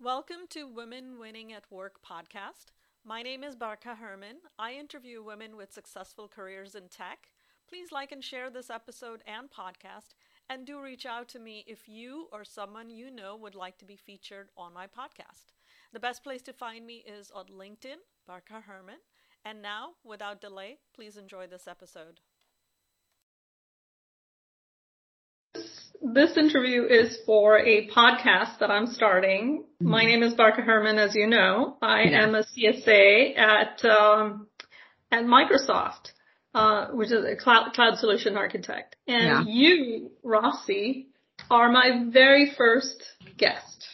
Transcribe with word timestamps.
Welcome 0.00 0.48
to 0.50 0.66
Women 0.66 1.18
Winning 1.18 1.52
at 1.52 1.70
Work 1.70 2.00
podcast. 2.04 2.72
My 3.04 3.22
name 3.22 3.42
is 3.44 3.56
Barkha 3.56 3.96
Herman. 3.96 4.38
I 4.58 4.72
interview 4.72 5.22
women 5.22 5.56
with 5.56 5.72
successful 5.72 6.28
careers 6.28 6.74
in 6.74 6.88
tech. 6.88 7.28
Please 7.68 7.92
like 7.92 8.10
and 8.12 8.22
share 8.22 8.50
this 8.50 8.70
episode 8.70 9.22
and 9.26 9.48
podcast, 9.50 10.14
and 10.50 10.66
do 10.66 10.80
reach 10.82 11.06
out 11.06 11.28
to 11.28 11.38
me 11.38 11.64
if 11.66 11.88
you 11.88 12.26
or 12.32 12.44
someone 12.44 12.90
you 12.90 13.10
know 13.10 13.36
would 13.36 13.54
like 13.54 13.78
to 13.78 13.84
be 13.84 13.96
featured 13.96 14.48
on 14.56 14.74
my 14.74 14.86
podcast. 14.86 15.54
The 15.92 16.00
best 16.00 16.22
place 16.24 16.42
to 16.42 16.52
find 16.52 16.84
me 16.84 17.04
is 17.06 17.30
on 17.30 17.46
LinkedIn, 17.46 18.02
Barkha 18.28 18.62
Herman. 18.66 18.98
And 19.44 19.62
now, 19.62 19.92
without 20.02 20.40
delay, 20.40 20.78
please 20.92 21.16
enjoy 21.16 21.46
this 21.46 21.68
episode. 21.68 22.20
This 26.02 26.36
interview 26.36 26.84
is 26.84 27.18
for 27.24 27.58
a 27.58 27.88
podcast 27.88 28.58
that 28.60 28.70
I'm 28.70 28.86
starting. 28.86 29.64
Mm-hmm. 29.82 29.90
My 29.90 30.04
name 30.04 30.22
is 30.22 30.34
Barkha 30.34 30.62
Herman, 30.62 30.98
as 30.98 31.14
you 31.14 31.26
know. 31.26 31.76
I 31.80 32.02
yeah. 32.02 32.24
am 32.24 32.34
a 32.34 32.44
CSA 32.44 33.38
at 33.38 33.84
um, 33.84 34.48
at 35.10 35.24
Microsoft, 35.24 36.12
uh, 36.54 36.88
which 36.88 37.10
is 37.10 37.24
a 37.24 37.36
cloud, 37.36 37.72
cloud 37.74 37.98
solution 37.98 38.36
architect. 38.36 38.96
And 39.06 39.46
yeah. 39.46 39.52
you, 39.52 40.10
Rossi, 40.22 41.08
are 41.50 41.70
my 41.70 42.04
very 42.10 42.52
first 42.56 43.02
guest. 43.36 43.86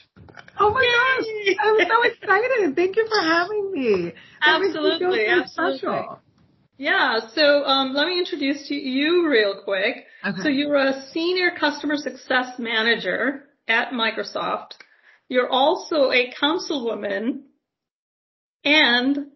Oh 0.58 0.70
my 0.70 0.82
Yay! 0.82 1.54
gosh! 1.54 1.64
I'm 1.64 1.88
so 1.88 2.02
excited. 2.02 2.76
Thank 2.76 2.96
you 2.96 3.06
for 3.08 3.20
having 3.20 3.72
me. 3.72 4.12
That 4.40 4.62
absolutely, 4.62 5.26
so 5.26 5.40
absolutely. 5.42 5.78
Special. 5.78 6.20
Yeah, 6.76 7.20
so 7.34 7.64
um, 7.64 7.92
let 7.92 8.06
me 8.06 8.18
introduce 8.18 8.70
you 8.70 9.28
real 9.28 9.62
quick. 9.64 10.06
Okay. 10.24 10.42
So 10.42 10.48
you're 10.48 10.76
a 10.76 11.02
senior 11.12 11.52
customer 11.58 11.96
success 11.96 12.58
manager 12.58 13.44
at 13.66 13.92
Microsoft. 13.92 14.72
You're 15.28 15.48
also 15.48 16.10
a 16.10 16.32
councilwoman, 16.40 17.42
and 18.64 19.26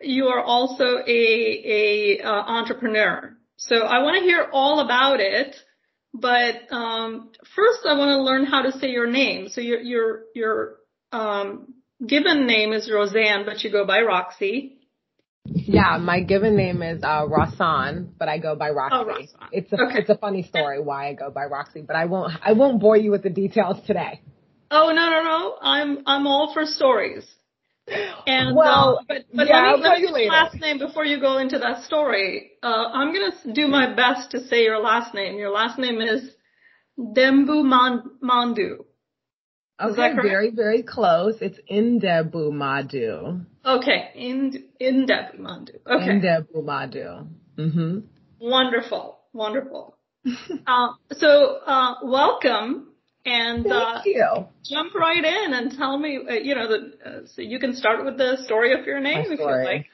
you 0.00 0.26
are 0.26 0.42
also 0.42 0.98
a 1.06 2.20
a 2.20 2.20
uh, 2.22 2.30
entrepreneur. 2.30 3.36
So 3.56 3.76
I 3.76 4.02
want 4.02 4.18
to 4.18 4.24
hear 4.24 4.48
all 4.52 4.80
about 4.80 5.20
it. 5.20 5.56
But 6.12 6.72
um, 6.72 7.30
first, 7.54 7.80
I 7.86 7.96
want 7.96 8.10
to 8.10 8.22
learn 8.22 8.46
how 8.46 8.62
to 8.62 8.72
say 8.78 8.88
your 8.88 9.06
name. 9.06 9.48
So 9.48 9.60
your 9.60 9.80
your 9.80 10.20
your 10.34 10.76
um, 11.12 11.74
given 12.04 12.46
name 12.46 12.72
is 12.72 12.90
Roseanne, 12.90 13.44
but 13.44 13.62
you 13.62 13.70
go 13.70 13.84
by 13.84 14.00
Roxy. 14.00 14.79
Yeah, 15.52 15.98
my 15.98 16.20
given 16.20 16.56
name 16.56 16.82
is 16.82 17.02
uh 17.02 17.26
Rasan, 17.26 18.10
but 18.18 18.28
I 18.28 18.38
go 18.38 18.54
by 18.54 18.70
Roxy. 18.70 19.28
Oh, 19.40 19.46
It's 19.52 19.72
a 19.72 19.76
okay. 19.80 19.98
it's 20.00 20.10
a 20.10 20.16
funny 20.16 20.42
story 20.44 20.80
why 20.80 21.08
I 21.08 21.14
go 21.14 21.30
by 21.30 21.44
Roxy, 21.44 21.82
but 21.82 21.96
I 21.96 22.06
won't 22.06 22.32
I 22.42 22.52
won't 22.52 22.80
bore 22.80 22.96
you 22.96 23.10
with 23.10 23.22
the 23.22 23.30
details 23.30 23.76
today. 23.86 24.20
Oh 24.70 24.92
no 24.94 25.10
no 25.10 25.22
no! 25.22 25.56
I'm 25.60 26.02
I'm 26.06 26.26
all 26.26 26.52
for 26.54 26.64
stories. 26.64 27.26
And 28.26 28.54
well, 28.54 28.98
uh, 29.00 29.04
but 29.08 29.24
but 29.34 29.48
yeah, 29.48 29.72
let 29.72 29.98
me, 29.98 30.06
let 30.06 30.14
me 30.14 30.28
last 30.28 30.54
name 30.60 30.78
before 30.78 31.04
you 31.04 31.20
go 31.20 31.38
into 31.38 31.58
that 31.58 31.84
story. 31.84 32.52
Uh, 32.62 32.84
I'm 32.92 33.12
gonna 33.12 33.32
do 33.52 33.66
my 33.66 33.92
best 33.92 34.30
to 34.30 34.46
say 34.46 34.62
your 34.62 34.78
last 34.78 35.14
name. 35.14 35.38
Your 35.38 35.50
last 35.50 35.78
name 35.78 36.00
is 36.00 36.30
Dembu 36.98 37.64
Mandu. 38.22 38.84
Okay, 39.82 40.12
very, 40.14 40.50
very 40.50 40.82
close. 40.82 41.36
It's 41.40 41.58
Ndebumadu. 41.70 43.46
Okay, 43.64 44.10
in 44.14 44.64
Ndebumadu. 44.80 45.74
Okay. 45.86 46.12
Ndebumadu. 46.12 47.26
Mm-hmm. 47.56 47.98
Wonderful, 48.40 49.18
wonderful. 49.32 49.96
uh, 50.66 50.88
so, 51.12 51.58
uh, 51.66 51.94
welcome. 52.02 52.86
And 53.24 53.64
Thank 53.64 53.74
uh, 53.74 54.02
you. 54.06 54.46
jump 54.64 54.94
right 54.94 55.22
in 55.22 55.52
and 55.52 55.76
tell 55.76 55.98
me, 55.98 56.18
uh, 56.26 56.32
you 56.32 56.54
know, 56.54 56.68
the, 56.68 56.92
uh, 57.04 57.26
so 57.26 57.42
you 57.42 57.58
can 57.58 57.74
start 57.74 58.02
with 58.02 58.16
the 58.16 58.38
story 58.44 58.72
of 58.72 58.86
your 58.86 58.98
name 58.98 59.18
My 59.28 59.34
if 59.34 59.38
story. 59.38 59.62
you 59.62 59.70
like. 59.70 59.86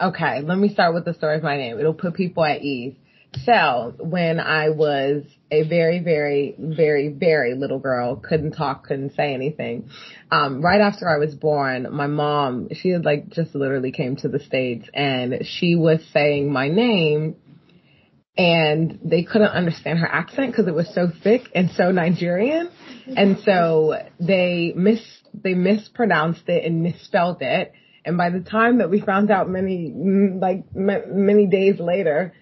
Okay, 0.00 0.40
let 0.42 0.58
me 0.58 0.68
start 0.68 0.92
with 0.92 1.04
the 1.04 1.14
story 1.14 1.36
of 1.36 1.44
my 1.44 1.56
name. 1.56 1.78
It'll 1.78 1.94
put 1.94 2.14
people 2.14 2.44
at 2.44 2.62
ease. 2.62 2.94
So 3.44 3.94
when 3.98 4.40
I 4.40 4.70
was 4.70 5.24
a 5.50 5.66
very, 5.66 6.00
very, 6.00 6.54
very, 6.58 7.08
very 7.08 7.54
little 7.54 7.78
girl, 7.78 8.16
couldn't 8.16 8.52
talk, 8.52 8.86
couldn't 8.86 9.14
say 9.14 9.34
anything. 9.34 9.88
Um, 10.30 10.62
right 10.62 10.80
after 10.80 11.08
I 11.08 11.18
was 11.18 11.34
born, 11.34 11.88
my 11.90 12.06
mom, 12.06 12.68
she 12.72 12.90
had 12.90 13.04
like 13.04 13.30
just 13.30 13.54
literally 13.54 13.90
came 13.90 14.16
to 14.16 14.28
the 14.28 14.38
States 14.38 14.86
and 14.92 15.46
she 15.46 15.76
was 15.76 16.00
saying 16.12 16.52
my 16.52 16.68
name 16.68 17.36
and 18.36 18.98
they 19.04 19.24
couldn't 19.24 19.48
understand 19.48 19.98
her 19.98 20.08
accent 20.08 20.52
because 20.52 20.66
it 20.66 20.74
was 20.74 20.92
so 20.94 21.08
thick 21.22 21.42
and 21.54 21.70
so 21.70 21.90
Nigerian. 21.90 22.70
And 23.16 23.38
so 23.44 23.94
they 24.20 24.72
mis, 24.76 25.00
they 25.34 25.54
mispronounced 25.54 26.48
it 26.48 26.64
and 26.64 26.82
misspelled 26.82 27.42
it. 27.42 27.72
And 28.04 28.16
by 28.16 28.30
the 28.30 28.40
time 28.40 28.78
that 28.78 28.90
we 28.90 29.00
found 29.00 29.30
out 29.30 29.48
many, 29.48 29.92
like 29.94 30.64
many 30.74 31.46
days 31.46 31.78
later, 31.78 32.32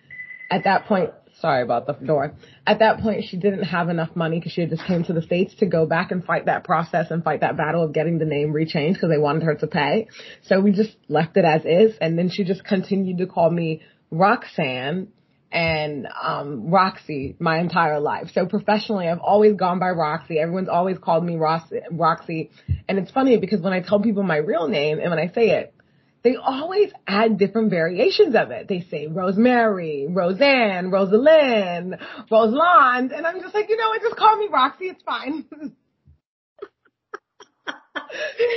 at 0.51 0.65
that 0.65 0.87
point, 0.87 1.11
sorry 1.41 1.63
about 1.63 1.87
the 1.87 1.93
door. 1.93 2.35
At 2.67 2.81
that 2.81 3.01
point, 3.01 3.25
she 3.25 3.37
didn't 3.37 3.63
have 3.63 3.89
enough 3.89 4.15
money 4.15 4.39
because 4.39 4.53
she 4.53 4.61
had 4.63 4.71
just 4.71 4.85
came 4.85 5.05
to 5.05 5.13
the 5.13 5.23
States 5.23 5.55
to 5.57 5.67
go 5.67 5.87
back 5.87 6.11
and 6.11 6.25
fight 6.25 6.47
that 6.47 6.65
process 6.65 7.11
and 7.11 7.23
fight 7.23 7.41
that 7.41 7.57
battle 7.57 7.83
of 7.83 7.93
getting 7.93 8.19
the 8.19 8.25
name 8.25 8.53
rechanged 8.53 8.95
because 8.95 9.11
they 9.11 9.19
wanted 9.19 9.45
her 9.45 9.55
to 9.55 9.67
pay. 9.67 10.09
So 10.43 10.61
we 10.61 10.73
just 10.73 10.97
left 11.09 11.37
it 11.37 11.45
as 11.45 11.65
is. 11.65 11.97
And 12.01 12.19
then 12.19 12.29
she 12.31 12.45
just 12.45 12.65
continued 12.65 13.19
to 13.19 13.27
call 13.27 13.51
me 13.51 13.83
Roxanne 14.11 15.09
and 15.53 16.07
um 16.23 16.71
Roxy 16.71 17.35
my 17.41 17.59
entire 17.59 17.99
life. 17.99 18.29
So 18.33 18.47
professionally 18.47 19.09
I've 19.09 19.19
always 19.19 19.57
gone 19.57 19.81
by 19.81 19.91
Roxy. 19.91 20.39
Everyone's 20.39 20.69
always 20.69 20.97
called 20.99 21.25
me 21.25 21.37
Roxy. 21.37 22.51
And 22.89 22.99
it's 22.99 23.11
funny 23.11 23.37
because 23.37 23.61
when 23.61 23.73
I 23.73 23.81
tell 23.81 24.01
people 24.01 24.23
my 24.23 24.37
real 24.37 24.69
name 24.69 25.01
and 25.01 25.11
when 25.11 25.19
I 25.19 25.33
say 25.33 25.51
it, 25.51 25.75
they 26.23 26.37
always 26.37 26.93
add 27.07 27.39
different 27.39 27.71
variations 27.71 28.35
of 28.35 28.51
it. 28.51 28.69
They 28.69 28.81
say 28.91 29.07
Rosemary, 29.07 30.07
Roseanne, 30.09 30.91
Rosalind, 30.91 31.99
Rosalind, 32.31 33.13
and 33.13 33.27
I'm 33.27 33.41
just 33.41 33.55
like, 33.55 33.69
you 33.69 33.77
know 33.77 33.89
what, 33.89 34.03
just 34.03 34.17
call 34.17 34.37
me 34.37 34.49
Roxy, 34.53 34.87
it's 34.87 35.03
fine. 35.03 35.47
you 35.53 35.69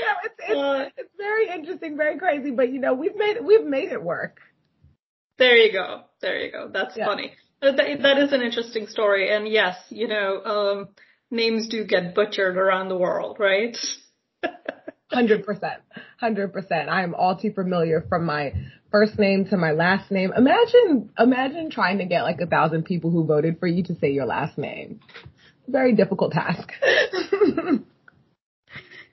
know, 0.02 0.16
it's, 0.24 0.36
it's, 0.40 0.58
uh, 0.58 0.90
it's 0.98 1.14
very 1.18 1.50
interesting, 1.50 1.96
very 1.98 2.18
crazy, 2.18 2.52
but 2.52 2.72
you 2.72 2.80
know, 2.80 2.94
we've 2.94 3.16
made, 3.16 3.38
we've 3.44 3.66
made 3.66 3.92
it 3.92 4.04
work. 4.04 4.40
There 5.38 5.56
you 5.56 5.72
go. 5.72 6.02
There 6.22 6.40
you 6.40 6.52
go. 6.52 6.70
That's 6.72 6.96
yeah. 6.96 7.06
funny. 7.06 7.34
That, 7.62 7.78
that 7.78 8.18
is 8.18 8.34
an 8.34 8.42
interesting 8.42 8.88
story. 8.88 9.34
And 9.34 9.48
yes, 9.48 9.78
you 9.90 10.08
know, 10.08 10.44
um, 10.44 10.90
names 11.32 11.70
do 11.70 11.86
get 11.86 12.14
butchered 12.14 12.58
around 12.58 12.90
the 12.90 12.98
world, 12.98 13.38
right? 13.40 13.76
Hundred 15.14 15.46
percent. 15.46 15.82
Hundred 16.20 16.52
percent. 16.52 16.90
I 16.90 17.04
am 17.04 17.14
all 17.14 17.38
too 17.38 17.52
familiar 17.54 18.04
from 18.10 18.26
my 18.26 18.54
first 18.92 19.20
name 19.20 19.46
to 19.46 19.58
my 19.58 19.72
last 19.72 20.12
name. 20.12 20.32
Imagine, 20.36 21.12
imagine 21.20 21.70
trying 21.70 22.00
to 22.00 22.06
get 22.06 22.24
like 22.24 22.40
a 22.42 22.48
thousand 22.48 22.84
people 22.86 23.12
who 23.12 23.26
voted 23.26 23.60
for 23.60 23.68
you 23.68 23.84
to 23.84 23.96
say 23.96 24.12
your 24.12 24.26
last 24.26 24.58
name. 24.58 25.00
Very 25.68 25.94
difficult 25.94 26.32
task. 26.32 26.72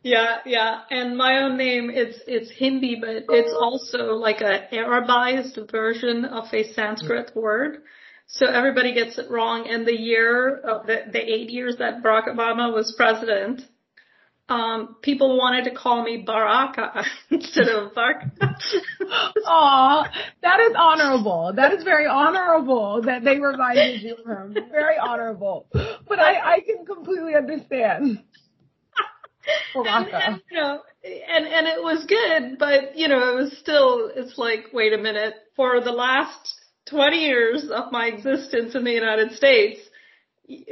yeah, 0.03 0.39
yeah. 0.47 0.81
And 0.91 1.17
my 1.17 1.43
own 1.43 1.57
name, 1.57 1.91
it's, 1.91 2.19
it's 2.27 2.51
Hindi, 2.51 2.97
but 3.01 3.25
it's 3.29 3.55
also 3.59 4.15
like 4.15 4.41
a 4.41 4.67
Arabized 4.73 5.71
version 5.71 6.25
of 6.25 6.45
a 6.53 6.73
Sanskrit 6.73 7.33
word. 7.35 7.79
So 8.27 8.47
everybody 8.47 8.95
gets 8.95 9.19
it 9.19 9.31
wrong. 9.31 9.67
And 9.69 9.87
the 9.87 9.97
year 9.97 10.57
of 10.57 10.87
the, 10.87 11.03
the 11.13 11.21
eight 11.21 11.51
years 11.51 11.77
that 11.79 12.03
Barack 12.03 12.29
Obama 12.29 12.73
was 12.73 12.95
president, 12.97 13.63
um, 14.51 14.97
people 15.01 15.39
wanted 15.39 15.65
to 15.65 15.75
call 15.75 16.03
me 16.03 16.25
Baraka 16.27 17.05
instead 17.31 17.69
of 17.69 17.95
Baraka. 17.95 18.31
Aw, 19.47 20.11
that 20.43 20.61
is 20.61 20.73
honorable. 20.77 21.53
That 21.55 21.73
is 21.73 21.85
very 21.85 22.07
honorable 22.07 23.03
that 23.07 23.23
they 23.23 23.39
reminded 23.39 24.03
you 24.03 24.17
of 24.17 24.27
him. 24.27 24.57
Very 24.71 24.99
honorable. 24.99 25.67
But 25.73 26.19
I, 26.19 26.57
I 26.57 26.61
can 26.61 26.85
completely 26.85 27.35
understand. 27.35 28.23
Baraka. 29.75 30.21
And, 30.23 30.35
and, 30.35 30.43
you 30.51 30.57
know, 30.59 30.81
and, 31.03 31.47
and 31.47 31.67
it 31.67 31.83
was 31.83 32.05
good, 32.07 32.59
but 32.59 32.97
you 32.97 33.09
know, 33.09 33.33
it 33.33 33.43
was 33.43 33.59
still, 33.59 34.11
it's 34.15 34.37
like, 34.37 34.67
wait 34.73 34.93
a 34.93 34.99
minute, 34.99 35.35
for 35.57 35.81
the 35.81 35.93
last 35.93 36.61
20 36.91 37.17
years 37.17 37.71
of 37.73 37.91
my 37.91 38.07
existence 38.07 38.75
in 38.75 38.85
the 38.85 38.93
United 38.93 39.33
States, 39.33 39.81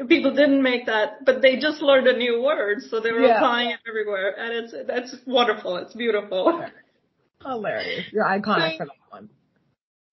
people 0.09 0.35
didn't 0.35 0.63
make 0.63 0.87
that, 0.87 1.25
but 1.25 1.43
they 1.43 1.57
just 1.57 1.81
learned 1.83 2.07
a 2.07 2.17
new 2.17 2.43
word, 2.43 2.83
so 2.83 3.01
they 3.01 3.13
were 3.13 3.27
yeah. 3.27 3.37
applying 3.37 3.71
it 3.71 3.81
everywhere, 3.89 4.35
and 4.39 4.53
it's 4.53 4.75
that's 4.87 5.15
wonderful. 5.27 5.77
It's 5.77 5.95
beautiful. 5.95 6.65
Hilarious. 7.43 8.07
You're 8.13 8.25
iconic 8.25 8.73
so, 8.73 8.79
for 8.79 8.87
that 8.87 9.11
one. 9.11 9.29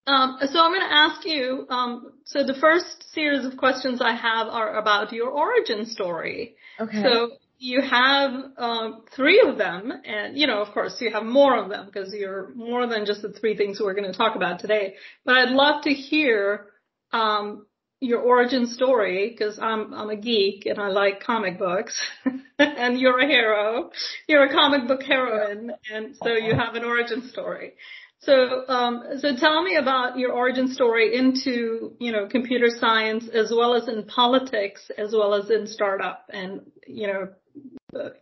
Um, 0.08 0.38
so 0.42 0.60
I'm 0.60 0.72
going 0.72 0.88
to 0.88 0.96
ask 0.96 1.26
you. 1.26 1.66
Um, 1.70 2.14
so 2.26 2.44
the 2.46 2.54
first 2.60 3.12
series 3.14 3.46
of 3.46 3.58
questions 3.58 4.02
I 4.02 4.16
have 4.16 4.48
are 4.48 4.78
about 4.78 5.12
your 5.12 5.30
origin 5.30 5.86
story. 5.86 6.56
Okay. 6.80 7.02
So 7.02 7.32
you 7.58 7.82
have 7.82 8.32
um, 8.58 9.04
three 9.16 9.44
of 9.48 9.58
them, 9.58 9.92
and 10.06 10.38
you 10.38 10.46
know, 10.46 10.62
of 10.62 10.74
course, 10.74 10.98
you 11.00 11.12
have 11.12 11.24
more 11.24 11.58
of 11.58 11.70
them 11.70 11.88
because 11.88 12.14
you're 12.14 12.54
more 12.54 12.86
than 12.88 13.06
just 13.06 13.22
the 13.22 13.32
three 13.32 13.58
things 13.58 13.80
we're 13.82 13.96
going 13.96 14.12
to 14.12 14.18
talk 14.18 14.36
about 14.36 14.60
today. 14.60 14.96
But 15.24 15.38
I'd 15.38 15.50
love 15.50 15.84
to 15.84 15.90
hear 15.92 16.68
um, 17.12 17.66
your 18.02 18.20
origin 18.20 18.68
story 18.68 19.30
because 19.30 19.58
I'm 19.60 19.94
I'm 19.94 20.10
a 20.10 20.16
geek 20.16 20.66
and 20.66 20.80
I 20.80 20.90
like 20.90 21.24
comic 21.24 21.58
books 21.58 22.00
and 22.60 23.00
you're 23.00 23.20
a 23.20 23.28
hero. 23.28 23.92
You're 24.28 24.46
a 24.46 24.52
comic 24.52 24.88
book 24.88 25.04
heroine 25.04 25.72
and 25.92 26.16
so 26.22 26.30
you 26.30 26.54
have 26.54 26.76
an 26.76 26.84
origin 26.84 27.28
story. 27.30 27.74
So 28.20 28.68
um 28.68 29.04
so 29.20 29.36
tell 29.38 29.64
me 29.64 29.78
about 29.78 30.18
your 30.18 30.34
origin 30.34 30.74
story 30.74 31.16
into, 31.16 31.96
you 32.00 32.12
know, 32.12 32.28
computer 32.28 32.68
science 32.70 33.28
as 33.30 33.52
well 33.56 33.76
as 33.76 33.88
in 33.88 34.04
politics 34.04 34.92
as 34.98 35.14
well 35.14 35.34
as 35.34 35.50
in 35.50 35.68
startup 35.68 36.26
and 36.30 36.62
you 36.86 37.08
know 37.08 37.30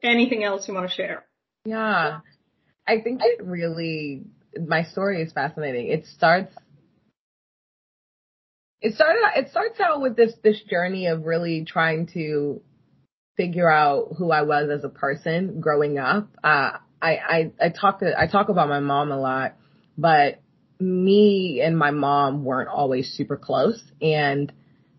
anything 0.03 0.43
else 0.43 0.67
you 0.67 0.73
want 0.73 0.89
to 0.89 0.95
share. 0.95 1.25
Yeah. 1.65 2.19
I 2.85 3.01
think 3.01 3.21
it 3.23 3.43
really 3.43 4.23
my 4.67 4.83
story 4.83 5.23
is 5.23 5.33
fascinating. 5.33 5.87
It 5.87 6.05
starts 6.05 6.55
it 8.83 8.95
started 8.95 9.21
it 9.37 9.49
starts 9.49 9.79
out 9.79 10.01
with 10.01 10.17
this 10.17 10.33
this 10.43 10.61
journey 10.69 11.07
of 11.07 11.23
really 11.23 11.63
trying 11.65 12.07
to 12.07 12.61
figure 13.37 13.71
out 13.71 14.09
who 14.17 14.29
I 14.29 14.43
was 14.43 14.69
as 14.69 14.83
a 14.83 14.89
person 14.89 15.61
growing 15.61 15.97
up. 15.97 16.27
Uh, 16.43 16.71
I, 17.01 17.15
I 17.17 17.51
I 17.61 17.69
talk 17.69 18.01
I 18.03 18.27
talk 18.27 18.49
about 18.49 18.67
my 18.67 18.81
mom 18.81 19.11
a 19.11 19.19
lot, 19.19 19.55
but 19.97 20.41
me 20.79 21.61
and 21.63 21.77
my 21.77 21.91
mom 21.91 22.43
weren't 22.43 22.67
always 22.67 23.09
super 23.13 23.37
close, 23.37 23.81
and 24.01 24.51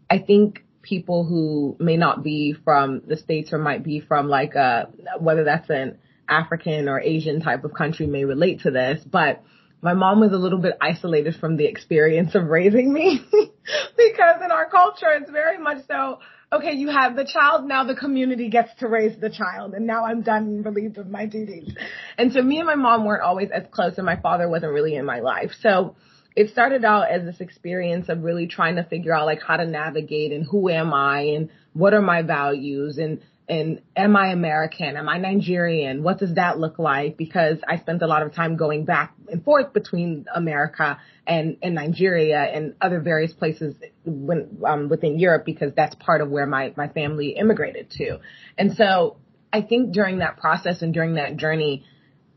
I 0.08 0.18
think 0.18 0.64
people 0.80 1.24
who 1.24 1.76
may 1.78 1.98
not 1.98 2.22
be 2.22 2.54
from 2.64 3.02
the 3.06 3.18
states 3.18 3.52
or 3.52 3.58
might 3.58 3.84
be 3.84 4.00
from 4.00 4.28
like 4.28 4.54
a 4.54 4.88
whether 5.18 5.44
that's 5.44 5.68
an 5.68 5.98
African 6.26 6.88
or 6.88 7.00
Asian 7.00 7.42
type 7.42 7.64
of 7.64 7.74
country 7.74 8.06
may 8.06 8.24
relate 8.24 8.60
to 8.62 8.70
this, 8.70 9.04
but 9.04 9.42
my 9.82 9.92
mom 9.92 10.20
was 10.20 10.32
a 10.32 10.38
little 10.38 10.58
bit 10.58 10.78
isolated 10.80 11.36
from 11.36 11.58
the 11.58 11.66
experience 11.66 12.34
of 12.34 12.46
raising 12.46 12.90
me 12.90 13.20
because 13.96 14.42
in 14.44 14.50
our 14.50 14.68
culture 14.68 15.10
it's 15.10 15.30
very 15.30 15.58
much 15.58 15.78
so 15.88 16.18
okay 16.52 16.72
you 16.72 16.88
have 16.88 17.16
the 17.16 17.24
child 17.24 17.66
now 17.66 17.84
the 17.84 17.96
community 17.96 18.48
gets 18.48 18.70
to 18.78 18.88
raise 18.88 19.18
the 19.20 19.30
child 19.30 19.74
and 19.74 19.86
now 19.86 20.04
i'm 20.04 20.22
done 20.22 20.42
and 20.44 20.64
relieved 20.64 20.98
of 20.98 21.08
my 21.08 21.26
duties. 21.26 21.74
And 22.18 22.32
so 22.32 22.42
me 22.42 22.58
and 22.58 22.66
my 22.66 22.74
mom 22.74 23.04
weren't 23.04 23.22
always 23.22 23.50
as 23.50 23.64
close 23.70 23.94
and 23.96 24.06
my 24.06 24.16
father 24.16 24.48
wasn't 24.48 24.72
really 24.72 24.94
in 24.94 25.04
my 25.04 25.20
life. 25.20 25.52
So 25.60 25.96
it 26.36 26.50
started 26.50 26.84
out 26.84 27.10
as 27.10 27.24
this 27.24 27.40
experience 27.40 28.08
of 28.08 28.22
really 28.22 28.46
trying 28.46 28.76
to 28.76 28.84
figure 28.84 29.14
out 29.14 29.26
like 29.26 29.42
how 29.42 29.56
to 29.56 29.66
navigate 29.66 30.32
and 30.32 30.44
who 30.44 30.68
am 30.68 30.92
i 30.92 31.20
and 31.20 31.50
what 31.72 31.94
are 31.94 32.02
my 32.02 32.22
values 32.22 32.98
and 32.98 33.20
and 33.48 33.82
am 33.94 34.16
I 34.16 34.32
American? 34.32 34.96
Am 34.96 35.08
I 35.08 35.18
Nigerian? 35.18 36.02
What 36.02 36.18
does 36.18 36.34
that 36.34 36.58
look 36.58 36.78
like? 36.78 37.18
Because 37.18 37.58
I 37.68 37.76
spent 37.76 38.00
a 38.00 38.06
lot 38.06 38.22
of 38.22 38.32
time 38.32 38.56
going 38.56 38.86
back 38.86 39.14
and 39.28 39.44
forth 39.44 39.74
between 39.74 40.24
America 40.34 40.98
and, 41.26 41.58
and 41.62 41.74
Nigeria 41.74 42.38
and 42.38 42.74
other 42.80 43.00
various 43.00 43.34
places 43.34 43.76
when, 44.06 44.58
um, 44.66 44.88
within 44.88 45.18
Europe 45.18 45.44
because 45.44 45.72
that's 45.76 45.94
part 45.96 46.22
of 46.22 46.30
where 46.30 46.46
my, 46.46 46.72
my 46.76 46.88
family 46.88 47.36
immigrated 47.38 47.90
to. 47.98 48.18
And 48.56 48.74
so 48.76 49.18
I 49.52 49.60
think 49.60 49.92
during 49.92 50.18
that 50.18 50.38
process 50.38 50.80
and 50.80 50.94
during 50.94 51.16
that 51.16 51.36
journey 51.36 51.84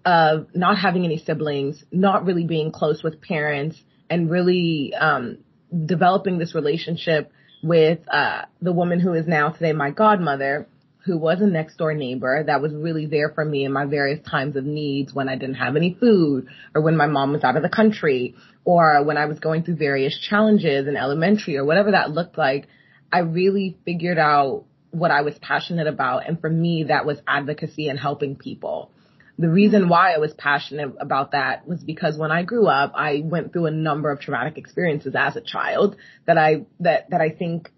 of 0.05 0.47
not 0.53 0.77
having 0.77 1.05
any 1.05 1.19
siblings, 1.19 1.81
not 1.89 2.25
really 2.25 2.45
being 2.45 2.71
close 2.71 3.01
with 3.01 3.21
parents 3.21 3.81
and 4.09 4.29
really, 4.29 4.93
um, 4.93 5.37
developing 5.85 6.37
this 6.37 6.53
relationship 6.53 7.31
with, 7.63 7.99
uh, 8.11 8.43
the 8.61 8.73
woman 8.73 8.99
who 8.99 9.13
is 9.13 9.25
now 9.25 9.49
today 9.49 9.73
my 9.73 9.89
godmother, 9.89 10.67
who 11.07 11.17
was 11.17 11.39
a 11.39 11.47
next 11.47 11.77
door 11.77 11.93
neighbor 11.93 12.43
that 12.45 12.61
was 12.61 12.73
really 12.73 13.05
there 13.05 13.29
for 13.29 13.45
me 13.45 13.63
in 13.63 13.71
my 13.71 13.85
various 13.85 14.19
times 14.27 14.57
of 14.57 14.65
needs 14.65 15.13
when 15.13 15.29
I 15.29 15.37
didn't 15.37 15.55
have 15.55 15.77
any 15.77 15.95
food 15.97 16.47
or 16.75 16.81
when 16.81 16.97
my 16.97 17.07
mom 17.07 17.31
was 17.31 17.45
out 17.45 17.55
of 17.55 17.63
the 17.63 17.69
country 17.69 18.35
or 18.65 19.01
when 19.03 19.15
I 19.17 19.25
was 19.25 19.39
going 19.39 19.63
through 19.63 19.77
various 19.77 20.19
challenges 20.29 20.85
in 20.85 20.97
elementary 20.97 21.55
or 21.55 21.63
whatever 21.63 21.91
that 21.91 22.11
looked 22.11 22.37
like. 22.37 22.67
I 23.11 23.19
really 23.19 23.77
figured 23.85 24.17
out 24.17 24.65
what 24.91 25.09
I 25.11 25.21
was 25.21 25.33
passionate 25.41 25.87
about. 25.87 26.27
And 26.27 26.41
for 26.41 26.49
me, 26.49 26.83
that 26.89 27.05
was 27.05 27.19
advocacy 27.25 27.87
and 27.87 27.97
helping 27.97 28.35
people. 28.35 28.91
The 29.39 29.49
reason 29.49 29.87
why 29.87 30.13
I 30.13 30.17
was 30.17 30.33
passionate 30.33 30.95
about 30.99 31.31
that 31.31 31.65
was 31.65 31.83
because 31.83 32.17
when 32.17 32.31
I 32.31 32.43
grew 32.43 32.67
up, 32.67 32.91
I 32.95 33.21
went 33.23 33.53
through 33.53 33.67
a 33.67 33.71
number 33.71 34.11
of 34.11 34.19
traumatic 34.19 34.57
experiences 34.57 35.15
as 35.17 35.37
a 35.37 35.41
child 35.41 35.95
that 36.25 36.37
I, 36.37 36.65
that, 36.81 37.11
that 37.11 37.21
I 37.21 37.29
think 37.29 37.71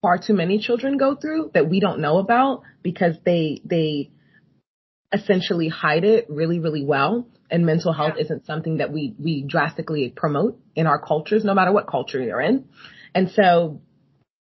far 0.00 0.18
too 0.18 0.34
many 0.34 0.58
children 0.58 0.96
go 0.96 1.16
through 1.16 1.50
that 1.54 1.68
we 1.68 1.80
don't 1.80 2.00
know 2.00 2.18
about 2.18 2.62
because 2.82 3.16
they 3.24 3.60
they 3.64 4.10
essentially 5.12 5.68
hide 5.68 6.04
it 6.04 6.26
really 6.28 6.60
really 6.60 6.84
well 6.84 7.26
and 7.50 7.64
mental 7.64 7.92
health 7.92 8.14
yeah. 8.16 8.24
isn't 8.24 8.46
something 8.46 8.76
that 8.76 8.92
we 8.92 9.14
we 9.18 9.42
drastically 9.42 10.12
promote 10.14 10.58
in 10.74 10.86
our 10.86 11.00
cultures 11.00 11.44
no 11.44 11.54
matter 11.54 11.72
what 11.72 11.86
culture 11.86 12.22
you're 12.22 12.40
in 12.40 12.64
and 13.14 13.30
so 13.30 13.80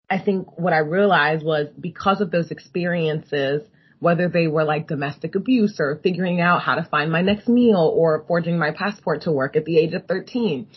i 0.10 0.19
think 0.19 0.57
what 0.57 0.74
i 0.74 0.80
realized 0.80 1.46
was 1.46 1.68
because 1.80 2.19
of 2.19 2.31
those 2.31 2.52
experiences 2.52 3.62
whether 4.00 4.28
they 4.28 4.48
were 4.48 4.66
like 4.66 4.88
domestic 4.88 5.36
abuse 5.36 5.78
or 5.80 6.00
figuring 6.04 6.42
out 6.42 6.62
how 6.62 6.75
to 6.75 6.84
find 6.84 7.12
my 7.12 7.22
next 7.22 7.48
meal 7.48 7.94
or 7.96 8.25
forging 8.28 8.57
my 8.57 8.72
passport 8.72 9.22
to 9.22 9.31
work 9.31 9.56
at 9.56 9.63
the 9.66 9.78
age 9.78 9.94
of 9.94 10.06
13 10.06 10.68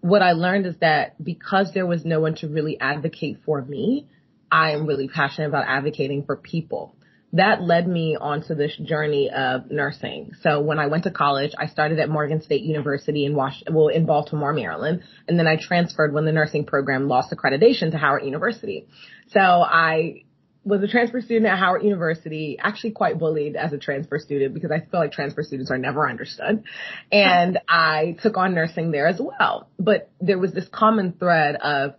what 0.00 0.22
I 0.22 0.32
learned 0.32 0.66
is 0.66 0.76
that 0.80 1.22
because 1.22 1.72
there 1.74 1.86
was 1.86 2.04
no 2.04 2.20
one 2.20 2.36
to 2.36 2.48
really 2.48 2.78
advocate 2.78 3.38
for 3.44 3.62
me, 3.62 4.06
I 4.50 4.72
am 4.72 4.86
really 4.86 5.08
passionate 5.08 5.48
about 5.48 5.64
advocating 5.66 6.24
for 6.24 6.36
people. 6.36 6.96
That 7.32 7.60
led 7.60 7.86
me 7.86 8.16
onto 8.18 8.54
this 8.54 8.76
journey 8.76 9.30
of 9.30 9.70
nursing. 9.70 10.32
So 10.42 10.60
when 10.60 10.78
I 10.78 10.86
went 10.86 11.04
to 11.04 11.10
college, 11.10 11.52
I 11.58 11.66
started 11.66 11.98
at 11.98 12.08
Morgan 12.08 12.40
State 12.40 12.62
University 12.62 13.26
in 13.26 13.34
Was- 13.34 13.62
well, 13.70 13.88
in 13.88 14.06
Baltimore, 14.06 14.52
Maryland, 14.52 15.02
and 15.28 15.38
then 15.38 15.46
I 15.46 15.56
transferred 15.56 16.14
when 16.14 16.24
the 16.24 16.32
nursing 16.32 16.64
program 16.64 17.08
lost 17.08 17.32
accreditation 17.32 17.90
to 17.90 17.98
Howard 17.98 18.24
University. 18.24 18.86
So 19.28 19.40
I 19.40 20.22
was 20.66 20.82
a 20.82 20.88
transfer 20.88 21.20
student 21.20 21.46
at 21.46 21.58
Howard 21.58 21.84
University, 21.84 22.58
actually 22.60 22.90
quite 22.90 23.18
bullied 23.18 23.54
as 23.54 23.72
a 23.72 23.78
transfer 23.78 24.18
student 24.18 24.52
because 24.52 24.72
I 24.72 24.80
feel 24.80 24.98
like 24.98 25.12
transfer 25.12 25.44
students 25.44 25.70
are 25.70 25.78
never 25.78 26.08
understood. 26.08 26.64
And 27.12 27.58
I 27.68 28.16
took 28.20 28.36
on 28.36 28.52
nursing 28.54 28.90
there 28.90 29.06
as 29.06 29.20
well. 29.20 29.68
But 29.78 30.10
there 30.20 30.38
was 30.38 30.52
this 30.52 30.66
common 30.68 31.12
thread 31.12 31.54
of 31.54 31.94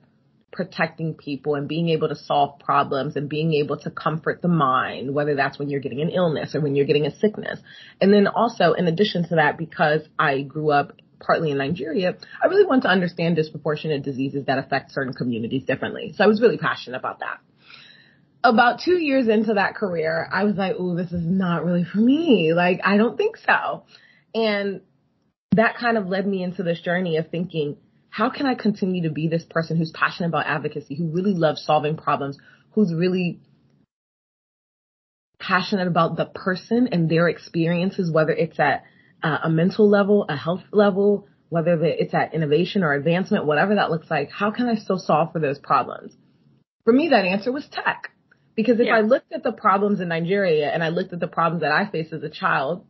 protecting 0.51 1.13
people 1.13 1.55
and 1.55 1.67
being 1.67 1.89
able 1.89 2.07
to 2.07 2.15
solve 2.15 2.59
problems 2.59 3.15
and 3.15 3.29
being 3.29 3.53
able 3.53 3.77
to 3.77 3.91
comfort 3.91 4.41
the 4.41 4.47
mind, 4.47 5.13
whether 5.13 5.35
that's 5.35 5.59
when 5.59 5.69
you're 5.69 5.81
getting 5.81 6.01
an 6.01 6.09
illness 6.09 6.55
or 6.55 6.61
when 6.61 6.75
you're 6.75 6.85
getting 6.85 7.05
a 7.05 7.15
sickness. 7.15 7.59
And 8.01 8.13
then 8.13 8.27
also, 8.27 8.73
in 8.73 8.87
addition 8.87 9.27
to 9.29 9.35
that, 9.35 9.57
because 9.57 10.01
I 10.17 10.41
grew 10.41 10.71
up 10.71 10.93
partly 11.19 11.51
in 11.51 11.57
Nigeria, 11.57 12.15
I 12.41 12.47
really 12.47 12.65
want 12.65 12.83
to 12.83 12.89
understand 12.89 13.35
disproportionate 13.35 14.03
diseases 14.03 14.45
that 14.45 14.57
affect 14.57 14.91
certain 14.91 15.13
communities 15.13 15.63
differently. 15.63 16.13
So 16.15 16.23
I 16.23 16.27
was 16.27 16.41
really 16.41 16.57
passionate 16.57 16.97
about 16.97 17.19
that. 17.19 17.39
About 18.43 18.79
two 18.85 18.97
years 19.01 19.27
into 19.27 19.55
that 19.55 19.75
career, 19.75 20.27
I 20.31 20.43
was 20.43 20.55
like, 20.55 20.75
oh, 20.79 20.95
this 20.95 21.11
is 21.11 21.25
not 21.25 21.65
really 21.65 21.83
for 21.83 21.97
me. 21.97 22.53
Like, 22.53 22.79
I 22.83 22.97
don't 22.97 23.17
think 23.17 23.37
so. 23.37 23.83
And 24.33 24.81
that 25.55 25.77
kind 25.77 25.97
of 25.97 26.07
led 26.07 26.25
me 26.25 26.43
into 26.43 26.63
this 26.63 26.79
journey 26.79 27.17
of 27.17 27.29
thinking, 27.29 27.77
how 28.17 28.31
can 28.31 28.47
I 28.47 28.55
continue 28.55 29.03
to 29.03 29.11
be 29.11 29.27
this 29.27 29.45
person 29.47 29.77
who's 29.77 29.91
passionate 29.91 30.29
about 30.29 30.47
advocacy, 30.47 30.95
who 30.95 31.11
really 31.11 31.35
loves 31.35 31.63
solving 31.63 31.95
problems, 31.95 32.35
who's 32.71 32.91
really 32.91 33.41
passionate 35.39 35.87
about 35.87 36.17
the 36.17 36.25
person 36.25 36.89
and 36.91 37.07
their 37.07 37.29
experiences, 37.29 38.09
whether 38.11 38.31
it's 38.31 38.59
at 38.59 38.85
uh, 39.21 39.37
a 39.43 39.49
mental 39.51 39.87
level, 39.87 40.25
a 40.29 40.35
health 40.35 40.63
level, 40.71 41.27
whether 41.49 41.77
it's 41.83 42.15
at 42.15 42.33
innovation 42.33 42.83
or 42.83 42.93
advancement, 42.93 43.45
whatever 43.45 43.75
that 43.75 43.91
looks 43.91 44.09
like, 44.09 44.31
how 44.31 44.49
can 44.49 44.67
I 44.67 44.77
still 44.77 44.97
solve 44.97 45.31
for 45.31 45.39
those 45.39 45.59
problems? 45.59 46.11
For 46.85 46.93
me, 46.93 47.09
that 47.09 47.23
answer 47.23 47.51
was 47.51 47.67
tech. 47.71 48.09
Because 48.55 48.79
if 48.79 48.87
yeah. 48.87 48.95
I 48.95 49.01
looked 49.01 49.31
at 49.31 49.43
the 49.43 49.51
problems 49.51 50.01
in 50.01 50.07
Nigeria 50.07 50.71
and 50.71 50.83
I 50.83 50.89
looked 50.89 51.13
at 51.13 51.19
the 51.19 51.27
problems 51.27 51.61
that 51.61 51.71
I 51.71 51.87
faced 51.87 52.13
as 52.13 52.23
a 52.23 52.31
child, 52.31 52.83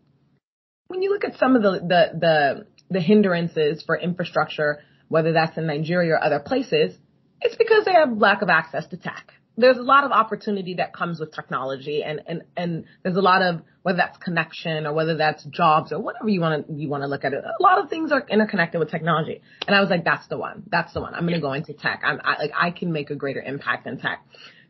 when 0.88 1.02
you 1.02 1.12
look 1.12 1.26
at 1.26 1.38
some 1.38 1.58
of 1.58 1.64
the, 1.64 1.72
the, 1.80 2.18
the, 2.18 2.68
the 2.90 3.02
hindrances 3.02 3.84
for 3.86 4.00
infrastructure 4.00 4.80
whether 5.08 5.34
that's 5.34 5.58
in 5.58 5.68
Nigeria 5.68 6.14
or 6.14 6.24
other 6.24 6.40
places, 6.40 6.98
it's 7.42 7.56
because 7.56 7.86
they 7.86 7.94
have 7.94 8.18
lack 8.18 8.42
of 8.42 8.50
access 8.50 8.86
to 8.88 8.98
tech. 8.98 9.34
There's 9.60 9.78
a 9.78 9.84
lot 9.84 10.04
of 10.04 10.12
opportunity 10.12 10.76
that 10.76 10.94
comes 10.94 11.20
with 11.20 11.34
technology 11.34 12.04
and, 12.04 12.22
and, 12.28 12.44
and 12.56 12.86
there's 13.02 13.18
a 13.18 13.22
lot 13.22 13.42
of, 13.42 13.62
whether 13.82 13.98
that's 13.98 14.18
connection 14.18 14.86
or 14.86 14.94
whether 14.94 15.18
that's 15.18 15.44
jobs 15.46 15.92
or 15.92 16.00
whatever 16.00 16.30
you 16.30 16.42
want 16.42 16.68
to, 16.68 16.74
you 16.74 16.90
want 16.90 17.02
to 17.02 17.08
look 17.08 17.26
at 17.26 17.34
it. 17.34 17.44
A 17.44 17.64
lot 17.64 17.80
of 17.82 17.90
things 17.90 18.12
are 18.12 18.24
interconnected 18.30 18.80
with 18.80 18.92
technology. 18.92 19.42
And 19.66 19.76
I 19.76 19.82
was 19.82 19.90
like, 19.90 20.04
that's 20.04 20.28
the 20.28 20.38
one. 20.38 20.64
That's 20.70 20.94
the 20.94 21.02
one. 21.02 21.16
I'm 21.16 21.22
going 21.22 21.34
to 21.34 21.42
go 21.42 21.54
into 21.54 21.74
tech. 21.74 22.02
I'm 22.04 22.20
I, 22.24 22.38
like, 22.38 22.52
I 22.56 22.70
can 22.70 22.92
make 22.92 23.10
a 23.10 23.16
greater 23.16 23.42
impact 23.42 23.88
in 23.88 23.98
tech. 23.98 24.24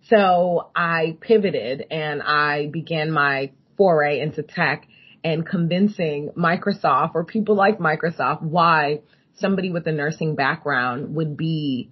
So 0.09 0.69
I 0.73 1.17
pivoted 1.19 1.85
and 1.91 2.21
I 2.21 2.67
began 2.67 3.11
my 3.11 3.51
foray 3.75 4.21
into 4.21 4.41
tech 4.41 4.87
and 5.23 5.45
convincing 5.45 6.29
Microsoft 6.37 7.11
or 7.15 7.25
people 7.25 7.55
like 7.55 7.79
Microsoft 7.79 8.41
why 8.41 9.01
somebody 9.39 9.71
with 9.71 9.87
a 9.87 9.91
nursing 9.91 10.35
background 10.35 11.15
would 11.15 11.37
be 11.37 11.91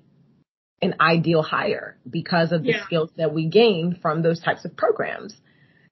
an 0.82 0.96
ideal 1.00 1.42
hire 1.42 1.98
because 2.10 2.52
of 2.52 2.64
the 2.64 2.72
yeah. 2.72 2.86
skills 2.86 3.10
that 3.18 3.34
we 3.34 3.48
gain 3.48 3.98
from 4.02 4.22
those 4.22 4.40
types 4.40 4.66
of 4.66 4.76
programs. 4.76 5.36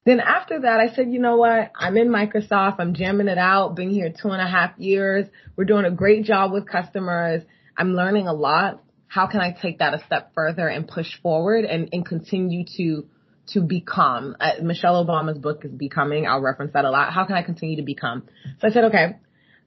Then 0.06 0.20
after 0.20 0.62
that, 0.62 0.80
I 0.80 0.94
said, 0.94 1.12
you 1.12 1.20
know 1.20 1.38
what? 1.38 1.72
I'm 1.76 1.96
in 1.96 2.10
Microsoft. 2.10 2.76
I'm 2.80 2.94
jamming 2.94 3.30
it 3.30 3.38
out. 3.38 3.76
Been 3.76 3.90
here 3.90 4.10
two 4.10 4.30
and 4.30 4.42
a 4.42 4.48
half 4.48 4.78
years. 4.78 5.28
We're 5.56 5.64
doing 5.64 5.86
a 5.86 5.92
great 5.92 6.26
job 6.26 6.52
with 6.52 6.68
customers. 6.68 7.44
I'm 7.78 7.94
learning 7.94 8.28
a 8.28 8.34
lot. 8.34 8.84
how 9.08 9.28
can 9.28 9.40
I 9.40 9.52
take 9.52 9.80
that 9.80 9.94
a 9.94 10.04
step 10.06 10.34
further 10.36 10.68
and 10.68 10.88
push 10.88 11.08
forward 11.22 11.64
and, 11.66 11.90
and 11.94 12.06
continue 12.06 12.66
to 12.78 13.08
to 13.46 13.62
become. 13.62 14.36
Uh, 14.40 14.52
Michelle 14.62 15.06
Obama's 15.06 15.38
book 15.38 15.66
is 15.66 15.72
Becoming. 15.72 16.28
I'll 16.28 16.42
reference 16.42 16.74
that 16.74 16.86
a 16.86 16.90
lot. 16.90 17.12
How 17.12 17.26
can 17.26 17.36
I 17.36 17.44
continue 17.44 17.76
to 17.78 17.84
become? 17.84 18.24
So 18.60 18.68
I 18.68 18.72
said, 18.72 18.86
okay, 18.86 19.18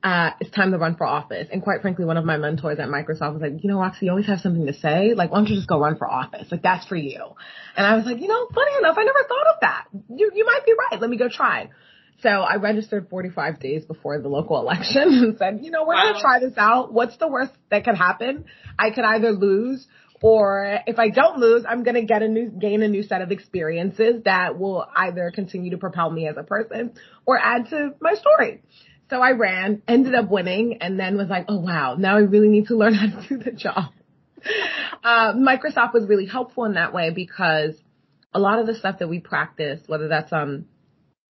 uh, 0.07 0.31
it's 0.39 0.53
time 0.53 0.71
to 0.71 0.79
run 0.79 0.95
for 0.95 1.05
office. 1.05 1.49
And 1.51 1.61
quite 1.61 1.83
frankly, 1.83 2.05
one 2.05 2.17
of 2.17 2.25
my 2.25 2.37
mentors 2.37 2.79
at 2.79 2.87
Microsoft 2.87 3.33
was 3.33 3.43
like, 3.43 3.65
you 3.65 3.69
know, 3.69 3.81
Roxy, 3.81 4.07
you 4.07 4.13
always 4.13 4.27
have 4.27 4.39
something 4.39 4.65
to 4.67 4.73
say. 4.73 5.15
Like, 5.15 5.33
why 5.33 5.39
don't 5.39 5.49
you 5.49 5.57
just 5.57 5.67
go 5.67 5.81
run 5.81 5.97
for 5.97 6.09
office? 6.09 6.47
Like, 6.53 6.63
that's 6.63 6.87
for 6.87 6.95
you. 6.95 7.21
And 7.77 7.85
I 7.85 7.97
was 7.97 8.07
like, 8.07 8.21
you 8.21 8.29
know, 8.29 8.47
funny 8.55 8.71
enough, 8.79 8.97
I 8.97 9.03
never 9.03 9.25
thought 9.27 9.47
of 9.55 9.61
that. 9.63 9.85
You, 10.17 10.31
you 10.33 10.47
might 10.47 10.65
be 10.65 10.75
right. 10.79 11.01
Let 11.01 11.11
me 11.11 11.19
go 11.19 11.29
try. 11.29 11.71
So 12.23 12.29
I 12.29 12.57
registered 12.57 13.09
45 13.11 13.59
days 13.59 13.85
before 13.85 14.21
the 14.21 14.29
local 14.29 14.61
election 14.61 15.03
and 15.07 15.39
said, 15.39 15.59
you 15.63 15.73
know, 15.73 15.85
we're 15.85 15.97
wow. 15.97 16.03
going 16.03 16.15
to 16.15 16.21
try 16.21 16.39
this 16.39 16.55
out. 16.57 16.93
What's 16.93 17.17
the 17.17 17.27
worst 17.27 17.53
that 17.73 17.85
could 17.85 17.97
happen? 17.97 18.45
I 18.79 18.91
could 18.93 19.05
either 19.05 19.33
lose 19.33 19.89
or 20.23 20.83
if 20.87 21.01
I 21.01 21.09
don't 21.09 21.41
lose, 21.41 21.65
I'm 21.69 21.83
going 21.83 21.97
to 21.97 22.05
get 22.05 22.23
a 22.23 22.29
new, 22.29 22.49
gain 22.49 22.83
a 22.83 22.89
new 22.89 23.03
set 23.03 23.23
of 23.23 23.33
experiences 23.33 24.23
that 24.25 24.57
will 24.57 24.87
either 24.95 25.33
continue 25.35 25.73
to 25.73 25.79
propel 25.79 26.11
me 26.11 26.29
as 26.29 26.37
a 26.37 26.45
person 26.45 26.93
or 27.27 27.39
add 27.39 27.71
to 27.71 27.95
my 28.01 28.15
story. 28.15 28.63
So 29.09 29.21
I 29.21 29.33
ran, 29.33 29.83
ended 29.87 30.15
up 30.15 30.31
winning, 30.31 30.79
and 30.81 30.99
then 30.99 31.17
was 31.17 31.29
like, 31.29 31.47
oh 31.49 31.61
wow, 31.61 31.95
now 31.97 32.17
I 32.17 32.21
really 32.21 32.49
need 32.49 32.67
to 32.69 32.77
learn 32.77 32.95
how 32.95 33.07
to 33.07 33.29
do 33.29 33.39
the 33.39 33.53
job. 33.53 33.93
Uh, 35.03 35.33
Microsoft 35.35 35.95
was 35.95 36.07
really 36.09 36.27
helpful 36.27 36.65
in 36.65 36.75
that 36.75 36.93
way 36.93 37.11
because 37.11 37.75
a 38.35 38.39
lot 38.39 38.59
of 38.59 38.67
the 38.67 38.75
stuff 38.75 38.99
that 38.99 39.09
we 39.09 39.21
practice, 39.21 39.81
whether 39.87 40.09
that's 40.09 40.33
um, 40.33 40.67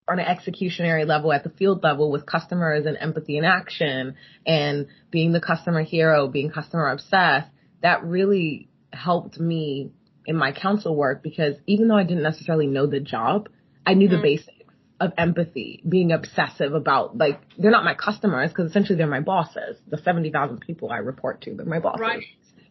on 0.07 0.19
an 0.19 0.25
executionary 0.25 1.05
level 1.05 1.31
at 1.31 1.43
the 1.43 1.49
field 1.49 1.83
level 1.83 2.11
with 2.11 2.25
customers 2.25 2.85
and 2.85 2.97
empathy 2.99 3.37
in 3.37 3.43
action 3.43 4.15
and 4.45 4.87
being 5.11 5.31
the 5.31 5.41
customer 5.41 5.83
hero, 5.83 6.27
being 6.27 6.49
customer 6.49 6.89
obsessed, 6.89 7.49
that 7.81 8.03
really 8.03 8.69
helped 8.91 9.39
me 9.39 9.91
in 10.25 10.35
my 10.35 10.51
council 10.51 10.95
work 10.95 11.23
because 11.23 11.55
even 11.65 11.87
though 11.87 11.97
I 11.97 12.03
didn't 12.03 12.23
necessarily 12.23 12.67
know 12.67 12.87
the 12.87 12.99
job, 12.99 13.49
I 13.85 13.93
knew 13.93 14.07
mm-hmm. 14.07 14.17
the 14.17 14.21
basics 14.21 14.56
of 14.99 15.13
empathy, 15.17 15.83
being 15.87 16.11
obsessive 16.11 16.73
about 16.73 17.17
like 17.17 17.39
they're 17.57 17.71
not 17.71 17.83
my 17.83 17.93
customers 17.93 18.49
because 18.49 18.69
essentially 18.69 18.97
they're 18.97 19.07
my 19.07 19.19
bosses. 19.21 19.77
The 19.87 19.97
seventy 19.97 20.31
thousand 20.31 20.59
people 20.61 20.91
I 20.91 20.97
report 20.97 21.41
to, 21.41 21.53
they're 21.53 21.65
my 21.65 21.79
bosses. 21.79 22.01
Right. 22.01 22.23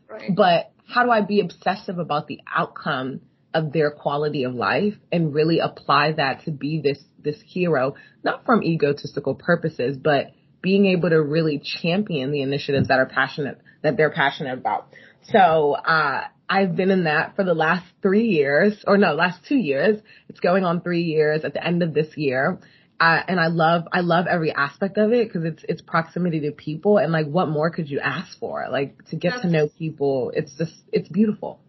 Right. 0.08 0.34
But 0.34 0.72
how 0.88 1.04
do 1.04 1.10
I 1.10 1.20
be 1.20 1.40
obsessive 1.40 1.98
about 1.98 2.26
the 2.26 2.40
outcome 2.52 3.20
of 3.54 3.72
their 3.72 3.90
quality 3.90 4.44
of 4.44 4.54
life 4.54 4.94
and 5.10 5.34
really 5.34 5.60
apply 5.60 6.12
that 6.12 6.44
to 6.44 6.50
be 6.50 6.80
this 6.82 7.02
this 7.22 7.40
hero, 7.44 7.94
not 8.22 8.44
from 8.44 8.62
egotistical 8.62 9.34
purposes, 9.34 9.96
but 9.96 10.32
being 10.62 10.86
able 10.86 11.10
to 11.10 11.20
really 11.20 11.60
champion 11.80 12.32
the 12.32 12.42
initiatives 12.42 12.88
that 12.88 12.98
are 12.98 13.06
passionate 13.06 13.60
that 13.82 13.96
they're 13.96 14.10
passionate 14.10 14.58
about. 14.58 14.88
So 15.30 15.72
uh, 15.72 16.24
I've 16.48 16.76
been 16.76 16.90
in 16.90 17.04
that 17.04 17.36
for 17.36 17.44
the 17.44 17.54
last 17.54 17.84
three 18.02 18.28
years, 18.28 18.84
or 18.86 18.96
no, 18.96 19.14
last 19.14 19.44
two 19.46 19.56
years. 19.56 20.00
It's 20.28 20.40
going 20.40 20.64
on 20.64 20.80
three 20.80 21.02
years 21.02 21.44
at 21.44 21.54
the 21.54 21.64
end 21.64 21.82
of 21.82 21.94
this 21.94 22.16
year. 22.16 22.58
Uh, 22.98 23.20
and 23.28 23.38
I 23.38 23.48
love, 23.48 23.84
I 23.92 24.00
love 24.00 24.26
every 24.26 24.52
aspect 24.52 24.96
of 24.96 25.12
it 25.12 25.28
because 25.28 25.44
it's, 25.44 25.62
it's 25.68 25.82
proximity 25.82 26.40
to 26.40 26.52
people 26.52 26.96
and 26.96 27.12
like 27.12 27.26
what 27.26 27.48
more 27.48 27.70
could 27.70 27.90
you 27.90 28.00
ask 28.00 28.38
for? 28.38 28.66
Like 28.70 29.04
to 29.08 29.16
get 29.16 29.32
That's, 29.32 29.42
to 29.42 29.48
know 29.48 29.68
people. 29.68 30.32
It's 30.34 30.56
just, 30.56 30.72
it's 30.92 31.08
beautiful. 31.08 31.60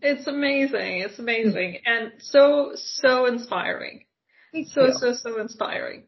It's 0.00 0.26
amazing. 0.26 1.02
It's 1.02 1.18
amazing 1.18 1.80
and 1.84 2.12
so, 2.20 2.72
so 2.74 3.26
inspiring. 3.26 4.04
Thank 4.52 4.68
so, 4.68 4.86
you. 4.86 4.94
so, 4.94 5.12
so 5.12 5.38
inspiring. 5.38 6.04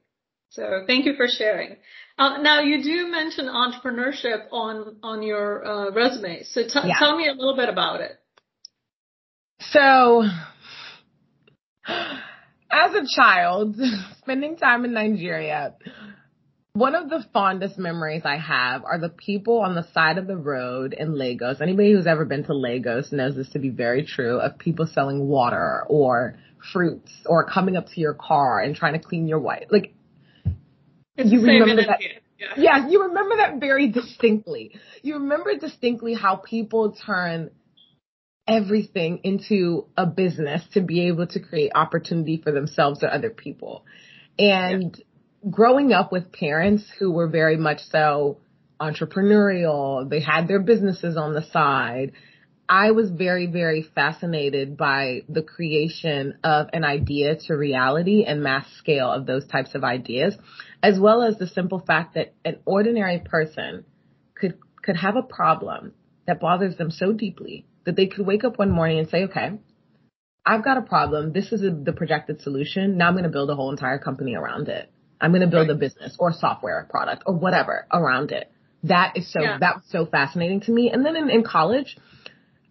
So 0.49 0.85
thank 0.87 1.05
you 1.05 1.15
for 1.17 1.27
sharing. 1.29 1.77
Uh, 2.19 2.39
now 2.43 2.61
you 2.61 2.83
do 2.83 3.09
mention 3.09 3.47
entrepreneurship 3.47 4.47
on 4.53 4.97
on 5.03 5.23
your 5.23 5.65
uh, 5.65 5.91
resume. 5.93 6.43
So 6.45 6.63
t- 6.63 6.71
yeah. 6.75 6.99
tell 6.99 7.17
me 7.17 7.29
a 7.29 7.33
little 7.33 7.57
bit 7.57 7.69
about 7.69 8.01
it. 8.01 8.13
So, 9.71 10.25
as 11.87 12.95
a 12.95 13.07
child, 13.15 13.77
spending 14.19 14.57
time 14.57 14.85
in 14.85 14.93
Nigeria, 14.93 15.75
one 16.75 16.95
of 16.95 17.11
the 17.11 17.25
fondest 17.33 17.79
memories 17.79 18.23
I 18.25 18.39
have 18.39 18.85
are 18.85 18.99
the 18.99 19.11
people 19.11 19.61
on 19.61 19.75
the 19.75 19.87
side 19.93 20.19
of 20.19 20.27
the 20.27 20.37
road 20.37 20.95
in 20.99 21.17
Lagos. 21.17 21.61
Anybody 21.61 21.93
who's 21.93 22.07
ever 22.07 22.25
been 22.25 22.45
to 22.45 22.55
Lagos 22.55 23.13
knows 23.13 23.37
this 23.37 23.51
to 23.51 23.59
be 23.59 23.69
very 23.69 24.05
true 24.05 24.39
of 24.39 24.59
people 24.59 24.87
selling 24.87 25.29
water 25.29 25.85
or 25.89 26.39
fruits 26.73 27.13
or 27.27 27.45
coming 27.45 27.77
up 27.77 27.89
to 27.89 28.01
your 28.01 28.15
car 28.15 28.61
and 28.61 28.75
trying 28.75 28.95
to 28.95 28.99
clean 28.99 29.29
your 29.29 29.39
white. 29.39 29.67
Like, 29.71 29.95
it's 31.17 31.31
you 31.31 31.41
remember 31.41 31.83
that. 31.83 32.01
Yeah. 32.39 32.47
yeah, 32.57 32.89
you 32.89 33.05
remember 33.05 33.37
that 33.37 33.61
very 33.61 33.89
distinctly. 33.89 34.75
You 35.03 35.15
remember 35.15 35.57
distinctly 35.57 36.15
how 36.15 36.37
people 36.37 36.97
turn 37.07 37.51
everything 38.49 39.21
into 39.23 39.87
a 39.97 40.07
business 40.07 40.63
to 40.73 40.81
be 40.81 41.07
able 41.07 41.27
to 41.29 41.41
create 41.41 41.73
opportunity 41.75 42.41
for 42.43 42.51
themselves 42.51 43.03
or 43.03 43.11
other 43.11 43.31
people. 43.31 43.85
And 44.39 44.97
yeah. 44.97 45.51
growing 45.51 45.93
up 45.93 46.11
with 46.11 46.33
parents 46.33 46.85
who 46.99 47.13
were 47.13 47.29
very 47.29 47.57
much 47.57 47.81
so 47.91 48.39
entrepreneurial, 48.81 50.09
they 50.09 50.21
had 50.21 50.49
their 50.49 50.61
businesses 50.61 51.17
on 51.17 51.35
the 51.35 51.45
side. 51.53 52.13
I 52.69 52.93
was 52.93 53.11
very, 53.11 53.47
very 53.47 53.83
fascinated 53.83 54.77
by 54.77 55.23
the 55.29 55.43
creation 55.43 56.39
of 56.43 56.69
an 56.73 56.85
idea 56.85 57.37
to 57.47 57.55
reality 57.55 58.25
and 58.25 58.43
mass 58.43 58.67
scale 58.79 59.11
of 59.11 59.27
those 59.27 59.47
types 59.47 59.75
of 59.75 59.85
ideas, 59.85 60.37
as 60.83 60.99
well 60.99 61.23
as 61.23 61.39
the 61.39 61.47
simple 61.47 61.81
fact 61.81 62.15
that 62.15 62.35
an 62.45 62.59
ordinary 62.65 63.19
person 63.19 63.85
could, 64.35 64.59
could 64.83 64.97
have 64.97 65.17
a 65.17 65.23
problem 65.23 65.93
that 66.27 66.41
bothers 66.41 66.77
them 66.77 66.91
so 66.91 67.13
deeply 67.13 67.67
that 67.85 67.97
they 67.97 68.07
could 68.07 68.27
wake 68.27 68.45
up 68.45 68.59
one 68.59 68.71
morning 68.71 68.99
and 68.99 69.09
say, 69.09 69.25
okay, 69.25 69.59
I've 70.45 70.65
got 70.65 70.77
a 70.77 70.83
problem. 70.83 71.33
This 71.33 71.53
is 71.53 71.63
a, 71.63 71.71
the 71.71 71.93
projected 71.93 72.41
solution. 72.41 72.97
Now 72.97 73.09
I'm 73.09 73.15
going 73.15 73.25
to 73.25 73.31
build 73.31 73.51
a 73.51 73.55
whole 73.55 73.71
entire 73.71 73.99
company 73.99 74.35
around 74.35 74.69
it. 74.69 74.91
I'm 75.21 75.31
going 75.31 75.43
to 75.43 75.47
build 75.47 75.69
right. 75.69 75.77
a 75.77 75.79
business 75.79 76.17
or 76.19 76.33
software 76.33 76.87
product 76.91 77.25
or 77.27 77.35
whatever 77.35 77.87
around 77.93 78.33
it. 78.33 78.51
That 78.85 79.17
is 79.17 79.33
so, 79.33 79.41
yeah. 79.41 79.59
that 79.61 79.77
was 79.77 79.85
so 79.89 80.07
fascinating 80.07 80.61
to 80.63 80.73
me. 80.73 80.91
And 80.91 81.07
then 81.07 81.15
in, 81.15 81.31
in 81.31 81.45
college, 81.45 81.97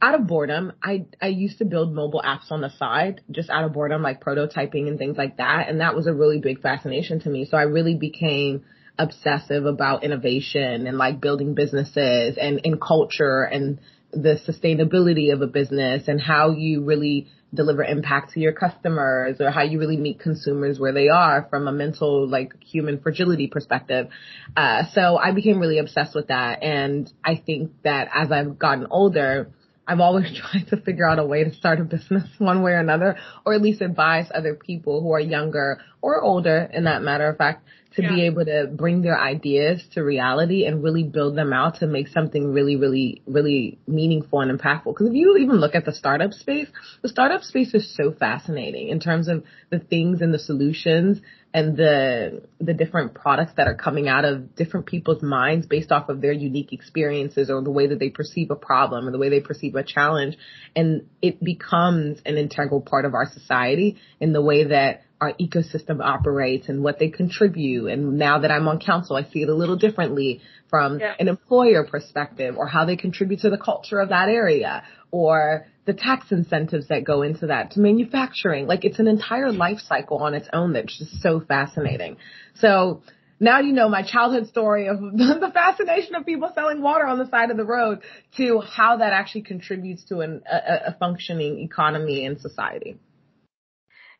out 0.01 0.15
of 0.15 0.27
boredom, 0.27 0.74
I, 0.81 1.05
I 1.22 1.27
used 1.27 1.60
to 1.60 1.65
build 1.65 1.93
mobile 1.93 2.22
apps 2.25 2.51
on 2.51 2.62
the 2.62 2.72
side, 2.77 3.22
just 3.29 3.50
out 3.50 3.65
of 3.65 3.74
boredom, 3.74 4.01
like 4.01 4.24
prototyping 4.24 4.88
and 4.88 4.98
things 4.98 5.17
like 5.17 5.38
that. 5.38 5.70
And 5.70 5.79
that 5.79 5.96
was 5.96 6.08
a 6.08 6.13
really 6.13 6.39
big 6.39 6.62
fascination 6.62 7.20
to 7.22 7.29
me. 7.29 7.46
So 7.46 7.55
I 7.55 7.63
really 7.63 7.96
became 7.96 8.63
obsessive 8.98 9.65
about 9.65 10.03
innovation 10.03 10.88
and 10.88 10.98
like 10.98 11.22
building 11.22 11.53
businesses 11.53 12.38
and, 12.39 12.62
and 12.63 12.81
culture 12.81 13.43
and 13.43 13.79
the 14.12 14.39
sustainability 14.48 15.31
of 15.31 15.41
a 15.41 15.48
business 15.48 16.08
and 16.08 16.20
how 16.20 16.51
you 16.51 16.84
really 16.84 17.27
deliver 17.53 17.84
impact 17.84 18.34
to 18.34 18.39
your 18.39 18.53
customers 18.53 19.39
or 19.39 19.51
how 19.51 19.62
you 19.62 19.77
really 19.77 19.98
meet 19.98 20.20
consumers 20.20 20.79
where 20.79 20.93
they 20.93 21.10
are 21.10 21.48
from 21.50 21.67
a 21.67 21.72
mental 21.72 22.27
like 22.27 22.53
human 22.63 23.00
fragility 23.01 23.48
perspective. 23.48 24.08
Uh, 24.55 24.84
so 24.93 25.17
I 25.17 25.31
became 25.31 25.60
really 25.60 25.77
obsessed 25.77 26.15
with 26.15 26.27
that. 26.27 26.63
And 26.63 27.12
I 27.24 27.41
think 27.46 27.72
that 27.84 28.10
as 28.13 28.31
I've 28.31 28.58
gotten 28.58 28.88
older, 28.89 29.51
I've 29.88 30.00
always 30.00 30.32
tried 30.52 30.68
to 30.70 30.78
figure 30.78 31.08
out 31.08 31.20
a 31.20 31.26
way 31.26 31.44
to 31.44 31.54
start 31.54 31.80
a 31.80 31.84
business 31.84 32.24
one 32.38 32.62
way 32.62 32.72
or 32.72 32.80
another, 32.80 33.18
or 33.46 33.54
at 33.54 33.62
least 33.62 33.82
advise 33.82 34.28
other 34.34 34.56
people 34.56 35.02
who 35.02 35.12
are 35.12 35.20
younger 35.20 35.80
or 36.02 36.22
older 36.22 36.70
in 36.72 36.86
that 36.86 37.02
matter 37.02 37.28
of 37.28 37.38
fact 37.38 37.66
to 37.96 38.04
yeah. 38.04 38.10
be 38.10 38.26
able 38.26 38.46
to 38.46 38.70
bring 38.72 39.02
their 39.02 39.20
ideas 39.20 39.84
to 39.94 40.02
reality 40.02 40.66
and 40.66 40.82
really 40.82 41.04
build 41.04 41.36
them 41.36 41.52
out 41.52 41.76
to 41.80 41.88
make 41.88 42.08
something 42.08 42.54
really, 42.54 42.78
really, 42.78 43.22
really 43.28 43.80
meaningful 43.86 44.40
and 44.40 44.58
impactful. 44.58 44.94
Because 44.94 45.08
if 45.08 45.14
you 45.14 45.36
even 45.38 45.58
look 45.58 45.76
at 45.76 45.84
the 45.84 45.94
startup 45.94 46.32
space, 46.32 46.68
the 47.02 47.10
startup 47.10 47.42
space 47.42 47.74
is 47.74 47.94
so 47.94 48.14
fascinating 48.14 48.88
in 48.88 49.02
terms 49.02 49.28
of 49.28 49.44
the 49.70 49.80
things 49.80 50.22
and 50.22 50.34
the 50.34 50.40
solutions 50.40 51.20
and 51.53 51.75
the 51.75 52.43
the 52.60 52.74
different 52.74 53.13
products 53.13 53.53
that 53.58 53.67
are 53.67 53.75
coming 53.75 54.08
out 54.08 54.24
of 54.24 54.55
different 54.55 54.86
people's 54.86 55.22
minds 55.22 55.67
based 55.67 55.91
off 55.91 56.10
of 56.10 56.22
their 56.22 56.31
unique 56.31 56.72
experiences 56.72 57.50
or 57.50 57.62
the 57.62 57.72
way 57.72 57.88
that 57.88 58.00
they 58.00 58.10
perceive 58.10 58.51
a 58.51 58.55
problem 58.55 59.08
or 59.08 59.12
the 59.12 59.17
way 59.17 59.29
they 59.29 59.41
perceive 59.41 59.75
a 59.75 59.84
challenge. 59.84 60.38
And 60.75 61.08
it 61.22 61.43
becomes 61.43 62.20
an 62.25 62.38
integral 62.38 62.81
part 62.81 63.05
of 63.05 63.13
our 63.13 63.29
society 63.31 63.98
in 64.20 64.31
the 64.34 64.41
way 64.41 64.65
that 64.65 65.03
our 65.22 65.34
ecosystem 65.34 66.04
operates 66.04 66.68
and 66.68 66.84
what 66.84 66.98
they 66.98 67.10
contribute. 67.10 67.86
And 67.88 68.18
now 68.18 68.40
that 68.40 68.50
I'm 68.50 68.68
on 68.68 68.80
council, 68.80 69.16
I 69.16 69.24
see 69.24 69.44
it 69.44 69.50
a 69.50 69.54
little 69.54 69.75
differently 69.75 70.42
from 70.68 71.00
yeah. 71.00 71.13
an 71.20 71.28
employer 71.28 71.86
perspective 71.86 72.56
or 72.58 72.66
how 72.66 72.86
they 72.86 72.96
contribute 72.96 73.42
to 73.42 73.51
the 73.51 73.58
culture 73.58 74.00
of 74.00 74.10
that 74.10 74.30
area 74.30 74.84
or 75.12 75.68
the 75.86 75.94
tax 75.94 76.32
incentives 76.32 76.88
that 76.88 77.04
go 77.04 77.22
into 77.22 77.48
that 77.48 77.72
to 77.72 77.80
manufacturing. 77.80 78.66
Like 78.66 78.84
it's 78.84 78.98
an 78.98 79.08
entire 79.08 79.51
life 79.51 79.80
cycle 79.88 80.18
on 80.18 80.34
its 80.34 80.48
own 80.51 80.74
that's 80.74 80.98
just 80.98 81.22
so 81.22 81.40
fascinating. 81.40 82.18
So 82.56 83.04
now 83.40 83.60
you 83.60 83.74
know 83.74 83.90
my 83.90 84.01
childhood 84.01 84.48
story 84.48 84.88
of 84.88 85.00
the 85.01 85.51
fascination 85.54 86.16
of 86.16 86.25
people 86.25 86.51
selling 86.56 86.82
water 86.82 87.06
on 87.06 87.20
the 87.20 87.30
side 87.30 87.51
of 87.51 87.58
the 87.58 87.66
road 87.66 88.00
to 88.38 88.62
how 88.62 88.98
that 88.98 89.13
actually 89.13 89.44
contributes 89.44 90.04
to 90.06 90.22
an, 90.22 90.42
a, 90.51 90.90
a 90.90 90.98
functioning 91.00 91.60
economy 91.60 92.25
and 92.25 92.42
society. 92.42 92.98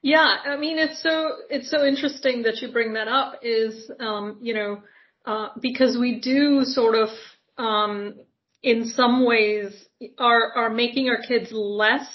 Yeah, 0.02 0.38
I 0.46 0.58
mean 0.58 0.80
it's 0.80 1.02
so 1.02 1.34
it's 1.50 1.70
so 1.70 1.86
interesting 1.86 2.44
that 2.44 2.62
you 2.62 2.72
bring 2.72 2.94
that 2.94 3.08
up. 3.08 3.40
Is 3.44 3.92
um, 4.00 4.40
you 4.42 4.54
know 4.54 4.82
uh, 5.26 5.50
because 5.62 5.98
we 5.98 6.20
do 6.20 6.64
sort 6.64 6.96
of 6.96 7.10
um, 7.58 8.16
in 8.64 8.86
some 8.86 9.26
ways 9.26 9.74
are 10.18 10.52
are 10.56 10.70
making 10.70 11.10
our 11.10 11.22
kids 11.22 11.52
less 11.52 12.08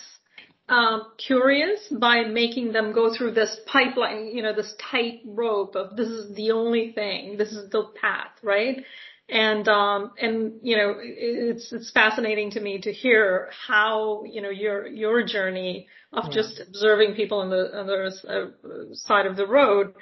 um, 0.69 1.12
curious 1.16 1.81
by 1.93 2.25
making 2.25 2.73
them 2.73 2.93
go 2.93 3.14
through 3.14 3.33
this 3.33 3.57
pipeline, 3.66 4.26
you 4.35 4.43
know, 4.43 4.52
this 4.52 4.75
tight 4.90 5.21
rope 5.25 5.76
of 5.76 5.97
this 5.97 6.09
is 6.09 6.35
the 6.35 6.50
only 6.50 6.93
thing, 6.93 7.37
this 7.37 7.52
is 7.52 7.71
the 7.71 7.85
path, 8.00 8.33
right? 8.43 8.83
And 9.28 9.66
um, 9.66 10.12
and 10.21 10.61
you 10.62 10.76
know, 10.76 10.95
it's 11.00 11.73
it's 11.73 11.90
fascinating 11.90 12.52
to 12.52 12.61
me 12.61 12.80
to 12.83 12.92
hear 12.92 13.50
how 13.66 14.23
you 14.25 14.40
know 14.40 14.50
your 14.50 14.87
your 14.87 15.26
journey 15.26 15.88
of 16.12 16.26
yeah. 16.26 16.30
just 16.30 16.61
observing 16.61 17.14
people 17.14 17.40
on 17.40 17.50
the 17.50 17.64
other 17.76 18.11
uh, 18.28 18.95
side 18.95 19.26
of 19.26 19.37
the 19.37 19.47
road. 19.47 19.95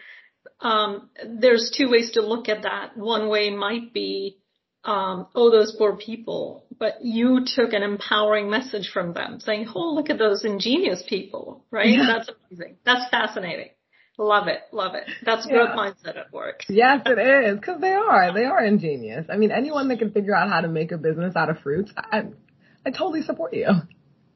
Um, 0.61 1.09
there's 1.27 1.75
two 1.77 1.89
ways 1.89 2.13
to 2.13 2.21
look 2.21 2.51
at 2.51 2.63
that. 2.65 2.99
One 2.99 3.29
way 3.29 3.51
might 3.51 3.95
be 3.95 4.39
um, 4.85 5.27
oh, 5.35 5.51
those 5.51 5.75
poor 5.77 5.97
people. 5.97 6.67
But 6.79 6.99
you 7.03 7.45
took 7.47 7.73
an 7.73 7.83
empowering 7.83 8.51
message 8.51 8.91
from 8.93 9.15
them 9.15 9.41
saying, 9.41 9.69
oh, 9.75 9.95
look 9.95 10.11
at 10.11 10.19
those 10.19 10.45
ingenious 10.45 11.03
people, 11.09 11.65
right? 11.71 11.89
Yeah. 11.89 12.07
That's 12.07 12.31
amazing. 12.51 12.77
That's 12.85 13.09
fascinating. 13.11 13.71
Love 14.17 14.47
it. 14.47 14.61
Love 14.71 14.95
it. 14.95 15.05
That's 15.25 15.47
growth 15.47 15.71
yeah. 15.75 15.77
mindset 15.77 16.17
at 16.17 16.33
work. 16.33 16.63
Yes, 16.69 17.03
it 17.05 17.19
is. 17.19 17.59
Cause 17.65 17.81
they 17.81 17.93
are. 17.93 18.33
They 18.33 18.45
are 18.45 18.65
ingenious. 18.65 19.27
I 19.29 19.37
mean, 19.37 19.51
anyone 19.51 19.89
that 19.89 19.99
can 19.99 20.13
figure 20.13 20.35
out 20.35 20.49
how 20.49 20.61
to 20.61 20.69
make 20.69 20.93
a 20.93 20.99
business 20.99 21.35
out 21.35 21.51
of 21.51 21.59
fruits, 21.61 21.93
I, 21.97 22.25
I 22.87 22.91
totally 22.91 23.23
support 23.23 23.55
you. 23.55 23.69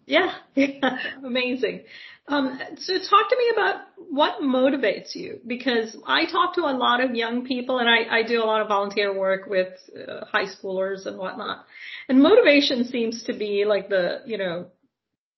Yeah. 0.06 0.32
yeah. 0.54 0.98
Amazing. 1.24 1.84
Um, 2.26 2.58
so 2.76 2.94
talk 2.94 3.30
to 3.30 3.36
me 3.38 3.50
about 3.52 3.76
what 4.10 4.42
motivates 4.42 5.14
you 5.14 5.40
because 5.46 5.96
I 6.06 6.26
talk 6.26 6.56
to 6.56 6.62
a 6.62 6.76
lot 6.76 7.02
of 7.02 7.14
young 7.14 7.46
people 7.46 7.78
and 7.78 7.88
I, 7.88 8.18
I 8.18 8.22
do 8.22 8.42
a 8.42 8.44
lot 8.44 8.60
of 8.60 8.68
volunteer 8.68 9.16
work 9.16 9.46
with 9.46 9.68
uh, 9.96 10.24
high 10.26 10.44
schoolers 10.44 11.06
and 11.06 11.16
whatnot. 11.16 11.64
And 12.08 12.22
motivation 12.22 12.84
seems 12.84 13.22
to 13.24 13.32
be 13.32 13.64
like 13.64 13.88
the, 13.88 14.22
you 14.26 14.38
know, 14.38 14.66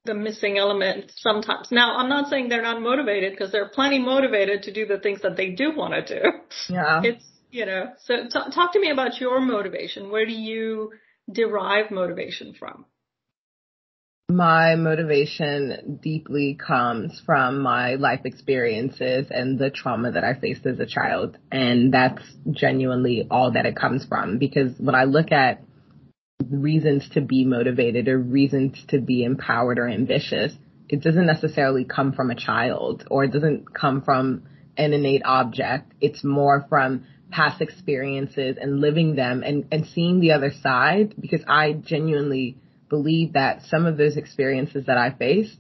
the 0.05 0.15
missing 0.15 0.59
element 0.59 1.13
sometimes. 1.17 1.69
Now, 1.71 1.97
I'm 1.97 2.09
not 2.09 2.29
saying 2.29 2.49
they're 2.49 2.63
not 2.63 2.81
motivated 2.81 3.33
because 3.33 3.53
they're 3.53 3.69
plenty 3.69 3.99
motivated 3.99 4.63
to 4.65 4.73
do 4.73 4.87
the 4.87 4.99
things 4.99 5.21
that 5.23 5.37
they 5.37 5.51
do 5.51 5.77
want 5.77 6.07
to 6.07 6.21
do. 6.21 6.29
Yeah. 6.69 7.03
It's, 7.11 7.25
you 7.51 7.67
know, 7.67 7.87
so 8.05 8.15
t- 8.25 8.51
talk 8.55 8.73
to 8.73 8.81
me 8.81 8.91
about 8.91 9.21
your 9.21 9.41
motivation. 9.41 10.11
Where 10.11 10.25
do 10.25 10.33
you 10.33 10.93
derive 11.31 11.91
motivation 11.91 12.55
from? 12.55 12.87
my 14.31 14.77
motivation 14.77 15.99
deeply 16.03 16.55
comes 16.55 17.21
from 17.27 17.61
my 17.61 17.97
life 17.97 18.21
experiences 18.25 19.27
and 19.31 19.59
the 19.59 19.71
trauma 19.71 20.13
that 20.13 20.25
I 20.25 20.35
faced 20.35 20.67
as 20.67 20.79
a 20.79 20.87
child. 20.87 21.37
And 21.51 21.93
that's 21.93 22.23
genuinely 22.51 23.27
all 23.31 23.53
that 23.53 23.67
it 23.67 23.77
comes 23.77 24.05
from 24.07 24.39
because 24.39 24.73
when 24.79 24.95
I 24.95 25.05
look 25.05 25.33
at 25.33 25.63
reasons 26.51 27.09
to 27.11 27.21
be 27.21 27.45
motivated 27.45 28.09
or 28.09 28.19
reasons 28.19 28.83
to 28.89 29.01
be 29.01 29.23
empowered 29.23 29.79
or 29.79 29.89
ambitious, 29.89 30.53
it 30.89 31.03
doesn't 31.03 31.27
necessarily 31.27 31.85
come 31.85 32.13
from 32.13 32.31
a 32.31 32.35
child 32.35 33.07
or 33.11 33.25
it 33.25 33.33
doesn't 33.33 33.73
come 33.73 34.03
from 34.03 34.43
an 34.77 34.93
innate 34.93 35.23
object. 35.25 35.93
It's 36.01 36.25
more 36.25 36.67
from 36.69 37.07
past 37.31 37.61
experiences 37.61 38.57
and 38.61 38.81
living 38.81 39.15
them 39.15 39.43
and, 39.45 39.67
and 39.71 39.87
seeing 39.87 40.21
the 40.21 40.33
other 40.33 40.51
side 40.63 41.15
because 41.19 41.43
I 41.47 41.73
genuinely 41.73 42.57
believe 42.89 43.35
that 43.35 43.63
some 43.69 43.87
of 43.87 43.97
those 43.97 44.17
experiences 44.17 44.87
that 44.87 44.99
I 44.99 45.11
faced, 45.11 45.57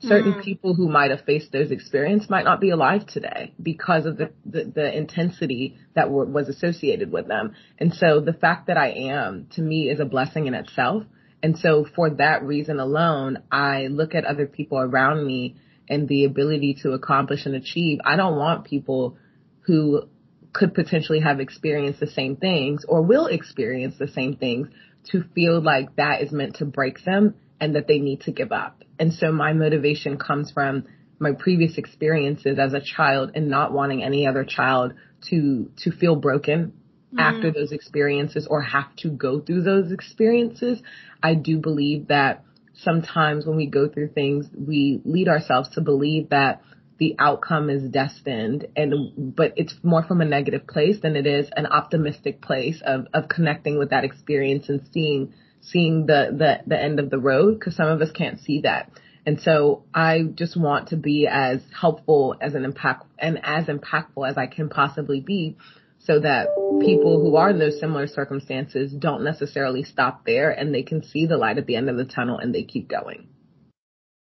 certain 0.00 0.34
mm. 0.34 0.42
people 0.42 0.74
who 0.74 0.88
might 0.88 1.10
have 1.10 1.24
faced 1.24 1.52
those 1.52 1.70
experiences 1.70 2.30
might 2.30 2.44
not 2.44 2.60
be 2.60 2.70
alive 2.70 3.06
today 3.06 3.52
because 3.62 4.06
of 4.06 4.16
the, 4.16 4.32
the, 4.46 4.64
the 4.64 4.96
intensity 4.96 5.76
that 5.94 6.10
were, 6.10 6.24
was 6.24 6.48
associated 6.48 7.12
with 7.12 7.28
them. 7.28 7.54
And 7.78 7.94
so 7.94 8.20
the 8.20 8.32
fact 8.32 8.68
that 8.68 8.76
I 8.76 8.90
am 8.90 9.48
to 9.56 9.62
me 9.62 9.90
is 9.90 10.00
a 10.00 10.04
blessing 10.04 10.46
in 10.46 10.54
itself. 10.54 11.04
And 11.42 11.58
so 11.58 11.86
for 11.94 12.10
that 12.10 12.42
reason 12.42 12.80
alone, 12.80 13.42
I 13.50 13.88
look 13.88 14.14
at 14.14 14.24
other 14.24 14.46
people 14.46 14.78
around 14.78 15.26
me 15.26 15.56
and 15.88 16.08
the 16.08 16.24
ability 16.24 16.78
to 16.82 16.92
accomplish 16.92 17.46
and 17.46 17.54
achieve. 17.54 17.98
I 18.04 18.16
don't 18.16 18.36
want 18.36 18.64
people 18.64 19.18
who 19.62 20.08
could 20.52 20.74
potentially 20.74 21.20
have 21.20 21.40
experienced 21.40 22.00
the 22.00 22.06
same 22.06 22.36
things 22.36 22.84
or 22.88 23.02
will 23.02 23.26
experience 23.26 23.96
the 23.98 24.08
same 24.08 24.36
things 24.36 24.68
to 25.10 25.24
feel 25.34 25.60
like 25.60 25.96
that 25.96 26.22
is 26.22 26.32
meant 26.32 26.56
to 26.56 26.64
break 26.64 27.04
them 27.04 27.34
and 27.60 27.74
that 27.74 27.86
they 27.86 27.98
need 27.98 28.22
to 28.22 28.32
give 28.32 28.52
up. 28.52 28.82
And 28.98 29.12
so 29.12 29.32
my 29.32 29.52
motivation 29.52 30.16
comes 30.16 30.50
from 30.50 30.84
my 31.18 31.32
previous 31.32 31.76
experiences 31.76 32.58
as 32.58 32.72
a 32.72 32.80
child 32.80 33.32
and 33.34 33.48
not 33.48 33.72
wanting 33.72 34.02
any 34.02 34.26
other 34.26 34.44
child 34.44 34.94
to, 35.28 35.70
to 35.78 35.90
feel 35.90 36.16
broken 36.16 36.72
mm. 37.14 37.20
after 37.20 37.52
those 37.52 37.72
experiences 37.72 38.46
or 38.48 38.62
have 38.62 38.94
to 38.96 39.10
go 39.10 39.40
through 39.40 39.62
those 39.62 39.92
experiences. 39.92 40.82
I 41.22 41.34
do 41.34 41.58
believe 41.58 42.08
that 42.08 42.44
sometimes 42.74 43.46
when 43.46 43.56
we 43.56 43.66
go 43.66 43.88
through 43.88 44.08
things, 44.08 44.46
we 44.56 45.02
lead 45.04 45.28
ourselves 45.28 45.68
to 45.74 45.82
believe 45.82 46.30
that 46.30 46.62
the 46.98 47.16
outcome 47.18 47.70
is 47.70 47.82
destined 47.90 48.66
and 48.76 49.34
but 49.34 49.54
it's 49.56 49.74
more 49.82 50.02
from 50.02 50.20
a 50.20 50.24
negative 50.26 50.66
place 50.66 50.98
than 51.00 51.16
it 51.16 51.26
is 51.26 51.48
an 51.56 51.64
optimistic 51.64 52.42
place 52.42 52.82
of 52.84 53.06
of 53.14 53.26
connecting 53.26 53.78
with 53.78 53.88
that 53.88 54.04
experience 54.04 54.68
and 54.68 54.82
seeing 54.92 55.32
seeing 55.60 56.06
the 56.06 56.28
the 56.36 56.60
the 56.66 56.80
end 56.80 56.98
of 56.98 57.10
the 57.10 57.18
road 57.18 57.58
because 57.58 57.76
some 57.76 57.88
of 57.88 58.00
us 58.00 58.10
can't 58.12 58.40
see 58.40 58.62
that 58.62 58.90
and 59.26 59.40
so 59.40 59.84
I 59.92 60.22
just 60.22 60.56
want 60.56 60.88
to 60.88 60.96
be 60.96 61.26
as 61.30 61.60
helpful 61.78 62.36
as 62.40 62.54
an 62.54 62.64
impact 62.64 63.06
and 63.18 63.38
as 63.42 63.66
impactful 63.66 64.28
as 64.28 64.38
I 64.38 64.46
can 64.46 64.68
possibly 64.68 65.20
be 65.20 65.56
so 65.98 66.18
that 66.20 66.48
people 66.80 67.20
who 67.20 67.36
are 67.36 67.50
in 67.50 67.58
those 67.58 67.78
similar 67.78 68.06
circumstances 68.06 68.90
don't 68.90 69.22
necessarily 69.22 69.82
stop 69.82 70.24
there 70.24 70.50
and 70.50 70.74
they 70.74 70.82
can 70.82 71.02
see 71.02 71.26
the 71.26 71.36
light 71.36 71.58
at 71.58 71.66
the 71.66 71.76
end 71.76 71.90
of 71.90 71.98
the 71.98 72.06
tunnel 72.06 72.38
and 72.38 72.54
they 72.54 72.62
keep 72.62 72.88
going. 72.88 73.28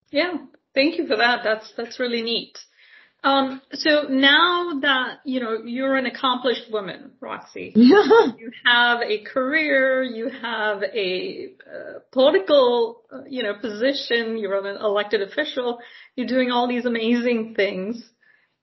Yeah, 0.09 0.37
Thank 0.73 0.97
you 0.97 1.07
for 1.07 1.17
that. 1.17 1.41
That's 1.43 1.73
that's 1.75 1.99
really 1.99 2.21
neat. 2.21 2.57
Um, 3.23 3.61
so 3.73 4.03
now 4.09 4.79
that 4.81 5.19
you 5.25 5.41
know 5.41 5.57
you're 5.65 5.95
an 5.95 6.05
accomplished 6.05 6.71
woman, 6.71 7.11
Roxy, 7.19 7.73
you 7.75 8.51
have 8.65 9.01
a 9.01 9.23
career, 9.23 10.03
you 10.03 10.29
have 10.29 10.83
a 10.83 11.49
uh, 11.67 11.99
political, 12.11 13.01
uh, 13.11 13.23
you 13.27 13.43
know, 13.43 13.53
position. 13.55 14.37
You're 14.37 14.65
an 14.65 14.77
elected 14.77 15.21
official. 15.21 15.79
You're 16.15 16.27
doing 16.27 16.51
all 16.51 16.67
these 16.67 16.85
amazing 16.85 17.55
things. 17.55 18.01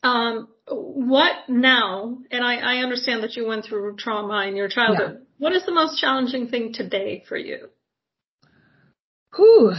Um, 0.02 0.48
what 0.68 1.34
now? 1.48 2.18
And 2.30 2.44
I, 2.44 2.56
I 2.56 2.76
understand 2.78 3.22
that 3.24 3.36
you 3.36 3.46
went 3.46 3.64
through 3.66 3.96
trauma 3.96 4.46
in 4.46 4.56
your 4.56 4.68
childhood. 4.68 5.18
Yeah. 5.18 5.24
What 5.38 5.52
is 5.52 5.66
the 5.66 5.72
most 5.72 6.00
challenging 6.00 6.48
thing 6.48 6.72
today 6.72 7.24
for 7.28 7.36
you? 7.36 7.68
Whew 9.36 9.74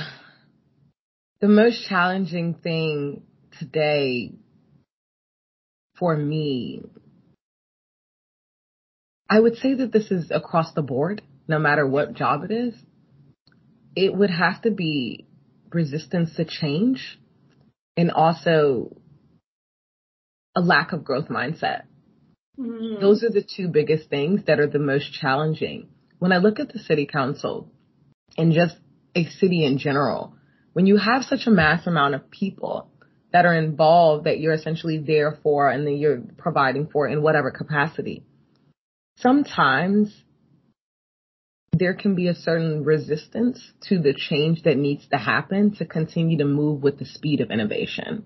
the 1.40 1.48
most 1.48 1.88
challenging 1.88 2.56
thing 2.56 3.24
today 3.60 4.34
for 5.98 6.16
me, 6.16 6.82
I 9.30 9.40
would 9.40 9.58
say 9.58 9.74
that 9.74 9.92
this 9.92 10.12
is 10.12 10.32
across 10.32 10.74
the 10.74 10.82
board, 10.82 11.22
no 11.48 11.60
matter 11.60 11.86
what 11.86 12.14
job 12.14 12.44
it 12.44 12.52
is. 12.52 12.74
It 13.96 14.14
would 14.14 14.30
have 14.30 14.62
to 14.62 14.72
be 14.72 15.26
resistance 15.72 16.36
to 16.36 16.46
change 16.46 17.20
and 17.98 18.12
also 18.12 18.96
a 20.56 20.62
lack 20.62 20.94
of 20.94 21.04
growth 21.04 21.28
mindset. 21.28 21.84
Mm. 22.60 23.02
Those 23.02 23.24
are 23.24 23.30
the 23.30 23.44
two 23.44 23.68
biggest 23.68 24.10
things 24.10 24.42
that 24.48 24.60
are 24.60 24.68
the 24.68 24.80
most 24.80 25.14
challenging. 25.14 25.90
When 26.20 26.32
I 26.32 26.38
look 26.38 26.60
at 26.60 26.72
the 26.72 26.80
city 26.80 27.06
council 27.06 27.70
and 28.38 28.54
just 28.54 28.76
a 29.16 29.26
city 29.26 29.66
in 29.66 29.78
general, 29.78 30.36
when 30.74 30.86
you 30.86 30.98
have 30.98 31.24
such 31.24 31.48
a 31.48 31.52
mass 31.52 31.86
amount 31.86 32.16
of 32.16 32.32
people 32.32 32.92
that 33.34 33.46
are 33.46 33.54
involved 33.54 34.26
that 34.26 34.40
you're 34.40 34.54
essentially 34.54 34.98
there 35.00 35.38
for 35.44 35.70
and 35.70 35.86
that 35.86 35.94
you're 35.94 36.22
providing 36.38 36.88
for 36.88 37.08
in 37.08 37.22
whatever 37.22 37.52
capacity, 37.52 38.24
sometimes 39.18 40.14
there 41.74 41.94
can 41.94 42.16
be 42.16 42.28
a 42.28 42.36
certain 42.36 42.84
resistance 42.84 43.62
to 43.82 44.00
the 44.00 44.14
change 44.14 44.64
that 44.64 44.78
needs 44.78 45.08
to 45.10 45.18
happen 45.18 45.76
to 45.76 45.86
continue 45.86 46.38
to 46.38 46.46
move 46.46 46.82
with 46.82 46.98
the 46.98 47.06
speed 47.06 47.42
of 47.42 47.52
innovation. 47.52 48.24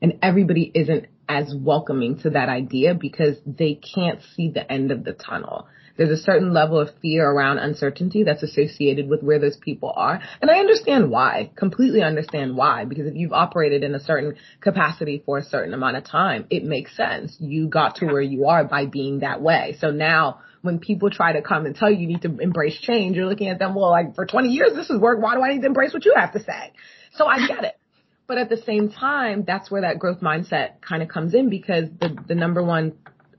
And 0.00 0.18
everybody 0.22 0.70
isn't 0.74 1.06
as 1.28 1.54
welcoming 1.56 2.18
to 2.18 2.30
that 2.30 2.48
idea 2.48 2.94
because 2.94 3.36
they 3.46 3.74
can't 3.94 4.20
see 4.34 4.50
the 4.50 4.70
end 4.70 4.90
of 4.90 5.04
the 5.04 5.12
tunnel. 5.12 5.66
There's 5.96 6.10
a 6.10 6.22
certain 6.22 6.52
level 6.52 6.80
of 6.80 6.90
fear 7.00 7.28
around 7.28 7.58
uncertainty 7.58 8.24
that's 8.24 8.42
associated 8.42 9.08
with 9.08 9.22
where 9.22 9.38
those 9.38 9.56
people 9.56 9.92
are. 9.94 10.20
And 10.42 10.50
I 10.50 10.58
understand 10.58 11.10
why, 11.10 11.50
completely 11.54 12.02
understand 12.02 12.56
why, 12.56 12.84
because 12.84 13.06
if 13.06 13.14
you've 13.14 13.32
operated 13.32 13.84
in 13.84 13.94
a 13.94 14.00
certain 14.00 14.34
capacity 14.60 15.22
for 15.24 15.38
a 15.38 15.44
certain 15.44 15.72
amount 15.72 15.96
of 15.96 16.04
time, 16.04 16.46
it 16.50 16.64
makes 16.64 16.96
sense. 16.96 17.36
You 17.38 17.68
got 17.68 17.96
to 17.96 18.06
where 18.06 18.22
you 18.22 18.46
are 18.46 18.64
by 18.64 18.86
being 18.86 19.20
that 19.20 19.40
way. 19.40 19.76
So 19.80 19.90
now 19.90 20.40
when 20.62 20.78
people 20.78 21.10
try 21.10 21.34
to 21.34 21.42
come 21.42 21.66
and 21.66 21.76
tell 21.76 21.90
you 21.90 21.98
you 21.98 22.08
need 22.08 22.22
to 22.22 22.38
embrace 22.38 22.78
change, 22.80 23.16
you're 23.16 23.28
looking 23.28 23.48
at 23.48 23.58
them, 23.58 23.74
well, 23.74 23.90
like 23.90 24.14
for 24.14 24.26
20 24.26 24.48
years 24.48 24.72
this 24.74 24.88
has 24.88 24.98
worked. 24.98 25.22
Why 25.22 25.34
do 25.34 25.42
I 25.42 25.52
need 25.52 25.60
to 25.60 25.66
embrace 25.66 25.92
what 25.92 26.04
you 26.04 26.14
have 26.16 26.32
to 26.32 26.40
say? 26.40 26.72
So 27.12 27.26
I 27.26 27.46
get 27.46 27.64
it. 27.64 27.78
But 28.26 28.38
at 28.38 28.48
the 28.48 28.56
same 28.56 28.90
time, 28.90 29.44
that's 29.46 29.70
where 29.70 29.82
that 29.82 29.98
growth 29.98 30.20
mindset 30.20 30.80
kind 30.80 31.02
of 31.02 31.08
comes 31.08 31.34
in 31.34 31.50
because 31.50 31.84
the, 32.00 32.16
the 32.26 32.34
number 32.34 32.62
one 32.62 32.94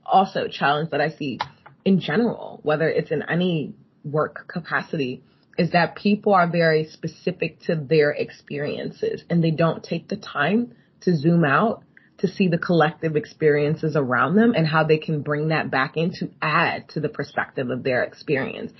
also 0.06 0.48
challenge 0.48 0.91
that 0.91 1.02
I 1.02 1.10
see 1.10 1.39
in 1.86 2.00
general, 2.00 2.60
whether 2.63 2.89
it's 2.89 3.12
in 3.12 3.24
any 3.30 3.76
work 4.04 4.48
capacity, 4.48 5.24
is 5.58 5.71
that 5.71 5.95
people 5.95 6.34
are 6.34 6.50
very 6.50 6.86
specific 6.86 7.62
to 7.62 7.76
their 7.76 8.12
experiences 8.12 9.24
and 9.30 9.41
they 9.43 9.52
don't 9.52 9.84
take 9.84 10.10
the 10.10 10.17
time 10.17 10.74
to 11.02 11.15
zoom 11.15 11.45
out 11.45 11.84
to 12.17 12.28
see 12.28 12.48
the 12.48 12.58
collective 12.58 13.15
experiences 13.15 13.95
around 13.95 14.36
them 14.36 14.54
and 14.56 14.67
how 14.67 14.84
they 14.84 14.98
can 14.98 15.21
bring 15.21 15.50
that 15.50 15.69
back 15.69 15.95
in 15.95 16.12
to 16.12 16.30
add 16.41 16.89
to 16.89 17.00
the 17.00 17.10
perspective 17.10 17.69
of 17.69 17.84
their 17.84 18.04
experience. 18.04 18.71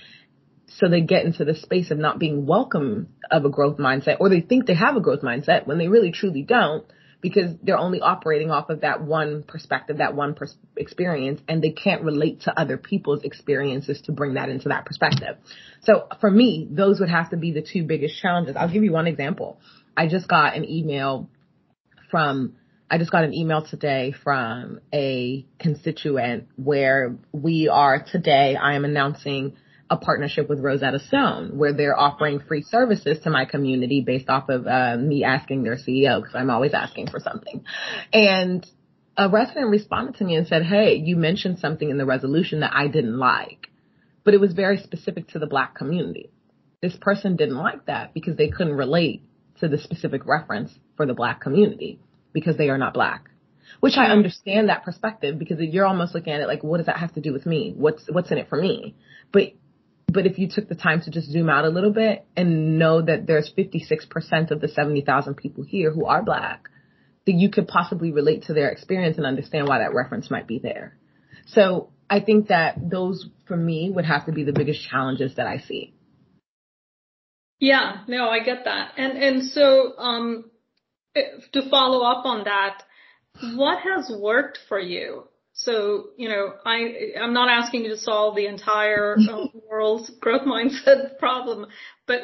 So 0.66 0.88
they 0.88 1.00
get 1.00 1.24
into 1.24 1.44
the 1.44 1.54
space 1.54 1.90
of 1.90 1.98
not 1.98 2.18
being 2.18 2.44
welcome 2.44 3.08
of 3.30 3.44
a 3.44 3.50
growth 3.50 3.78
mindset 3.78 4.16
or 4.20 4.28
they 4.28 4.40
think 4.40 4.66
they 4.66 4.74
have 4.74 4.96
a 4.96 5.00
growth 5.00 5.22
mindset 5.22 5.66
when 5.66 5.78
they 5.78 5.88
really 5.88 6.12
truly 6.12 6.42
don't 6.42 6.84
because 7.26 7.56
they're 7.60 7.76
only 7.76 8.00
operating 8.00 8.52
off 8.52 8.70
of 8.70 8.82
that 8.82 9.02
one 9.02 9.42
perspective, 9.42 9.98
that 9.98 10.14
one 10.14 10.34
pers- 10.34 10.56
experience, 10.76 11.40
and 11.48 11.60
they 11.60 11.72
can't 11.72 12.04
relate 12.04 12.42
to 12.42 12.56
other 12.56 12.76
people's 12.76 13.24
experiences 13.24 14.00
to 14.02 14.12
bring 14.12 14.34
that 14.34 14.48
into 14.48 14.68
that 14.68 14.84
perspective. 14.84 15.36
So 15.82 16.06
for 16.20 16.30
me, 16.30 16.68
those 16.70 17.00
would 17.00 17.08
have 17.08 17.30
to 17.30 17.36
be 17.36 17.50
the 17.50 17.62
two 17.62 17.82
biggest 17.82 18.20
challenges. 18.22 18.54
I'll 18.54 18.72
give 18.72 18.84
you 18.84 18.92
one 18.92 19.08
example. 19.08 19.58
I 19.96 20.06
just 20.06 20.28
got 20.28 20.54
an 20.54 20.70
email 20.70 21.28
from 22.12 22.54
I 22.88 22.98
just 22.98 23.10
got 23.10 23.24
an 23.24 23.34
email 23.34 23.66
today 23.66 24.14
from 24.22 24.78
a 24.94 25.44
constituent 25.58 26.46
where 26.54 27.16
we 27.32 27.68
are 27.68 28.04
today, 28.04 28.54
I 28.54 28.76
am 28.76 28.84
announcing 28.84 29.56
a 29.88 29.96
partnership 29.96 30.48
with 30.48 30.60
Rosetta 30.60 30.98
Stone 30.98 31.56
where 31.56 31.72
they're 31.72 31.98
offering 31.98 32.40
free 32.40 32.62
services 32.62 33.18
to 33.22 33.30
my 33.30 33.44
community 33.44 34.00
based 34.00 34.28
off 34.28 34.48
of 34.48 34.66
uh, 34.66 34.96
me 34.96 35.22
asking 35.22 35.62
their 35.62 35.76
CEO 35.76 36.20
because 36.20 36.34
I'm 36.34 36.50
always 36.50 36.74
asking 36.74 37.08
for 37.08 37.20
something. 37.20 37.64
And 38.12 38.66
a 39.16 39.28
resident 39.28 39.70
responded 39.70 40.16
to 40.16 40.24
me 40.24 40.34
and 40.34 40.46
said, 40.46 40.64
Hey, 40.64 40.96
you 40.96 41.16
mentioned 41.16 41.60
something 41.60 41.88
in 41.88 41.98
the 41.98 42.04
resolution 42.04 42.60
that 42.60 42.72
I 42.74 42.88
didn't 42.88 43.18
like, 43.18 43.68
but 44.24 44.34
it 44.34 44.40
was 44.40 44.52
very 44.52 44.78
specific 44.78 45.28
to 45.28 45.38
the 45.38 45.46
black 45.46 45.76
community. 45.76 46.30
This 46.82 46.96
person 47.00 47.36
didn't 47.36 47.56
like 47.56 47.86
that 47.86 48.12
because 48.12 48.36
they 48.36 48.48
couldn't 48.48 48.74
relate 48.74 49.22
to 49.60 49.68
the 49.68 49.78
specific 49.78 50.26
reference 50.26 50.72
for 50.96 51.06
the 51.06 51.14
black 51.14 51.40
community 51.40 52.00
because 52.32 52.56
they 52.56 52.68
are 52.68 52.78
not 52.78 52.92
black. 52.92 53.30
Which 53.80 53.96
I 53.96 54.06
understand 54.06 54.68
that 54.68 54.84
perspective 54.84 55.38
because 55.38 55.58
you're 55.60 55.86
almost 55.86 56.14
looking 56.14 56.32
at 56.32 56.40
it 56.40 56.46
like, 56.46 56.62
what 56.62 56.78
does 56.78 56.86
that 56.86 56.98
have 56.98 57.14
to 57.14 57.20
do 57.20 57.32
with 57.32 57.46
me? 57.46 57.72
What's, 57.76 58.04
what's 58.10 58.30
in 58.30 58.38
it 58.38 58.48
for 58.48 58.60
me? 58.60 58.94
But 59.32 59.54
but 60.08 60.26
if 60.26 60.38
you 60.38 60.48
took 60.48 60.68
the 60.68 60.74
time 60.74 61.00
to 61.02 61.10
just 61.10 61.30
zoom 61.30 61.48
out 61.48 61.64
a 61.64 61.68
little 61.68 61.92
bit 61.92 62.24
and 62.36 62.78
know 62.78 63.02
that 63.02 63.26
there's 63.26 63.52
56% 63.56 64.50
of 64.50 64.60
the 64.60 64.68
70,000 64.68 65.34
people 65.34 65.64
here 65.64 65.90
who 65.90 66.06
are 66.06 66.22
black, 66.22 66.68
that 67.26 67.34
you 67.34 67.50
could 67.50 67.66
possibly 67.66 68.12
relate 68.12 68.44
to 68.44 68.54
their 68.54 68.70
experience 68.70 69.16
and 69.16 69.26
understand 69.26 69.66
why 69.66 69.78
that 69.80 69.94
reference 69.94 70.30
might 70.30 70.46
be 70.46 70.58
there. 70.58 70.96
So 71.46 71.90
I 72.08 72.20
think 72.20 72.48
that 72.48 72.76
those 72.90 73.28
for 73.46 73.56
me 73.56 73.90
would 73.90 74.04
have 74.04 74.26
to 74.26 74.32
be 74.32 74.44
the 74.44 74.52
biggest 74.52 74.88
challenges 74.88 75.34
that 75.36 75.46
I 75.46 75.58
see. 75.58 75.92
Yeah, 77.58 78.02
no, 78.06 78.28
I 78.28 78.40
get 78.40 78.64
that. 78.64 78.92
And, 78.96 79.18
and 79.18 79.42
so, 79.44 79.98
um, 79.98 80.50
to 81.14 81.70
follow 81.70 82.04
up 82.04 82.26
on 82.26 82.44
that, 82.44 82.82
what 83.54 83.78
has 83.80 84.12
worked 84.14 84.58
for 84.68 84.78
you 84.78 85.24
so, 85.58 86.10
you 86.18 86.28
know, 86.28 86.52
I, 86.66 87.14
I'm 87.18 87.32
not 87.32 87.48
asking 87.48 87.84
you 87.84 87.90
to 87.90 87.96
solve 87.96 88.36
the 88.36 88.46
entire 88.46 89.16
uh, 89.18 89.46
world's 89.70 90.10
growth 90.20 90.42
mindset 90.42 91.18
problem, 91.18 91.66
but, 92.06 92.20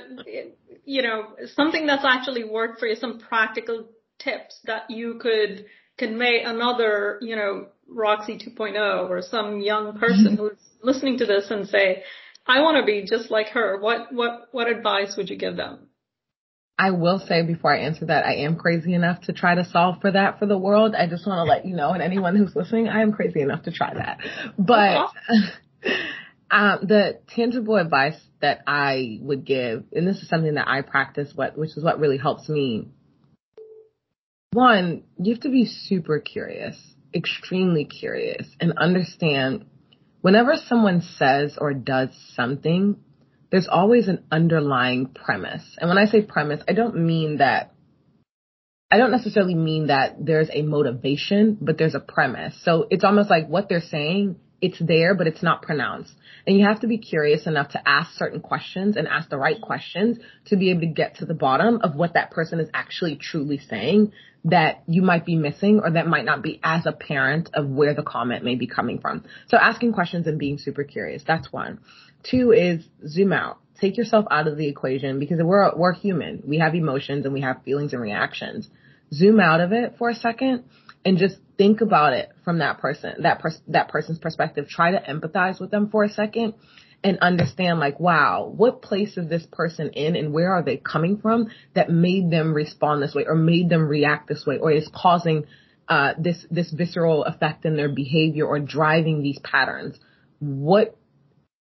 you 0.85 1.01
know, 1.01 1.29
something 1.55 1.87
that's 1.87 2.05
actually 2.05 2.45
worked 2.45 2.79
for 2.79 2.87
you, 2.87 2.95
some 2.95 3.19
practical 3.19 3.89
tips 4.19 4.61
that 4.67 4.91
you 4.91 5.19
could 5.19 5.65
convey 5.97 6.43
another, 6.45 7.19
you 7.23 7.35
know, 7.35 7.69
Roxy 7.89 8.37
2.0 8.37 9.09
or 9.09 9.23
some 9.23 9.61
young 9.63 9.99
person 9.99 10.37
who's 10.37 10.59
listening 10.83 11.17
to 11.19 11.25
this 11.25 11.51
and 11.51 11.67
say, 11.67 12.03
I 12.47 12.61
want 12.61 12.77
to 12.77 12.85
be 12.85 13.07
just 13.09 13.31
like 13.31 13.49
her. 13.49 13.81
What, 13.81 14.13
what, 14.13 14.49
what 14.53 14.69
advice 14.69 15.15
would 15.17 15.31
you 15.31 15.39
give 15.39 15.57
them? 15.57 15.89
I 16.79 16.91
will 16.91 17.19
say 17.19 17.43
before 17.43 17.75
I 17.75 17.81
answer 17.81 18.07
that, 18.07 18.25
I 18.25 18.37
am 18.37 18.57
crazy 18.57 18.95
enough 18.95 19.23
to 19.23 19.33
try 19.33 19.55
to 19.55 19.65
solve 19.65 20.01
for 20.01 20.11
that 20.11 20.39
for 20.39 20.47
the 20.47 20.59
world. 20.59 20.95
I 20.95 21.07
just 21.07 21.27
want 21.27 21.39
to 21.39 21.51
let 21.51 21.67
you 21.67 21.77
know, 21.77 21.91
and 21.91 22.03
anyone 22.03 22.35
who's 22.35 22.57
listening, 22.57 22.89
I 22.89 23.03
am 23.03 23.13
crazy 23.13 23.41
enough 23.41 23.65
to 23.65 23.73
try 23.73 23.95
that. 23.95 24.19
But 24.59 25.11
um, 26.51 26.81
the 26.83 27.21
tangible 27.29 27.77
advice 27.77 28.19
that 28.41 28.63
I 28.67 29.19
would 29.21 29.45
give, 29.45 29.85
and 29.93 30.07
this 30.09 30.19
is 30.23 30.29
something 30.29 30.55
that 30.55 30.67
I 30.67 30.83
practice, 30.83 31.33
what 31.35 31.57
which 31.57 31.77
is 31.77 31.85
what 31.85 32.01
really 32.01 32.19
helps 32.19 32.49
me. 32.49 32.89
One, 34.53 35.05
you 35.19 35.35
have 35.35 35.43
to 35.43 35.51
be 35.51 35.67
super 35.67 36.19
curious, 36.19 36.77
extremely 37.15 37.85
curious, 37.85 38.47
and 38.61 38.73
understand 38.77 39.67
whenever 40.21 40.57
someone 40.57 41.03
says 41.17 41.57
or 41.61 41.75
does 41.75 42.11
something 42.35 42.97
there's 43.53 43.69
always 43.71 44.09
an 44.09 44.25
underlying 44.33 45.07
premise. 45.07 45.63
And 45.79 45.89
when 45.89 45.99
I 45.99 46.07
say 46.07 46.23
premise, 46.23 46.63
I 46.67 46.73
don't 46.73 47.07
mean 47.07 47.37
that 47.37 47.75
I 48.91 48.99
don't 48.99 49.13
necessarily 49.13 49.55
mean 49.55 49.87
that 49.87 50.17
there's 50.19 50.51
a 50.53 50.63
motivation, 50.63 51.57
but 51.61 51.79
there's 51.79 51.95
a 51.95 52.01
premise. 52.01 52.55
So 52.63 52.87
it's 52.91 53.05
almost 53.05 53.31
like 53.31 53.49
what 53.49 53.69
they're 53.69 53.81
saying, 53.81 54.37
it's 54.61 54.79
there, 54.79 55.15
but 55.15 55.27
it's 55.27 55.43
not 55.43 55.63
pronounced. 55.63 56.13
And 56.47 56.59
you 56.59 56.67
have 56.67 56.81
to 56.81 56.87
be 56.87 56.99
curious 56.99 57.47
enough 57.47 57.71
to 57.71 57.89
ask 57.89 58.13
certain 58.13 58.41
questions 58.41 58.97
and 58.97 59.09
ask 59.09 59.31
the 59.31 59.39
right 59.39 59.61
questions 59.61 60.19
to 60.47 60.57
be 60.57 60.71
able 60.71 60.81
to 60.81 60.87
get 60.89 61.17
to 61.17 61.25
the 61.25 61.35
bottom 61.35 61.81
of 61.83 61.95
what 61.95 62.15
that 62.15 62.33
person 62.33 62.61
is 62.61 62.69
actually 62.75 63.17
truly 63.17 63.59
saying 63.59 64.13
that 64.45 64.83
you 64.87 65.03
might 65.03 65.25
be 65.25 65.37
missing 65.37 65.81
or 65.83 65.93
that 65.93 66.07
might 66.07 66.25
not 66.25 66.43
be 66.43 66.61
as 66.63 66.85
apparent 66.85 67.51
of 67.55 67.69
where 67.69 67.95
the 67.95 68.03
comment 68.03 68.45
may 68.45 68.57
be 68.57 68.67
coming 68.67 68.99
from. 68.99 69.25
So 69.49 69.57
asking 69.57 69.93
questions 69.93 70.27
and 70.27 70.39
being 70.39 70.59
super 70.59 70.85
curious, 70.85 71.23
that's 71.27 71.53
one. 71.53 71.81
Two 72.23 72.53
is 72.53 72.85
zoom 73.07 73.33
out. 73.33 73.59
Take 73.81 73.97
yourself 73.97 74.27
out 74.31 74.47
of 74.47 74.57
the 74.57 74.69
equation 74.69 75.19
because 75.19 75.41
we're, 75.43 75.75
we're 75.77 75.93
human. 75.93 76.43
We 76.47 76.59
have 76.59 76.75
emotions 76.75 77.25
and 77.25 77.35
we 77.35 77.41
have 77.41 77.63
feelings 77.65 77.93
and 77.93 78.01
reactions. 78.01 78.69
Zoom 79.13 79.41
out 79.41 79.61
of 79.61 79.73
it 79.73 79.97
for 79.99 80.09
a 80.09 80.15
second 80.15 80.65
and 81.05 81.19
just 81.19 81.37
think 81.59 81.81
about 81.81 82.13
it 82.13 82.31
from 82.45 82.59
that 82.59 82.79
person, 82.79 83.23
that 83.23 83.41
pers- 83.41 83.61
that 83.69 83.89
person's 83.89 84.19
perspective. 84.19 84.69
Try 84.69 84.93
to 84.93 85.01
empathize 85.01 85.61
with 85.61 85.71
them 85.71 85.91
for 85.91 86.05
a 86.05 86.09
second 86.09 86.55
and 87.05 87.19
understand 87.19 87.81
like, 87.81 87.99
wow, 87.99 88.53
what 88.57 88.83
place 88.83 89.17
is 89.17 89.29
this 89.29 89.47
person 89.51 89.91
in 89.91 90.15
and 90.15 90.33
where 90.33 90.53
are 90.53 90.63
they 90.63 90.77
coming 90.77 91.19
from 91.19 91.49
that 91.75 91.91
made 91.91 92.31
them 92.31 92.55
respond 92.55 93.03
this 93.03 93.15
way 93.15 93.25
or 93.27 93.35
made 93.35 93.69
them 93.69 93.89
react 93.89 94.29
this 94.29 94.47
way 94.47 94.59
or 94.59 94.71
is 94.71 94.89
causing 94.95 95.45
uh, 95.89 96.13
this 96.17 96.47
this 96.51 96.71
visceral 96.71 97.25
effect 97.25 97.65
in 97.65 97.77
their 97.77 97.89
behavior 97.89 98.47
or 98.47 98.61
driving 98.61 99.23
these 99.23 99.39
patterns. 99.41 99.99
What 100.39 100.97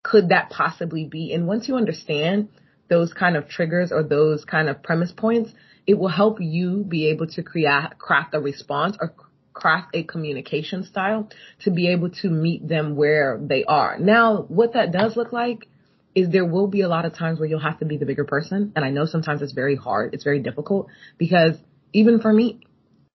could 0.03 0.29
that 0.29 0.49
possibly 0.49 1.05
be? 1.05 1.33
And 1.33 1.47
once 1.47 1.67
you 1.67 1.75
understand 1.75 2.49
those 2.89 3.13
kind 3.13 3.37
of 3.37 3.47
triggers 3.47 3.91
or 3.91 4.03
those 4.03 4.43
kind 4.45 4.69
of 4.69 4.83
premise 4.83 5.11
points, 5.11 5.51
it 5.87 5.97
will 5.97 6.09
help 6.09 6.37
you 6.39 6.83
be 6.83 7.07
able 7.07 7.27
to 7.27 7.43
create, 7.43 7.97
craft 7.97 8.33
a 8.33 8.39
response 8.39 8.97
or 8.99 9.13
craft 9.53 9.89
a 9.93 10.03
communication 10.03 10.83
style 10.83 11.29
to 11.61 11.71
be 11.71 11.89
able 11.89 12.09
to 12.09 12.29
meet 12.29 12.67
them 12.67 12.95
where 12.95 13.39
they 13.41 13.63
are. 13.63 13.97
Now, 13.99 14.45
what 14.47 14.73
that 14.73 14.91
does 14.91 15.15
look 15.15 15.31
like 15.31 15.67
is 16.13 16.29
there 16.29 16.45
will 16.45 16.67
be 16.67 16.81
a 16.81 16.89
lot 16.89 17.05
of 17.05 17.13
times 17.13 17.39
where 17.39 17.47
you'll 17.47 17.59
have 17.59 17.79
to 17.79 17.85
be 17.85 17.97
the 17.97 18.05
bigger 18.05 18.25
person. 18.25 18.73
And 18.75 18.83
I 18.83 18.89
know 18.89 19.05
sometimes 19.05 19.41
it's 19.41 19.53
very 19.53 19.75
hard. 19.75 20.13
It's 20.13 20.23
very 20.23 20.39
difficult 20.39 20.87
because 21.17 21.55
even 21.93 22.19
for 22.19 22.31
me, 22.33 22.61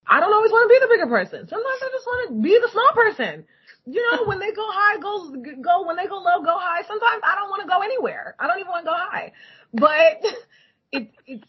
I 0.07 0.21
don't 0.21 0.33
always 0.33 0.51
want 0.51 0.71
to 0.71 0.75
be 0.75 0.79
the 0.81 0.89
bigger 0.89 1.07
person. 1.07 1.49
Sometimes 1.49 1.79
I 1.83 1.89
just 1.91 2.07
want 2.07 2.29
to 2.29 2.43
be 2.43 2.59
the 2.61 2.69
small 2.73 2.91
person 2.95 3.45
you 3.87 4.13
know, 4.13 4.25
when 4.25 4.41
they 4.41 4.53
go 4.53 4.67
high, 4.69 4.99
go 4.99 5.31
go. 5.63 5.87
When 5.87 5.97
they 5.97 6.07
go 6.07 6.17
low, 6.17 6.43
go 6.43 6.59
high. 6.59 6.83
Sometimes 6.87 7.23
I 7.25 7.37
don't 7.37 7.51
want 7.51 7.63
to 7.63 7.69
go 7.69 7.81
anywhere. 7.83 8.35
I 8.39 8.49
don't 8.49 8.59
even 8.59 8.71
want 8.71 8.85
to 8.85 8.91
go 8.91 8.97
high. 8.97 9.33
But 9.73 10.23
it's 10.93 11.17
it's 11.27 11.49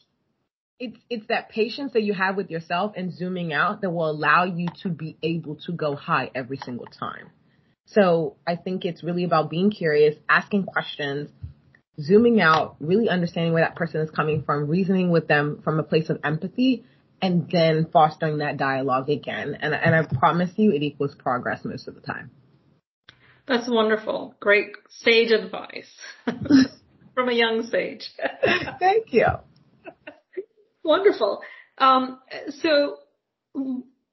it's 0.79 0.97
it's 1.09 1.27
that 1.27 1.49
patience 1.49 1.93
that 1.93 2.03
you 2.03 2.13
have 2.13 2.37
with 2.37 2.51
yourself 2.51 2.93
and 2.95 3.11
zooming 3.11 3.53
out 3.53 3.81
that 3.81 3.89
will 3.89 4.09
allow 4.09 4.45
you 4.45 4.67
to 4.83 4.89
be 4.89 5.17
able 5.23 5.55
to 5.65 5.71
go 5.71 5.95
high 5.95 6.29
every 6.35 6.57
single 6.57 6.85
time. 6.85 7.31
So 7.87 8.35
I 8.45 8.55
think 8.55 8.85
it's 8.85 9.03
really 9.03 9.23
about 9.23 9.49
being 9.49 9.71
curious, 9.71 10.15
asking 10.29 10.65
questions, 10.65 11.29
zooming 11.99 12.39
out, 12.39 12.75
really 12.79 13.09
understanding 13.09 13.53
where 13.53 13.63
that 13.63 13.75
person 13.75 14.01
is 14.01 14.11
coming 14.11 14.43
from, 14.43 14.67
reasoning 14.67 15.09
with 15.09 15.27
them 15.27 15.61
from 15.63 15.79
a 15.79 15.83
place 15.83 16.09
of 16.09 16.19
empathy, 16.23 16.83
and 17.21 17.49
then 17.51 17.87
fostering 17.91 18.39
that 18.39 18.57
dialogue 18.57 19.09
again. 19.09 19.57
And, 19.59 19.73
and 19.73 19.95
I 19.95 20.05
promise 20.19 20.51
you 20.55 20.71
it 20.71 20.83
equals 20.83 21.15
progress 21.15 21.65
most 21.65 21.87
of 21.87 21.95
the 21.95 22.01
time. 22.01 22.31
That's 23.47 23.69
wonderful. 23.69 24.35
Great 24.39 24.67
sage 24.89 25.31
advice 25.31 25.89
from 27.13 27.29
a 27.29 27.33
young 27.33 27.67
sage. 27.71 28.09
Thank 28.79 29.13
you. 29.13 29.27
wonderful. 30.83 31.41
Um, 31.77 32.19
so 32.61 32.97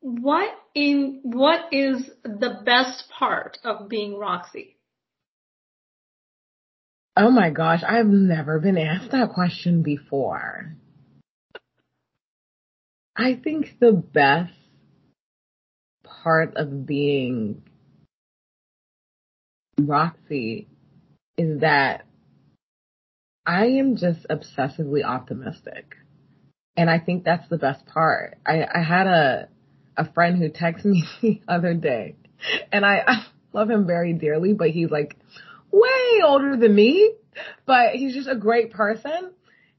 what 0.01 0.51
in, 0.75 1.21
what 1.25 1.73
is 1.73 2.09
the 2.23 2.61
best 2.65 3.05
part 3.11 3.59
of 3.65 3.89
being 3.89 4.19
Roxy? 4.19 4.77
Oh 7.17 7.31
my 7.31 7.51
gosh, 7.51 7.83
I've 7.87 8.07
never 8.07 8.59
been 8.59 8.79
asked 8.79 9.13
that 9.13 9.33
question 9.35 9.83
before. 9.83 10.77
I 13.17 13.35
think 13.43 13.77
the 13.81 13.93
best 13.93 14.53
part 16.03 16.57
of 16.57 16.87
being 16.87 17.63
Roxy 19.79 20.69
is 21.37 21.61
that 21.61 22.07
I 23.47 23.67
am 23.67 23.97
just 23.97 24.27
obsessively 24.29 25.05
optimistic. 25.05 25.97
And 26.77 26.91
I 26.91 26.99
think 26.99 27.25
that's 27.25 27.49
the 27.49 27.59
best 27.59 27.87
part. 27.87 28.39
I, 28.47 28.65
I 28.73 28.83
had 28.83 29.07
a, 29.07 29.49
a 29.97 30.11
friend 30.13 30.39
who 30.39 30.49
texted 30.49 30.85
me 30.87 31.05
the 31.21 31.41
other 31.47 31.75
day 31.75 32.17
and 32.73 32.85
I, 32.85 33.03
I 33.07 33.27
love 33.53 33.71
him 33.71 33.87
very 33.87 34.13
dearly, 34.13 34.53
but 34.53 34.71
he's 34.71 34.91
like 34.91 35.17
way 35.71 36.23
older 36.25 36.57
than 36.57 36.75
me, 36.75 37.13
but 37.67 37.95
he's 37.95 38.15
just 38.15 38.29
a 38.29 38.37
great 38.37 38.73
person. 38.73 39.33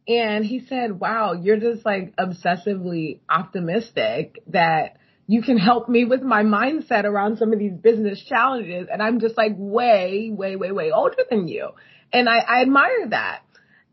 And 0.07 0.45
he 0.45 0.65
said, 0.67 0.99
wow, 0.99 1.33
you're 1.33 1.59
just 1.59 1.85
like 1.85 2.15
obsessively 2.15 3.19
optimistic 3.29 4.39
that 4.47 4.97
you 5.27 5.41
can 5.41 5.57
help 5.57 5.89
me 5.89 6.05
with 6.05 6.21
my 6.21 6.43
mindset 6.43 7.05
around 7.05 7.37
some 7.37 7.51
of 7.51 7.59
these 7.59 7.73
business 7.73 8.23
challenges. 8.23 8.87
And 8.91 9.01
I'm 9.01 9.19
just 9.19 9.35
like 9.35 9.53
way, 9.57 10.29
way, 10.31 10.55
way, 10.55 10.71
way 10.71 10.91
older 10.91 11.23
than 11.29 11.47
you. 11.47 11.69
And 12.13 12.29
I, 12.29 12.37
I 12.37 12.61
admire 12.61 13.09
that. 13.09 13.41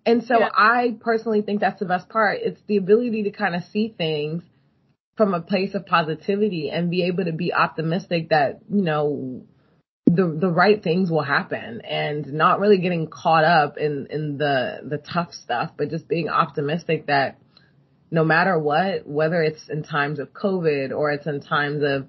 And 0.05 0.25
so 0.25 0.39
yeah. 0.39 0.51
I 0.55 0.97
personally 1.01 1.43
think 1.43 1.61
that's 1.61 1.81
the 1.81 1.87
best 1.87 2.09
part. 2.09 2.41
It's 2.43 2.61
the 2.67 2.77
ability 2.77 3.23
to 3.25 3.31
kind 3.31 3.55
of 3.55 3.63
see 3.73 3.95
things 3.97 4.43
from 5.17 5.33
a 5.33 5.41
place 5.41 5.75
of 5.75 5.87
positivity 5.87 6.71
and 6.71 6.91
be 6.91 7.05
able 7.07 7.25
to 7.25 7.33
be 7.33 7.53
optimistic 7.53 8.31
that, 8.31 8.61
you 8.71 8.83
know, 8.83 9.45
the 10.15 10.27
the 10.41 10.51
right 10.51 10.83
things 10.83 11.11
will 11.11 11.23
happen 11.23 11.81
and 11.83 12.33
not 12.33 12.61
really 12.61 12.79
getting 12.79 13.09
caught 13.09 13.45
up 13.45 13.79
in 13.79 14.07
in 14.11 14.37
the 14.39 14.81
the 14.85 14.99
tough 14.99 15.33
stuff, 15.33 15.73
but 15.77 15.91
just 15.91 16.09
being 16.09 16.29
optimistic 16.29 17.07
that 17.07 17.39
no 18.11 18.25
matter 18.25 18.59
what, 18.59 19.07
whether 19.07 19.43
it's 19.43 19.69
in 19.69 19.83
times 19.83 20.19
of 20.19 20.33
COVID 20.33 20.95
or 20.95 21.11
it's 21.13 21.27
in 21.27 21.41
times 21.41 21.83
of 21.83 22.09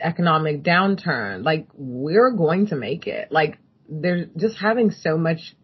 economic 0.00 0.62
downturn, 0.62 1.44
like 1.44 1.66
we're 1.74 2.30
going 2.30 2.68
to 2.68 2.76
make 2.76 3.06
it. 3.06 3.30
Like 3.30 3.58
there's 3.88 4.28
just 4.36 4.56
having 4.56 4.90
so 4.90 5.18
much 5.18 5.54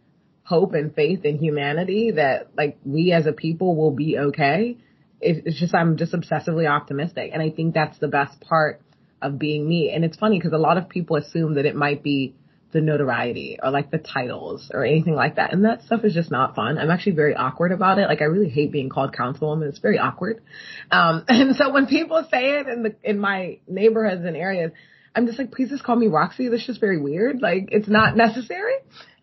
hope 0.43 0.75
and 0.75 0.95
faith 0.95 1.25
in 1.25 1.39
humanity 1.39 2.13
that 2.13 2.51
like 2.57 2.79
we 2.85 3.13
as 3.13 3.27
a 3.27 3.33
people 3.33 3.77
will 3.77 3.93
be 3.93 4.19
okay. 4.19 4.77
It's 5.21 5.59
just 5.59 5.75
I'm 5.75 5.97
just 5.97 6.13
obsessively 6.13 6.69
optimistic, 6.69 7.31
and 7.33 7.43
I 7.43 7.49
think 7.49 7.73
that's 7.73 7.99
the 7.99 8.09
best 8.09 8.39
part 8.43 8.83
of 9.25 9.39
being 9.39 9.69
me. 9.69 9.91
And 9.91 10.05
it's 10.05 10.17
funny 10.17 10.39
because 10.39 10.53
a 10.53 10.59
lot 10.59 10.79
of 10.79 10.89
people 10.89 11.17
assume 11.17 11.55
that 11.55 11.67
it 11.67 11.75
might 11.75 12.03
be 12.03 12.35
the 12.73 12.81
notoriety 12.81 13.59
or 13.63 13.71
like 13.71 13.91
the 13.91 13.99
titles 13.99 14.71
or 14.75 14.85
anything 14.85 15.15
like 15.15 15.37
that. 15.37 15.53
And 15.53 15.65
that 15.65 15.83
stuff 15.85 16.05
is 16.05 16.13
just 16.13 16.31
not 16.31 16.55
fun. 16.55 16.77
I'm 16.77 16.91
actually 16.91 17.13
very 17.13 17.35
awkward 17.35 17.73
about 17.73 17.99
it. 17.99 18.09
Like 18.09 18.21
I 18.21 18.25
really 18.25 18.51
hate 18.51 18.73
being 18.73 18.91
called 18.91 19.15
councilwoman. 19.15 19.69
It's 19.69 19.79
very 19.79 19.99
awkward. 19.99 20.43
Um, 20.91 21.25
and 21.29 21.57
so 21.57 21.73
when 21.73 21.87
people 21.87 22.27
say 22.31 22.59
it 22.59 22.67
in 22.67 22.83
the, 22.83 22.97
in 23.03 23.19
my 23.19 23.59
neighborhoods 23.67 24.25
and 24.25 24.37
areas, 24.37 24.73
I'm 25.15 25.27
just 25.27 25.39
like, 25.39 25.53
please 25.53 25.71
just 25.71 25.85
call 25.85 25.97
me 25.97 26.09
Roxy. 26.09 26.49
That's 26.49 26.67
just 26.67 26.81
very 26.81 27.01
weird. 27.01 27.41
Like 27.41 27.69
it's 27.71 27.89
not 27.89 28.17
necessary 28.17 28.75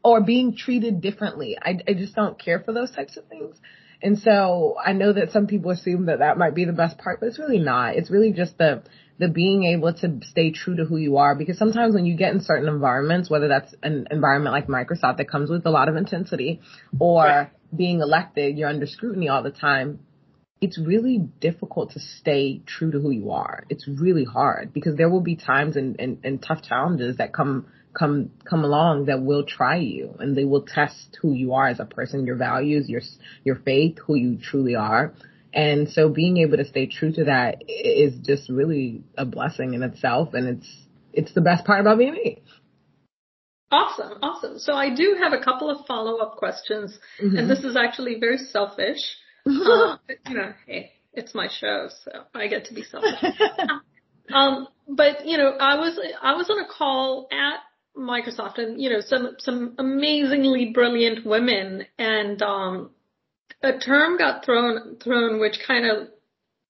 or 0.03 0.21
being 0.21 0.55
treated 0.55 1.01
differently. 1.01 1.57
I, 1.61 1.77
I 1.87 1.93
just 1.93 2.15
don't 2.15 2.39
care 2.39 2.61
for 2.61 2.73
those 2.73 2.91
types 2.91 3.17
of 3.17 3.25
things. 3.27 3.57
And 4.01 4.17
so 4.17 4.77
I 4.83 4.93
know 4.93 5.13
that 5.13 5.31
some 5.31 5.45
people 5.45 5.71
assume 5.71 6.07
that 6.07 6.19
that 6.19 6.37
might 6.37 6.55
be 6.55 6.65
the 6.65 6.73
best 6.73 6.97
part, 6.97 7.19
but 7.19 7.27
it's 7.27 7.37
really 7.37 7.59
not. 7.59 7.95
It's 7.95 8.09
really 8.09 8.31
just 8.31 8.57
the, 8.57 8.81
the 9.21 9.27
being 9.27 9.65
able 9.65 9.93
to 9.93 10.19
stay 10.23 10.51
true 10.51 10.75
to 10.75 10.83
who 10.83 10.97
you 10.97 11.17
are 11.17 11.35
because 11.35 11.55
sometimes 11.59 11.93
when 11.93 12.07
you 12.07 12.17
get 12.17 12.33
in 12.33 12.41
certain 12.41 12.67
environments, 12.67 13.29
whether 13.29 13.47
that's 13.47 13.71
an 13.83 14.07
environment 14.09 14.51
like 14.51 14.65
Microsoft 14.65 15.17
that 15.17 15.29
comes 15.29 15.47
with 15.47 15.63
a 15.67 15.69
lot 15.69 15.87
of 15.87 15.95
intensity 15.95 16.59
or 16.99 17.23
right. 17.23 17.49
being 17.73 17.99
elected, 17.99 18.57
you're 18.57 18.67
under 18.67 18.87
scrutiny 18.87 19.29
all 19.29 19.43
the 19.43 19.51
time. 19.51 19.99
It's 20.59 20.79
really 20.79 21.19
difficult 21.39 21.91
to 21.91 21.99
stay 21.99 22.63
true 22.65 22.91
to 22.91 22.99
who 22.99 23.11
you 23.11 23.29
are. 23.29 23.63
It's 23.69 23.87
really 23.87 24.25
hard 24.25 24.73
because 24.73 24.97
there 24.97 25.09
will 25.09 25.21
be 25.21 25.35
times 25.35 25.75
and, 25.75 25.99
and, 25.99 26.17
and 26.23 26.41
tough 26.41 26.63
challenges 26.63 27.17
that 27.17 27.31
come 27.31 27.67
come 27.93 28.31
come 28.49 28.63
along 28.63 29.05
that 29.05 29.21
will 29.21 29.43
try 29.43 29.75
you 29.75 30.15
and 30.17 30.35
they 30.35 30.45
will 30.45 30.63
test 30.63 31.19
who 31.21 31.33
you 31.33 31.53
are 31.53 31.67
as 31.67 31.79
a 31.79 31.85
person, 31.85 32.25
your 32.25 32.37
values, 32.37 32.89
your 32.89 33.01
your 33.43 33.57
faith, 33.57 33.99
who 34.07 34.15
you 34.15 34.39
truly 34.41 34.73
are. 34.73 35.13
And 35.53 35.89
so 35.89 36.09
being 36.09 36.37
able 36.37 36.57
to 36.57 36.65
stay 36.65 36.85
true 36.85 37.11
to 37.13 37.25
that 37.25 37.63
is 37.67 38.13
just 38.21 38.49
really 38.49 39.03
a 39.17 39.25
blessing 39.25 39.73
in 39.73 39.83
itself 39.83 40.33
and 40.33 40.47
it's 40.47 40.85
it's 41.13 41.33
the 41.33 41.41
best 41.41 41.65
part 41.65 41.81
about 41.81 41.97
being 41.97 42.13
me. 42.13 42.41
Awesome, 43.69 44.17
awesome. 44.21 44.59
So 44.59 44.73
I 44.73 44.93
do 44.95 45.17
have 45.21 45.33
a 45.33 45.43
couple 45.43 45.69
of 45.69 45.85
follow-up 45.85 46.37
questions 46.37 46.97
mm-hmm. 47.21 47.35
and 47.35 47.49
this 47.49 47.59
is 47.59 47.75
actually 47.75 48.19
very 48.19 48.37
selfish. 48.37 48.99
uh, 49.45 49.97
you 50.27 50.35
know, 50.35 50.53
hey, 50.67 50.91
it's 51.13 51.35
my 51.35 51.47
show, 51.49 51.89
so 52.05 52.11
I 52.33 52.47
get 52.47 52.65
to 52.65 52.73
be 52.73 52.83
selfish. 52.83 53.19
um, 54.33 54.67
but 54.87 55.25
you 55.25 55.37
know, 55.37 55.51
I 55.59 55.75
was 55.75 55.99
I 56.21 56.35
was 56.35 56.49
on 56.49 56.59
a 56.59 56.67
call 56.67 57.27
at 57.31 57.59
Microsoft 57.97 58.57
and, 58.57 58.81
you 58.81 58.89
know, 58.89 59.01
some, 59.01 59.35
some 59.39 59.75
amazingly 59.77 60.71
brilliant 60.73 61.25
women 61.25 61.85
and, 61.97 62.41
um, 62.41 62.91
a 63.61 63.77
term 63.77 64.17
got 64.17 64.45
thrown, 64.45 64.97
thrown 65.03 65.39
which 65.39 65.59
kind 65.65 65.85
of 65.85 66.07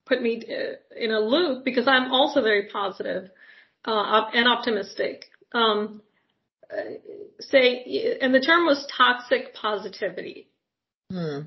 put 0.05 0.21
me 0.21 0.43
uh, 0.49 0.75
in 0.97 1.11
a 1.11 1.19
loop 1.19 1.63
because 1.63 1.87
I'm 1.87 2.11
also 2.11 2.41
very 2.41 2.67
positive, 2.71 3.29
uh, 3.85 4.29
and 4.33 4.47
optimistic. 4.47 5.25
Um, 5.53 6.01
uh, 6.71 6.93
say, 7.39 8.17
and 8.21 8.33
the 8.33 8.39
term 8.39 8.65
was 8.65 8.87
toxic 8.97 9.53
positivity. 9.53 10.47
Hmm. 11.11 11.41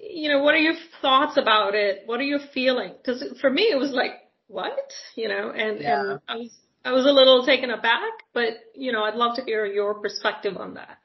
You 0.00 0.28
know, 0.28 0.42
what 0.42 0.54
are 0.54 0.58
your 0.58 0.74
thoughts 1.00 1.38
about 1.38 1.74
it? 1.74 2.02
What 2.04 2.20
are 2.20 2.24
you 2.24 2.38
feeling? 2.52 2.92
Because 2.98 3.24
for 3.40 3.48
me, 3.48 3.62
it 3.62 3.78
was 3.78 3.92
like, 3.92 4.12
what? 4.48 4.92
You 5.14 5.28
know, 5.28 5.50
and, 5.50 5.80
yeah. 5.80 6.00
and 6.00 6.20
I 6.28 6.36
was 6.36 6.50
I 6.84 6.92
was 6.92 7.06
a 7.06 7.10
little 7.10 7.44
taken 7.44 7.70
aback, 7.70 8.12
but 8.32 8.48
you 8.74 8.92
know, 8.92 9.02
I'd 9.04 9.14
love 9.14 9.36
to 9.36 9.44
hear 9.44 9.66
your 9.66 9.94
perspective 9.94 10.56
on 10.56 10.74
that. 10.74 10.98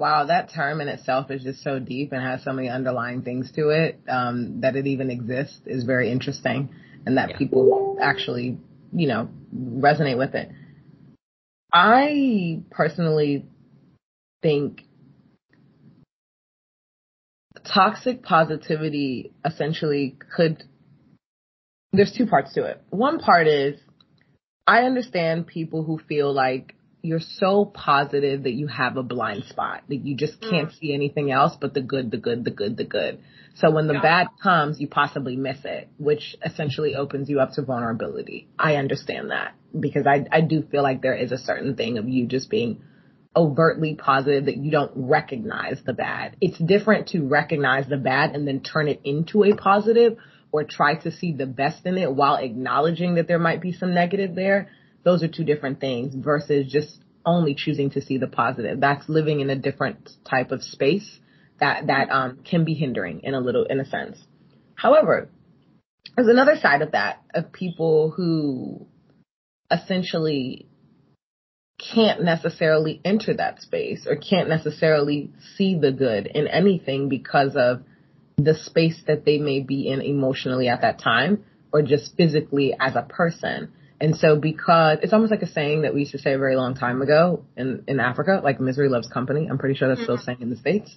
Wow, 0.00 0.24
that 0.24 0.50
term 0.54 0.80
in 0.80 0.88
itself 0.88 1.30
is 1.30 1.42
just 1.42 1.62
so 1.62 1.78
deep 1.78 2.12
and 2.12 2.22
has 2.22 2.42
so 2.42 2.54
many 2.54 2.70
underlying 2.70 3.20
things 3.20 3.52
to 3.52 3.68
it 3.68 4.00
um, 4.08 4.62
that 4.62 4.74
it 4.74 4.86
even 4.86 5.10
exists 5.10 5.60
is 5.66 5.84
very 5.84 6.10
interesting, 6.10 6.70
and 7.04 7.18
that 7.18 7.28
yeah. 7.28 7.36
people 7.36 7.98
actually, 8.00 8.56
you 8.94 9.08
know, 9.08 9.28
resonate 9.54 10.16
with 10.16 10.34
it. 10.34 10.48
I 11.70 12.62
personally 12.70 13.44
think 14.40 14.84
toxic 17.62 18.22
positivity 18.22 19.34
essentially 19.44 20.16
could 20.34 20.62
there's 21.92 22.14
two 22.16 22.24
parts 22.24 22.54
to 22.54 22.64
it. 22.64 22.80
One 22.88 23.18
part 23.18 23.46
is 23.48 23.78
I 24.66 24.84
understand 24.84 25.46
people 25.46 25.82
who 25.82 25.98
feel 25.98 26.32
like 26.32 26.74
you're 27.02 27.20
so 27.20 27.64
positive 27.64 28.44
that 28.44 28.52
you 28.52 28.66
have 28.66 28.96
a 28.96 29.02
blind 29.02 29.44
spot, 29.44 29.82
that 29.88 30.04
you 30.04 30.16
just 30.16 30.40
can't 30.40 30.68
mm. 30.68 30.78
see 30.78 30.94
anything 30.94 31.30
else 31.30 31.56
but 31.60 31.74
the 31.74 31.80
good, 31.80 32.10
the 32.10 32.18
good, 32.18 32.44
the 32.44 32.50
good, 32.50 32.76
the 32.76 32.84
good. 32.84 33.20
So 33.54 33.70
when 33.70 33.86
the 33.86 33.94
yeah. 33.94 34.02
bad 34.02 34.26
comes, 34.42 34.80
you 34.80 34.88
possibly 34.88 35.36
miss 35.36 35.58
it, 35.64 35.88
which 35.98 36.36
essentially 36.44 36.94
opens 36.94 37.28
you 37.28 37.40
up 37.40 37.52
to 37.52 37.62
vulnerability. 37.62 38.48
I 38.58 38.76
understand 38.76 39.30
that 39.30 39.54
because 39.78 40.06
I, 40.06 40.26
I 40.30 40.40
do 40.40 40.62
feel 40.62 40.82
like 40.82 41.02
there 41.02 41.14
is 41.14 41.32
a 41.32 41.38
certain 41.38 41.76
thing 41.76 41.98
of 41.98 42.08
you 42.08 42.26
just 42.26 42.50
being 42.50 42.82
overtly 43.34 43.94
positive 43.94 44.46
that 44.46 44.56
you 44.56 44.70
don't 44.70 44.92
recognize 44.94 45.80
the 45.84 45.92
bad. 45.92 46.36
It's 46.40 46.58
different 46.58 47.08
to 47.08 47.22
recognize 47.22 47.88
the 47.88 47.96
bad 47.96 48.34
and 48.34 48.46
then 48.46 48.60
turn 48.60 48.88
it 48.88 49.00
into 49.04 49.44
a 49.44 49.54
positive 49.54 50.16
or 50.52 50.64
try 50.64 50.96
to 50.96 51.12
see 51.12 51.32
the 51.32 51.46
best 51.46 51.86
in 51.86 51.96
it 51.96 52.12
while 52.12 52.36
acknowledging 52.36 53.14
that 53.14 53.28
there 53.28 53.38
might 53.38 53.60
be 53.60 53.72
some 53.72 53.94
negative 53.94 54.34
there, 54.34 54.68
those 55.04 55.22
are 55.22 55.28
two 55.28 55.44
different 55.44 55.80
things 55.80 56.14
versus 56.14 56.70
just 56.70 56.98
only 57.24 57.54
choosing 57.54 57.90
to 57.90 58.00
see 58.00 58.18
the 58.18 58.26
positive. 58.26 58.80
That's 58.80 59.08
living 59.08 59.40
in 59.40 59.50
a 59.50 59.56
different 59.56 60.10
type 60.28 60.52
of 60.52 60.62
space 60.62 61.20
that, 61.58 61.86
that, 61.88 62.10
um, 62.10 62.38
can 62.48 62.64
be 62.64 62.74
hindering 62.74 63.20
in 63.22 63.34
a 63.34 63.40
little, 63.40 63.64
in 63.64 63.80
a 63.80 63.84
sense. 63.84 64.18
However, 64.74 65.28
there's 66.16 66.28
another 66.28 66.56
side 66.56 66.82
of 66.82 66.92
that 66.92 67.22
of 67.34 67.52
people 67.52 68.10
who 68.10 68.86
essentially 69.70 70.66
can't 71.78 72.22
necessarily 72.22 73.00
enter 73.04 73.34
that 73.34 73.62
space 73.62 74.06
or 74.06 74.16
can't 74.16 74.48
necessarily 74.48 75.30
see 75.56 75.78
the 75.78 75.92
good 75.92 76.26
in 76.26 76.46
anything 76.46 77.08
because 77.08 77.56
of 77.56 77.82
the 78.36 78.54
space 78.54 79.00
that 79.06 79.24
they 79.24 79.38
may 79.38 79.60
be 79.60 79.88
in 79.88 80.00
emotionally 80.00 80.68
at 80.68 80.82
that 80.82 80.98
time 80.98 81.44
or 81.72 81.82
just 81.82 82.16
physically 82.16 82.74
as 82.78 82.96
a 82.96 83.02
person. 83.02 83.72
And 84.00 84.16
so 84.16 84.36
because 84.36 84.98
it's 85.02 85.12
almost 85.12 85.30
like 85.30 85.42
a 85.42 85.46
saying 85.46 85.82
that 85.82 85.92
we 85.92 86.00
used 86.00 86.12
to 86.12 86.18
say 86.18 86.32
a 86.32 86.38
very 86.38 86.56
long 86.56 86.74
time 86.74 87.02
ago 87.02 87.44
in, 87.56 87.84
in 87.86 88.00
Africa, 88.00 88.40
like 88.42 88.58
misery 88.58 88.88
loves 88.88 89.08
company. 89.08 89.46
I'm 89.50 89.58
pretty 89.58 89.74
sure 89.74 89.88
that's 89.88 90.00
mm-hmm. 90.00 90.16
still 90.16 90.24
saying 90.24 90.38
in 90.40 90.50
the 90.50 90.56
States. 90.56 90.96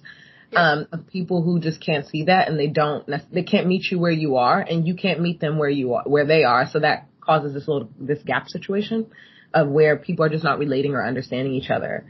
Um, 0.56 0.86
of 0.92 1.08
people 1.08 1.42
who 1.42 1.58
just 1.58 1.84
can't 1.84 2.06
see 2.06 2.24
that 2.24 2.48
and 2.48 2.58
they 2.58 2.68
don't, 2.68 3.08
they 3.32 3.42
can't 3.42 3.66
meet 3.66 3.90
you 3.90 3.98
where 3.98 4.12
you 4.12 4.36
are 4.36 4.60
and 4.60 4.86
you 4.86 4.94
can't 4.94 5.20
meet 5.20 5.40
them 5.40 5.58
where 5.58 5.68
you 5.68 5.94
are, 5.94 6.04
where 6.06 6.24
they 6.26 6.44
are. 6.44 6.68
So 6.70 6.78
that 6.80 7.08
causes 7.20 7.54
this 7.54 7.66
little, 7.66 7.90
this 7.98 8.22
gap 8.24 8.48
situation 8.48 9.10
of 9.52 9.68
where 9.68 9.96
people 9.96 10.24
are 10.24 10.28
just 10.28 10.44
not 10.44 10.58
relating 10.58 10.94
or 10.94 11.04
understanding 11.04 11.54
each 11.54 11.70
other. 11.70 12.06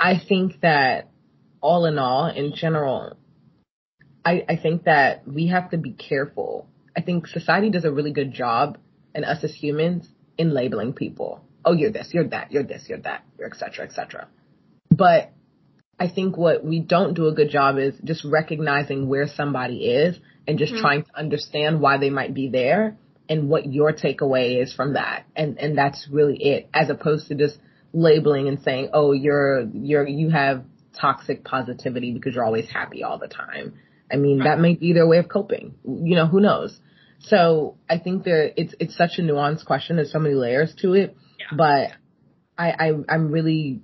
I 0.00 0.14
think 0.18 0.60
that 0.62 1.10
all 1.60 1.86
in 1.86 1.98
all, 1.98 2.26
in 2.26 2.54
general, 2.54 3.16
I, 4.24 4.44
I 4.48 4.56
think 4.56 4.84
that 4.84 5.26
we 5.26 5.48
have 5.48 5.70
to 5.70 5.78
be 5.78 5.92
careful. 5.92 6.68
I 6.96 7.02
think 7.02 7.26
society 7.26 7.70
does 7.70 7.84
a 7.84 7.92
really 7.92 8.12
good 8.12 8.32
job, 8.32 8.78
and 9.14 9.24
us 9.24 9.44
as 9.44 9.54
humans, 9.54 10.08
in 10.38 10.52
labeling 10.54 10.92
people. 10.92 11.44
Oh, 11.64 11.72
you're 11.72 11.92
this, 11.92 12.10
you're 12.12 12.28
that, 12.28 12.50
you're 12.50 12.64
this, 12.64 12.86
you're 12.88 12.98
that, 13.00 13.24
you're 13.38 13.48
et 13.48 13.56
cetera, 13.56 13.84
et 13.84 13.92
cetera. 13.92 14.28
But 14.90 15.32
I 15.98 16.08
think 16.08 16.36
what 16.36 16.64
we 16.64 16.80
don't 16.80 17.14
do 17.14 17.28
a 17.28 17.34
good 17.34 17.50
job 17.50 17.78
is 17.78 17.94
just 18.02 18.24
recognizing 18.24 19.08
where 19.08 19.28
somebody 19.28 19.86
is 19.86 20.18
and 20.48 20.58
just 20.58 20.72
mm-hmm. 20.72 20.82
trying 20.82 21.04
to 21.04 21.16
understand 21.16 21.80
why 21.80 21.98
they 21.98 22.10
might 22.10 22.34
be 22.34 22.48
there 22.48 22.96
and 23.28 23.48
what 23.48 23.72
your 23.72 23.92
takeaway 23.92 24.60
is 24.60 24.74
from 24.74 24.94
that. 24.94 25.24
And, 25.36 25.58
and 25.58 25.78
that's 25.78 26.08
really 26.10 26.36
it 26.42 26.68
as 26.74 26.90
opposed 26.90 27.28
to 27.28 27.36
just 27.36 27.58
labeling 27.92 28.48
and 28.48 28.60
saying, 28.62 28.90
oh, 28.92 29.12
you're, 29.12 29.62
you're, 29.72 30.06
you 30.06 30.30
have 30.30 30.64
toxic 30.98 31.44
positivity 31.44 32.12
because 32.12 32.34
you're 32.34 32.44
always 32.44 32.68
happy 32.68 33.04
all 33.04 33.18
the 33.18 33.28
time. 33.28 33.74
I 34.12 34.16
mean, 34.16 34.40
right. 34.40 34.48
that 34.48 34.60
may 34.60 34.74
be 34.74 34.92
their 34.92 35.06
way 35.06 35.18
of 35.18 35.28
coping. 35.28 35.74
You 35.84 36.16
know, 36.16 36.26
who 36.26 36.40
knows? 36.40 36.78
So 37.22 37.78
I 37.88 37.98
think 37.98 38.24
there, 38.24 38.50
it's, 38.56 38.74
it's 38.80 38.96
such 38.96 39.18
a 39.18 39.22
nuanced 39.22 39.64
question. 39.64 39.96
There's 39.96 40.12
so 40.12 40.18
many 40.18 40.34
layers 40.34 40.74
to 40.80 40.94
it, 40.94 41.16
yeah. 41.38 41.56
but 41.56 41.90
I, 42.58 42.70
I, 42.70 42.92
I'm 43.08 43.30
really 43.30 43.80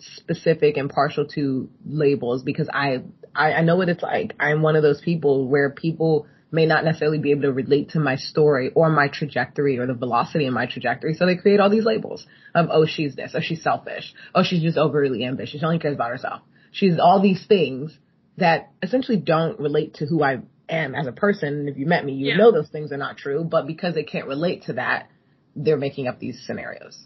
specific 0.00 0.76
and 0.76 0.90
partial 0.90 1.26
to 1.28 1.70
labels 1.84 2.42
because 2.42 2.68
I, 2.72 3.02
I, 3.34 3.54
I 3.54 3.62
know 3.62 3.76
what 3.76 3.88
it's 3.88 4.02
like. 4.02 4.34
I'm 4.38 4.62
one 4.62 4.76
of 4.76 4.82
those 4.82 5.00
people 5.00 5.48
where 5.48 5.70
people 5.70 6.26
may 6.50 6.66
not 6.66 6.84
necessarily 6.84 7.18
be 7.18 7.30
able 7.30 7.42
to 7.42 7.52
relate 7.52 7.90
to 7.90 8.00
my 8.00 8.16
story 8.16 8.70
or 8.74 8.88
my 8.90 9.08
trajectory 9.08 9.78
or 9.78 9.86
the 9.86 9.94
velocity 9.94 10.46
in 10.46 10.54
my 10.54 10.66
trajectory. 10.66 11.14
So 11.14 11.26
they 11.26 11.36
create 11.36 11.60
all 11.60 11.70
these 11.70 11.84
labels 11.84 12.26
of, 12.54 12.68
oh, 12.70 12.86
she's 12.86 13.16
this, 13.16 13.32
oh, 13.34 13.40
she's 13.40 13.62
selfish, 13.62 14.14
oh, 14.34 14.42
she's 14.42 14.62
just 14.62 14.78
overly 14.78 15.24
ambitious, 15.24 15.60
she 15.60 15.66
only 15.66 15.78
cares 15.78 15.94
about 15.94 16.10
herself. 16.10 16.40
She's 16.70 16.98
all 16.98 17.20
these 17.20 17.44
things 17.46 17.96
that 18.36 18.70
essentially 18.82 19.18
don't 19.18 19.58
relate 19.58 19.94
to 19.94 20.06
who 20.06 20.22
I 20.22 20.38
am 20.68 20.94
as 20.94 21.06
a 21.06 21.12
person. 21.12 21.68
If 21.68 21.76
you 21.76 21.86
met 21.86 22.04
me, 22.04 22.12
you 22.12 22.28
yeah. 22.28 22.36
know 22.36 22.52
those 22.52 22.68
things 22.68 22.92
are 22.92 22.96
not 22.96 23.16
true, 23.16 23.44
but 23.44 23.66
because 23.66 23.94
they 23.94 24.04
can't 24.04 24.26
relate 24.26 24.64
to 24.64 24.74
that, 24.74 25.08
they're 25.56 25.76
making 25.76 26.08
up 26.08 26.18
these 26.18 26.42
scenarios. 26.46 26.98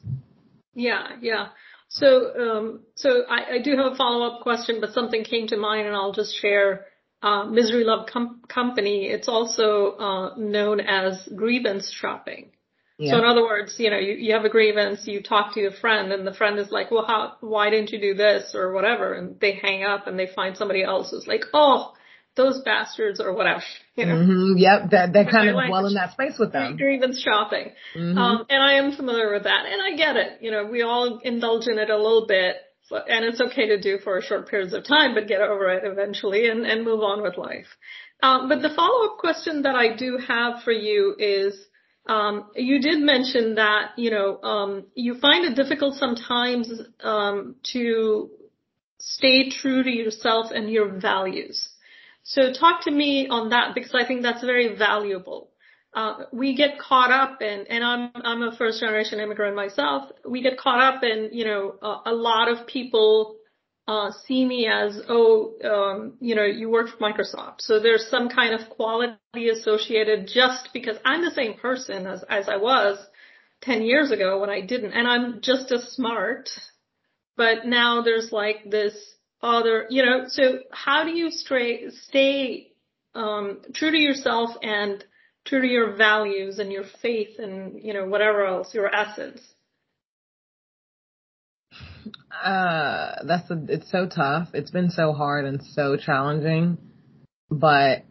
Yeah, 0.74 1.08
yeah. 1.20 1.48
So, 1.88 2.32
um, 2.40 2.80
so 2.94 3.22
I, 3.28 3.56
I 3.56 3.58
do 3.62 3.76
have 3.76 3.92
a 3.92 3.96
follow-up 3.96 4.42
question, 4.42 4.80
but 4.80 4.92
something 4.92 5.24
came 5.24 5.46
to 5.48 5.56
mind 5.56 5.86
and 5.86 5.94
I'll 5.94 6.12
just 6.12 6.34
share 6.40 6.86
uh, 7.22 7.44
Misery 7.44 7.84
Love 7.84 8.08
com- 8.12 8.42
Company, 8.48 9.06
it's 9.06 9.28
also 9.28 9.92
uh, 9.92 10.34
known 10.36 10.80
as 10.80 11.28
grievance 11.34 11.90
shopping. 11.90 12.50
Yeah. 12.98 13.12
So 13.12 13.18
in 13.18 13.24
other 13.24 13.42
words, 13.42 13.76
you 13.78 13.90
know, 13.90 13.98
you, 13.98 14.14
you 14.14 14.34
have 14.34 14.44
a 14.44 14.48
grievance, 14.48 15.06
you 15.06 15.22
talk 15.22 15.54
to 15.54 15.60
your 15.60 15.70
friend, 15.72 16.12
and 16.12 16.26
the 16.26 16.34
friend 16.34 16.58
is 16.58 16.70
like, 16.70 16.90
"Well, 16.90 17.04
how? 17.06 17.34
Why 17.40 17.70
didn't 17.70 17.90
you 17.90 18.00
do 18.00 18.14
this 18.14 18.54
or 18.54 18.72
whatever?" 18.72 19.14
And 19.14 19.40
they 19.40 19.52
hang 19.52 19.82
up, 19.82 20.06
and 20.06 20.18
they 20.18 20.26
find 20.26 20.56
somebody 20.56 20.82
else 20.84 21.10
who's 21.10 21.26
like, 21.26 21.44
"Oh, 21.54 21.94
those 22.36 22.62
bastards 22.64 23.20
or 23.20 23.34
whatever." 23.34 23.62
You 23.96 24.06
know. 24.06 24.14
Mm-hmm. 24.14 24.58
Yep, 24.58 24.90
that 24.90 25.12
that 25.12 25.30
kind 25.30 25.48
of 25.48 25.56
well 25.70 25.86
in 25.86 25.94
that 25.94 26.12
space 26.12 26.38
with 26.38 26.52
them. 26.52 26.76
Grievance 26.76 27.20
shopping, 27.20 27.72
mm-hmm. 27.96 28.18
um, 28.18 28.46
and 28.48 28.62
I 28.62 28.74
am 28.74 28.92
familiar 28.92 29.32
with 29.32 29.44
that, 29.44 29.66
and 29.66 29.80
I 29.82 29.96
get 29.96 30.16
it. 30.16 30.42
You 30.42 30.50
know, 30.50 30.66
we 30.66 30.82
all 30.82 31.20
indulge 31.22 31.66
in 31.66 31.78
it 31.78 31.90
a 31.90 31.96
little 31.96 32.26
bit 32.26 32.56
and 32.90 33.24
it's 33.24 33.40
okay 33.40 33.68
to 33.68 33.80
do 33.80 33.98
for 33.98 34.20
short 34.20 34.48
periods 34.48 34.74
of 34.74 34.84
time, 34.84 35.14
but 35.14 35.26
get 35.26 35.40
over 35.40 35.70
it 35.70 35.84
eventually 35.84 36.48
and, 36.48 36.66
and 36.66 36.84
move 36.84 37.00
on 37.00 37.22
with 37.22 37.38
life. 37.38 37.66
Um, 38.22 38.48
but 38.48 38.62
the 38.62 38.70
follow-up 38.74 39.18
question 39.18 39.62
that 39.62 39.74
I 39.74 39.96
do 39.96 40.18
have 40.28 40.62
for 40.62 40.72
you 40.72 41.14
is, 41.18 41.58
um, 42.06 42.50
you 42.54 42.80
did 42.80 43.00
mention 43.00 43.56
that, 43.56 43.92
you 43.96 44.10
know, 44.10 44.40
um, 44.42 44.86
you 44.94 45.18
find 45.18 45.44
it 45.44 45.56
difficult 45.56 45.94
sometimes, 45.94 46.70
um, 47.02 47.56
to 47.72 48.30
stay 48.98 49.50
true 49.50 49.82
to 49.82 49.90
yourself 49.90 50.52
and 50.52 50.70
your 50.70 51.00
values. 51.00 51.68
So 52.24 52.52
talk 52.52 52.84
to 52.84 52.90
me 52.90 53.28
on 53.28 53.50
that 53.50 53.74
because 53.74 53.94
I 53.94 54.06
think 54.06 54.22
that's 54.22 54.42
very 54.42 54.76
valuable 54.76 55.52
uh, 55.94 56.24
we 56.32 56.54
get 56.54 56.78
caught 56.78 57.10
up 57.10 57.42
in, 57.42 57.66
and 57.68 57.84
I'm 57.84 58.10
I'm 58.14 58.42
a 58.42 58.56
first 58.56 58.80
generation 58.80 59.20
immigrant 59.20 59.54
myself. 59.54 60.10
We 60.26 60.42
get 60.42 60.56
caught 60.56 60.80
up 60.80 61.02
in, 61.02 61.30
you 61.32 61.44
know, 61.44 61.74
a, 61.82 62.10
a 62.10 62.14
lot 62.14 62.50
of 62.50 62.66
people 62.66 63.36
uh, 63.86 64.10
see 64.26 64.44
me 64.44 64.68
as, 64.72 64.98
oh, 65.08 65.52
um, 65.64 66.14
you 66.20 66.34
know, 66.34 66.44
you 66.44 66.70
work 66.70 66.88
for 66.88 66.96
Microsoft, 66.96 67.60
so 67.60 67.78
there's 67.78 68.08
some 68.08 68.30
kind 68.30 68.54
of 68.54 68.70
quality 68.70 69.18
associated 69.50 70.30
just 70.32 70.70
because 70.72 70.96
I'm 71.04 71.22
the 71.22 71.32
same 71.32 71.54
person 71.54 72.06
as 72.06 72.24
as 72.28 72.48
I 72.48 72.56
was 72.56 72.98
ten 73.60 73.82
years 73.82 74.10
ago 74.10 74.40
when 74.40 74.48
I 74.48 74.62
didn't, 74.62 74.92
and 74.92 75.06
I'm 75.06 75.42
just 75.42 75.70
as 75.72 75.92
smart, 75.92 76.48
but 77.36 77.66
now 77.66 78.00
there's 78.00 78.32
like 78.32 78.70
this 78.70 78.94
other, 79.42 79.86
you 79.90 80.04
know, 80.04 80.24
so 80.28 80.60
how 80.70 81.04
do 81.04 81.10
you 81.10 81.30
stay 81.30 81.90
stay 81.90 82.72
um, 83.14 83.60
true 83.74 83.90
to 83.90 83.98
yourself 83.98 84.50
and 84.62 85.04
true 85.44 85.60
to 85.60 85.66
your 85.66 85.96
values 85.96 86.58
and 86.58 86.70
your 86.70 86.84
faith 87.00 87.38
and, 87.38 87.82
you 87.82 87.92
know, 87.92 88.06
whatever 88.06 88.46
else, 88.46 88.72
your 88.72 88.94
essence? 88.94 89.40
Uh, 92.44 93.24
that's 93.26 93.50
a, 93.50 93.60
it's 93.68 93.90
so 93.90 94.08
tough. 94.08 94.48
It's 94.54 94.70
been 94.70 94.90
so 94.90 95.12
hard 95.12 95.44
and 95.44 95.62
so 95.62 95.96
challenging, 95.96 96.78
but 97.50 98.04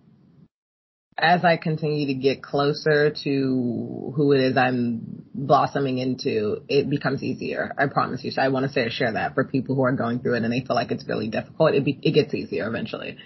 as 1.21 1.45
I 1.45 1.57
continue 1.57 2.07
to 2.07 2.15
get 2.15 2.41
closer 2.41 3.11
to 3.23 4.13
who 4.15 4.33
it 4.33 4.41
is 4.41 4.57
I'm 4.57 5.23
blossoming 5.35 5.99
into, 5.99 6.63
it 6.67 6.89
becomes 6.89 7.21
easier. 7.21 7.71
I 7.77 7.87
promise 7.87 8.23
you. 8.23 8.31
So 8.31 8.41
I 8.41 8.47
want 8.47 8.65
to 8.65 8.71
say 8.71 8.89
share 8.89 9.13
that 9.13 9.35
for 9.35 9.43
people 9.43 9.75
who 9.75 9.83
are 9.83 9.91
going 9.91 10.19
through 10.19 10.35
it 10.35 10.43
and 10.43 10.51
they 10.51 10.61
feel 10.61 10.75
like 10.75 10.91
it's 10.91 11.07
really 11.07 11.27
difficult. 11.27 11.75
It 11.75 11.85
be, 11.85 11.99
it 12.01 12.11
gets 12.11 12.33
easier 12.33 12.67
eventually. 12.67 13.17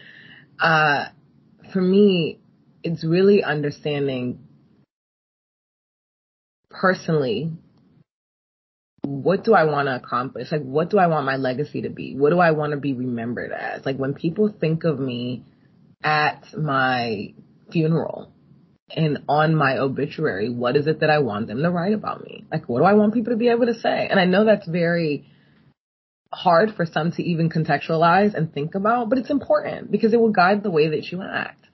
Uh, 0.59 1.05
for 1.71 1.81
me, 1.81 2.39
it's 2.83 3.03
really 3.05 3.43
understanding 3.43 4.39
personally 6.69 7.51
what 9.05 9.43
do 9.43 9.53
I 9.53 9.65
want 9.65 9.87
to 9.87 9.95
accomplish? 9.95 10.51
Like, 10.51 10.63
what 10.63 10.89
do 10.89 10.97
I 10.97 11.07
want 11.07 11.25
my 11.25 11.35
legacy 11.35 11.83
to 11.83 11.89
be? 11.89 12.15
What 12.15 12.31
do 12.31 12.39
I 12.39 12.51
want 12.51 12.71
to 12.71 12.77
be 12.77 12.93
remembered 12.93 13.51
as? 13.51 13.85
Like, 13.85 13.97
when 13.97 14.15
people 14.15 14.49
think 14.59 14.83
of 14.83 14.99
me 14.99 15.43
at 16.03 16.43
my 16.57 17.33
funeral 17.71 18.31
and 18.95 19.23
on 19.27 19.55
my 19.55 19.77
obituary, 19.77 20.49
what 20.49 20.75
is 20.75 20.87
it 20.87 20.99
that 20.99 21.09
I 21.09 21.19
want 21.19 21.47
them 21.47 21.63
to 21.63 21.71
write 21.71 21.93
about 21.93 22.23
me? 22.23 22.45
Like, 22.51 22.69
what 22.69 22.79
do 22.79 22.85
I 22.85 22.93
want 22.93 23.13
people 23.13 23.33
to 23.33 23.37
be 23.37 23.49
able 23.49 23.65
to 23.65 23.73
say? 23.73 24.07
And 24.09 24.19
I 24.19 24.25
know 24.25 24.45
that's 24.45 24.67
very 24.67 25.25
hard 26.31 26.75
for 26.75 26.85
some 26.85 27.11
to 27.13 27.23
even 27.23 27.49
contextualize 27.49 28.35
and 28.35 28.53
think 28.53 28.75
about, 28.75 29.09
but 29.09 29.17
it's 29.17 29.31
important 29.31 29.91
because 29.91 30.13
it 30.13 30.19
will 30.19 30.31
guide 30.31 30.61
the 30.63 30.69
way 30.69 30.89
that 30.89 31.11
you 31.11 31.23
act. 31.23 31.65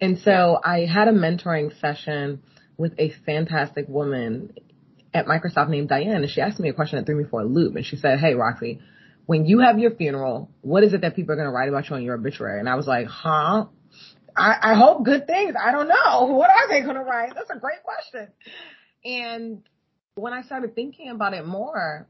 And 0.00 0.18
so 0.18 0.58
I 0.62 0.80
had 0.80 1.08
a 1.08 1.12
mentoring 1.12 1.78
session 1.80 2.42
with 2.76 2.94
a 2.98 3.12
fantastic 3.24 3.86
woman 3.88 4.52
at 5.14 5.26
Microsoft 5.26 5.68
named 5.68 5.88
Diane, 5.88 6.22
and 6.22 6.30
she 6.30 6.40
asked 6.40 6.58
me 6.58 6.68
a 6.68 6.74
question 6.74 6.98
that 6.98 7.06
threw 7.06 7.16
me 7.16 7.24
for 7.30 7.40
a 7.40 7.44
loop. 7.44 7.76
And 7.76 7.86
she 7.86 7.96
said, 7.96 8.18
Hey, 8.18 8.34
Roxy, 8.34 8.80
when 9.24 9.46
you 9.46 9.60
have 9.60 9.78
your 9.78 9.92
funeral, 9.92 10.50
what 10.60 10.82
is 10.82 10.92
it 10.92 11.00
that 11.02 11.16
people 11.16 11.32
are 11.32 11.36
going 11.36 11.48
to 11.48 11.52
write 11.52 11.68
about 11.68 11.88
you 11.88 11.96
on 11.96 12.02
your 12.02 12.16
obituary? 12.16 12.60
And 12.60 12.68
I 12.68 12.74
was 12.74 12.86
like, 12.86 13.06
huh? 13.06 13.66
I, 14.36 14.72
I 14.72 14.74
hope 14.74 15.04
good 15.04 15.26
things. 15.26 15.54
I 15.60 15.72
don't 15.72 15.88
know. 15.88 16.26
What 16.36 16.50
are 16.50 16.68
they 16.68 16.82
going 16.82 16.96
to 16.96 17.02
write? 17.02 17.34
That's 17.34 17.50
a 17.50 17.58
great 17.58 17.82
question. 17.82 18.28
And 19.04 19.62
when 20.14 20.32
I 20.32 20.42
started 20.42 20.74
thinking 20.74 21.10
about 21.10 21.34
it 21.34 21.46
more, 21.46 22.06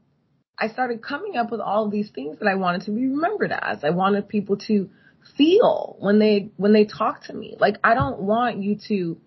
I 0.57 0.69
started 0.69 1.01
coming 1.01 1.37
up 1.37 1.51
with 1.51 1.61
all 1.61 1.89
these 1.89 2.09
things 2.09 2.39
that 2.39 2.47
I 2.47 2.55
wanted 2.55 2.81
to 2.83 2.91
be 2.91 3.07
remembered 3.07 3.51
as. 3.51 3.83
I 3.83 3.91
wanted 3.91 4.27
people 4.27 4.57
to 4.67 4.89
feel 5.35 5.97
when 5.99 6.19
they 6.19 6.49
when 6.57 6.73
they 6.73 6.85
talk 6.85 7.23
to 7.25 7.33
me. 7.33 7.55
Like 7.59 7.75
I 7.83 7.93
don't 7.93 8.21
want 8.21 8.57
you 8.57 8.77
to 8.87 9.17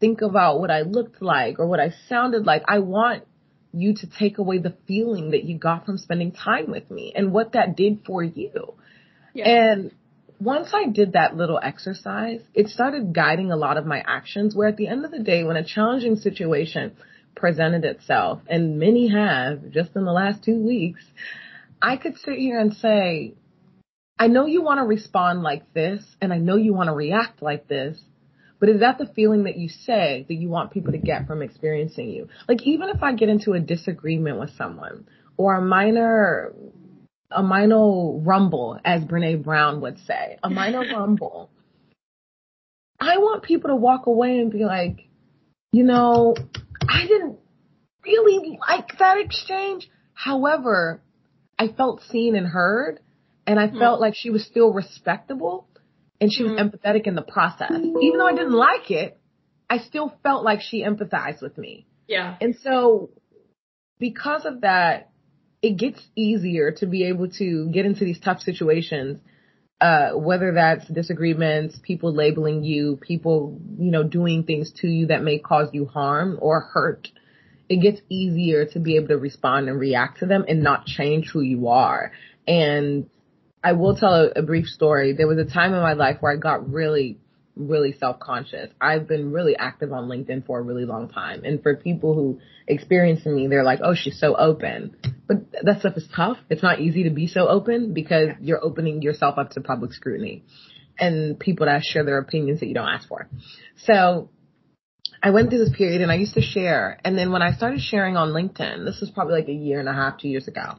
think 0.00 0.22
about 0.22 0.58
what 0.60 0.70
I 0.70 0.80
looked 0.80 1.22
like 1.22 1.58
or 1.58 1.66
what 1.66 1.80
I 1.80 1.92
sounded 2.08 2.44
like. 2.44 2.62
I 2.66 2.80
want 2.80 3.24
you 3.72 3.94
to 3.94 4.06
take 4.18 4.38
away 4.38 4.58
the 4.58 4.74
feeling 4.88 5.30
that 5.30 5.44
you 5.44 5.58
got 5.58 5.86
from 5.86 5.98
spending 5.98 6.32
time 6.32 6.70
with 6.70 6.90
me 6.90 7.12
and 7.14 7.32
what 7.32 7.52
that 7.52 7.76
did 7.76 8.00
for 8.04 8.22
you. 8.22 8.74
Yeah. 9.32 9.48
And 9.48 9.92
once 10.40 10.70
I 10.72 10.86
did 10.86 11.12
that 11.12 11.36
little 11.36 11.60
exercise, 11.62 12.40
it 12.54 12.68
started 12.68 13.14
guiding 13.14 13.52
a 13.52 13.56
lot 13.56 13.76
of 13.76 13.84
my 13.84 14.02
actions 14.06 14.56
where 14.56 14.68
at 14.68 14.76
the 14.76 14.88
end 14.88 15.04
of 15.04 15.10
the 15.10 15.22
day, 15.22 15.44
when 15.44 15.56
a 15.56 15.64
challenging 15.64 16.16
situation 16.16 16.96
presented 17.36 17.84
itself, 17.84 18.40
and 18.48 18.78
many 18.78 19.08
have 19.08 19.70
just 19.70 19.94
in 19.94 20.04
the 20.04 20.12
last 20.12 20.42
two 20.42 20.56
weeks, 20.56 21.04
I 21.80 21.96
could 21.96 22.16
sit 22.18 22.38
here 22.38 22.58
and 22.58 22.74
say, 22.74 23.34
I 24.18 24.28
know 24.28 24.46
you 24.46 24.62
want 24.62 24.78
to 24.78 24.84
respond 24.84 25.42
like 25.42 25.72
this 25.72 26.04
and 26.20 26.32
I 26.32 26.38
know 26.38 26.56
you 26.56 26.74
want 26.74 26.88
to 26.88 26.94
react 26.94 27.42
like 27.42 27.68
this, 27.68 27.98
but 28.58 28.68
is 28.68 28.80
that 28.80 28.98
the 28.98 29.06
feeling 29.06 29.44
that 29.44 29.56
you 29.56 29.68
say 29.68 30.26
that 30.28 30.34
you 30.34 30.48
want 30.48 30.72
people 30.72 30.92
to 30.92 30.98
get 30.98 31.26
from 31.26 31.40
experiencing 31.40 32.10
you? 32.10 32.28
Like 32.46 32.62
even 32.66 32.90
if 32.90 33.02
I 33.02 33.14
get 33.14 33.30
into 33.30 33.52
a 33.52 33.60
disagreement 33.60 34.38
with 34.38 34.50
someone 34.56 35.06
or 35.38 35.54
a 35.54 35.62
minor, 35.62 36.52
a 37.30 37.42
minor 37.42 38.18
rumble, 38.18 38.78
as 38.84 39.02
Brene 39.04 39.42
Brown 39.42 39.80
would 39.80 39.98
say, 40.00 40.38
a 40.42 40.50
minor 40.50 40.80
rumble, 40.94 41.50
I 42.98 43.18
want 43.18 43.42
people 43.42 43.70
to 43.70 43.76
walk 43.76 44.06
away 44.06 44.38
and 44.40 44.50
be 44.50 44.64
like, 44.64 45.08
you 45.72 45.84
know, 45.84 46.34
I 46.88 47.06
didn't 47.06 47.38
really 48.04 48.58
like 48.68 48.98
that 48.98 49.18
exchange. 49.18 49.88
However, 50.12 51.00
I 51.58 51.68
felt 51.68 52.02
seen 52.10 52.36
and 52.36 52.46
heard 52.46 53.00
and 53.46 53.58
I 53.58 53.68
felt 53.68 53.98
mm. 53.98 54.02
like 54.02 54.14
she 54.16 54.30
was 54.30 54.44
still 54.44 54.72
respectable 54.72 55.68
and 56.20 56.32
she 56.32 56.42
was 56.42 56.52
mm. 56.52 56.60
empathetic 56.60 57.06
in 57.06 57.14
the 57.14 57.22
process. 57.22 57.70
Even 57.72 58.18
though 58.18 58.26
I 58.26 58.34
didn't 58.34 58.52
like 58.52 58.90
it, 58.90 59.18
I 59.68 59.78
still 59.78 60.12
felt 60.22 60.44
like 60.44 60.60
she 60.60 60.82
empathized 60.82 61.40
with 61.40 61.56
me. 61.56 61.86
Yeah. 62.06 62.36
And 62.40 62.56
so 62.62 63.10
because 63.98 64.44
of 64.44 64.62
that, 64.62 65.09
it 65.62 65.76
gets 65.76 66.00
easier 66.16 66.72
to 66.72 66.86
be 66.86 67.04
able 67.04 67.28
to 67.28 67.68
get 67.70 67.84
into 67.86 68.04
these 68.04 68.18
tough 68.20 68.40
situations 68.40 69.18
uh, 69.80 70.10
whether 70.12 70.52
that's 70.52 70.86
disagreements, 70.88 71.78
people 71.82 72.12
labeling 72.12 72.62
you, 72.62 72.98
people, 73.00 73.58
you 73.78 73.90
know, 73.90 74.02
doing 74.02 74.44
things 74.44 74.70
to 74.72 74.86
you 74.86 75.06
that 75.06 75.22
may 75.22 75.38
cause 75.38 75.68
you 75.72 75.86
harm 75.86 76.38
or 76.40 76.60
hurt, 76.60 77.08
it 77.68 77.80
gets 77.80 78.00
easier 78.10 78.66
to 78.66 78.78
be 78.78 78.96
able 78.96 79.08
to 79.08 79.16
respond 79.16 79.68
and 79.68 79.80
react 79.80 80.18
to 80.18 80.26
them 80.26 80.44
and 80.48 80.62
not 80.62 80.84
change 80.84 81.30
who 81.32 81.40
you 81.40 81.68
are. 81.68 82.12
And 82.46 83.08
I 83.64 83.72
will 83.72 83.96
tell 83.96 84.14
a, 84.14 84.40
a 84.40 84.42
brief 84.42 84.66
story. 84.66 85.14
There 85.14 85.28
was 85.28 85.38
a 85.38 85.44
time 85.44 85.72
in 85.72 85.80
my 85.80 85.94
life 85.94 86.18
where 86.20 86.32
I 86.32 86.36
got 86.36 86.70
really 86.70 87.18
really 87.56 87.92
self-conscious. 87.98 88.70
I've 88.80 89.06
been 89.06 89.32
really 89.32 89.56
active 89.56 89.92
on 89.92 90.08
LinkedIn 90.08 90.46
for 90.46 90.58
a 90.58 90.62
really 90.62 90.84
long 90.84 91.08
time. 91.08 91.44
And 91.44 91.62
for 91.62 91.76
people 91.76 92.14
who 92.14 92.40
experience 92.66 93.26
me, 93.26 93.48
they're 93.48 93.64
like, 93.64 93.80
oh, 93.82 93.94
she's 93.94 94.18
so 94.18 94.34
open. 94.36 94.96
But 95.26 95.50
that 95.62 95.80
stuff 95.80 95.96
is 95.96 96.08
tough. 96.14 96.38
It's 96.48 96.62
not 96.62 96.80
easy 96.80 97.04
to 97.04 97.10
be 97.10 97.26
so 97.26 97.48
open 97.48 97.92
because 97.92 98.28
you're 98.40 98.64
opening 98.64 99.02
yourself 99.02 99.38
up 99.38 99.50
to 99.50 99.60
public 99.60 99.92
scrutiny 99.92 100.44
and 100.98 101.38
people 101.38 101.66
that 101.66 101.82
share 101.82 102.04
their 102.04 102.18
opinions 102.18 102.60
that 102.60 102.66
you 102.66 102.74
don't 102.74 102.88
ask 102.88 103.08
for. 103.08 103.28
So 103.84 104.30
I 105.22 105.30
went 105.30 105.50
through 105.50 105.64
this 105.64 105.76
period 105.76 106.02
and 106.02 106.10
I 106.10 106.16
used 106.16 106.34
to 106.34 106.42
share. 106.42 106.98
And 107.04 107.16
then 107.16 107.32
when 107.32 107.42
I 107.42 107.52
started 107.52 107.80
sharing 107.80 108.16
on 108.16 108.30
LinkedIn, 108.30 108.84
this 108.84 109.00
was 109.00 109.10
probably 109.10 109.34
like 109.34 109.48
a 109.48 109.52
year 109.52 109.80
and 109.80 109.88
a 109.88 109.92
half, 109.92 110.18
two 110.18 110.28
years 110.28 110.48
ago, 110.48 110.76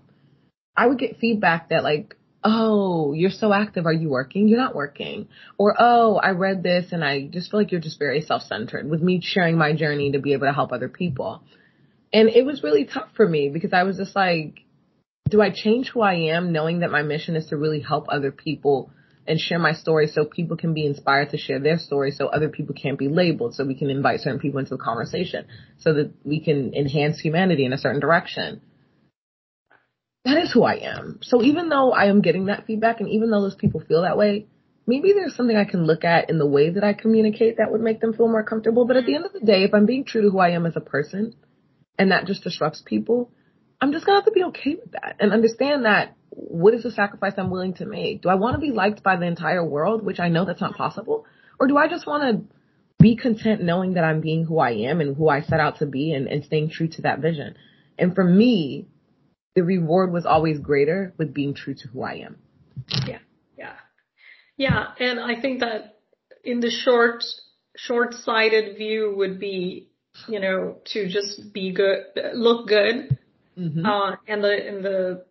I 0.76 0.88
would 0.88 0.99
get 0.99 1.17
feedback 1.17 1.69
that 1.69 1.84
like, 1.84 2.15
oh, 2.43 3.13
you're 3.13 3.29
so 3.29 3.53
active. 3.53 3.85
Are 3.85 3.93
you 3.93 4.09
working? 4.09 4.47
You're 4.47 4.59
not 4.59 4.75
working. 4.75 5.27
Or, 5.57 5.75
oh, 5.77 6.15
I 6.15 6.31
read 6.31 6.63
this 6.63 6.91
and 6.91 7.03
I 7.03 7.27
just 7.27 7.51
feel 7.51 7.59
like 7.59 7.71
you're 7.71 7.81
just 7.81 7.99
very 7.99 8.21
self-centered 8.21 8.89
with 8.89 9.01
me 9.01 9.21
sharing 9.23 9.57
my 9.57 9.73
journey 9.73 10.11
to 10.11 10.19
be 10.19 10.33
able 10.33 10.47
to 10.47 10.53
help 10.53 10.71
other 10.71 10.89
people. 10.89 11.43
And 12.13 12.29
it 12.29 12.45
was 12.45 12.63
really 12.63 12.85
tough 12.85 13.09
for 13.15 13.27
me 13.27 13.49
because 13.49 13.73
I 13.73 13.83
was 13.83 13.97
just 13.97 14.15
like, 14.15 14.59
do 15.29 15.41
I 15.41 15.49
change 15.49 15.89
who 15.89 16.01
I 16.01 16.35
am 16.35 16.51
knowing 16.51 16.79
that 16.79 16.91
my 16.91 17.03
mission 17.03 17.35
is 17.35 17.47
to 17.47 17.57
really 17.57 17.79
help 17.79 18.07
other 18.09 18.31
people 18.31 18.91
and 19.27 19.39
share 19.39 19.59
my 19.59 19.73
story 19.73 20.07
so 20.07 20.25
people 20.25 20.57
can 20.57 20.73
be 20.73 20.85
inspired 20.85 21.29
to 21.29 21.37
share 21.37 21.59
their 21.59 21.77
story 21.77 22.11
so 22.11 22.27
other 22.27 22.49
people 22.49 22.75
can't 22.75 22.97
be 22.97 23.07
labeled 23.07 23.53
so 23.53 23.63
we 23.63 23.75
can 23.75 23.89
invite 23.89 24.19
certain 24.19 24.39
people 24.39 24.59
into 24.59 24.75
the 24.75 24.83
conversation 24.83 25.45
so 25.77 25.93
that 25.93 26.11
we 26.23 26.39
can 26.43 26.73
enhance 26.73 27.19
humanity 27.19 27.63
in 27.63 27.71
a 27.71 27.77
certain 27.77 28.01
direction 28.01 28.61
that 30.26 30.38
is 30.38 30.51
who 30.51 30.63
I 30.63 30.76
am. 30.76 31.19
So 31.22 31.41
even 31.41 31.69
though 31.69 31.91
I 31.91 32.05
am 32.05 32.22
getting 32.22 32.45
that 32.45 32.65
feedback 32.65 32.99
and 32.99 33.09
even 33.09 33.32
though 33.32 33.41
those 33.41 33.55
people 33.55 33.82
feel 33.82 34.03
that 34.03 34.17
way, 34.17 34.47
maybe 34.86 35.13
there's 35.13 35.36
something 35.36 35.57
I 35.57 35.65
can 35.65 35.86
look 35.86 36.03
at 36.03 36.30
in 36.30 36.38
the 36.38 36.45
way 36.45 36.69
that 36.69 36.84
I 36.84 36.93
communicate 36.93 37.57
that 37.57 37.72
would 37.72 37.82
make 37.82 38.01
them 38.01 38.13
feel 38.13 38.28
more 38.28 38.43
comfortable. 38.43 38.86
But 38.86 38.97
at 38.97 39.05
the 39.05 39.13
mm. 39.13 39.15
end 39.15 39.26
of 39.26 39.34
the 39.34 39.39
day, 39.39 39.63
if 39.63 39.74
I'm 39.74 39.86
being 39.86 40.05
true 40.05 40.22
to 40.22 40.30
who 40.30 40.39
I 40.39 40.51
am 40.51 40.65
as 40.65 40.76
a 40.76 40.82
person 40.82 41.36
and 41.97 42.11
that 42.11 42.28
just 42.28 42.43
disrupts 42.43 42.84
people, 42.86 43.32
I'm 43.80 43.91
just 43.91 44.05
gonna 44.05 44.19
have 44.19 44.26
to 44.26 44.32
be 44.32 44.43
okay 44.45 44.76
with 44.76 44.91
that 44.91 45.15
and 45.19 45.34
understand 45.34 45.86
that 45.86 46.15
what 46.30 46.74
is 46.74 46.84
the 46.84 46.91
sacrifice 46.91 47.34
I'm 47.38 47.49
willing 47.49 47.74
to 47.76 47.86
make? 47.86 48.22
Do 48.22 48.30
I 48.30 48.36
want 48.36 48.55
to 48.55 48.59
be 48.59 48.72
liked 48.72 49.03
by 49.03 49.17
the 49.17 49.26
entire 49.26 49.65
world, 49.65 50.03
which 50.03 50.19
I 50.19 50.30
know 50.30 50.45
that's 50.45 50.61
not 50.61 50.76
possible? 50.76 51.26
Or 51.59 51.67
do 51.67 51.78
I 51.78 51.88
just 51.88 52.07
want 52.07 52.24
to 52.24 52.55
be 52.99 53.15
content 53.15 53.61
knowing 53.61 53.95
that 53.95 54.03
I'm 54.03 54.22
being 54.22 54.45
who 54.45 54.59
I 54.59 54.72
am 54.72 55.01
and 55.01 55.15
who 55.15 55.28
I 55.28 55.41
set 55.41 55.59
out 55.59 55.80
to 55.80 55.86
be 55.88 56.13
and, 56.13 56.28
and 56.28 56.45
staying 56.45 56.69
true 56.69 56.88
to 56.89 57.01
that 57.01 57.19
vision? 57.19 57.55
And 57.97 58.15
for 58.15 58.24
me, 58.24 58.88
the 59.56 59.64
reward 59.64 60.12
was 60.12 60.26
always 60.26 60.60
greater 60.60 61.14
with 61.18 61.34
being 61.34 61.54
true 61.54 61.74
to 61.74 61.88
who 61.89 62.04
I 62.04 62.14
am. 62.26 62.38
Yeah, 63.06 63.20
yeah, 63.58 63.74
yeah. 64.58 64.86
And 64.99 65.20
I 65.20 65.39
think 65.39 65.60
that 65.60 65.99
in 66.43 66.60
the 66.60 66.70
short, 66.70 67.24
short-sighted 67.76 68.78
view 68.78 69.14
would 69.18 69.39
be, 69.39 69.89
you 70.28 70.39
know, 70.39 70.78
to 70.93 71.08
just 71.10 71.54
be 71.54 71.74
good, 71.74 72.06
look 72.34 72.68
good, 72.68 73.18
mm-hmm. 73.58 73.86
uh, 73.86 74.16
and 74.28 74.43
the 74.43 74.68
in 74.68 74.84
the 74.84 75.26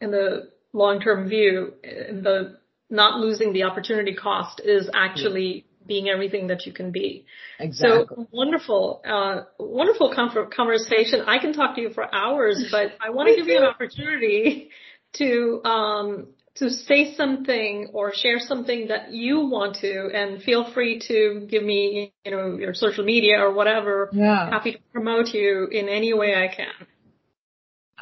in 0.00 0.10
the 0.10 0.50
long-term 0.72 1.28
view, 1.28 1.74
the 1.82 2.58
not 2.88 3.20
losing 3.20 3.52
the 3.52 3.62
opportunity 3.62 4.14
cost 4.14 4.60
is 4.64 4.90
actually 4.92 5.64
being 5.90 6.08
everything 6.08 6.46
that 6.46 6.66
you 6.66 6.72
can 6.72 6.92
be. 6.92 7.26
Exactly. 7.58 8.06
So 8.16 8.28
wonderful, 8.30 9.02
uh, 9.04 9.42
wonderful 9.58 10.14
conversation. 10.14 11.22
I 11.26 11.38
can 11.38 11.52
talk 11.52 11.74
to 11.74 11.80
you 11.80 11.90
for 11.90 12.04
hours, 12.14 12.68
but 12.70 12.92
I 13.04 13.10
want 13.10 13.28
to 13.28 13.34
give 13.34 13.48
you 13.48 13.58
an 13.58 13.64
opportunity 13.64 14.70
to, 15.14 15.60
um, 15.64 16.28
to 16.54 16.70
say 16.70 17.14
something 17.16 17.90
or 17.92 18.12
share 18.14 18.38
something 18.38 18.86
that 18.88 19.12
you 19.12 19.48
want 19.48 19.78
to 19.80 20.10
and 20.14 20.40
feel 20.40 20.72
free 20.72 21.00
to 21.08 21.46
give 21.50 21.64
me, 21.64 22.12
you 22.24 22.30
know, 22.30 22.56
your 22.56 22.72
social 22.72 23.04
media 23.04 23.40
or 23.40 23.52
whatever. 23.52 24.10
Yeah. 24.12 24.48
Happy 24.48 24.72
to 24.72 24.78
promote 24.92 25.34
you 25.34 25.66
in 25.72 25.88
any 25.88 26.14
way 26.14 26.36
I 26.36 26.54
can. 26.54 26.86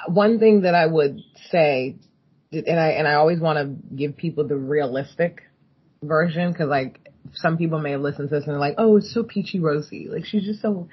One 0.09 0.39
thing 0.39 0.61
that 0.63 0.75
I 0.75 0.85
would 0.87 1.23
say, 1.51 1.97
and 2.53 2.79
I, 2.79 2.89
and 2.99 3.09
I 3.09 3.15
always 3.15 3.41
want 3.41 3.57
to 3.59 3.97
give 3.97 4.17
people 4.17 4.47
the 4.47 4.57
realistic 4.57 5.43
version 6.03 6.53
because 6.53 6.69
like 6.69 7.08
some 7.35 7.57
people 7.57 7.79
may 7.79 7.93
have 7.93 8.01
listened 8.01 8.29
to 8.29 8.35
this 8.35 8.45
and 8.45 8.55
they're 8.55 8.61
like, 8.61 8.77
oh, 8.79 8.97
it's 8.97 9.13
so 9.13 9.23
peachy 9.23 9.61
rosy. 9.61 10.09
Like 10.11 10.25
she's 10.25 10.45
just 10.45 10.63
so, 10.63 10.89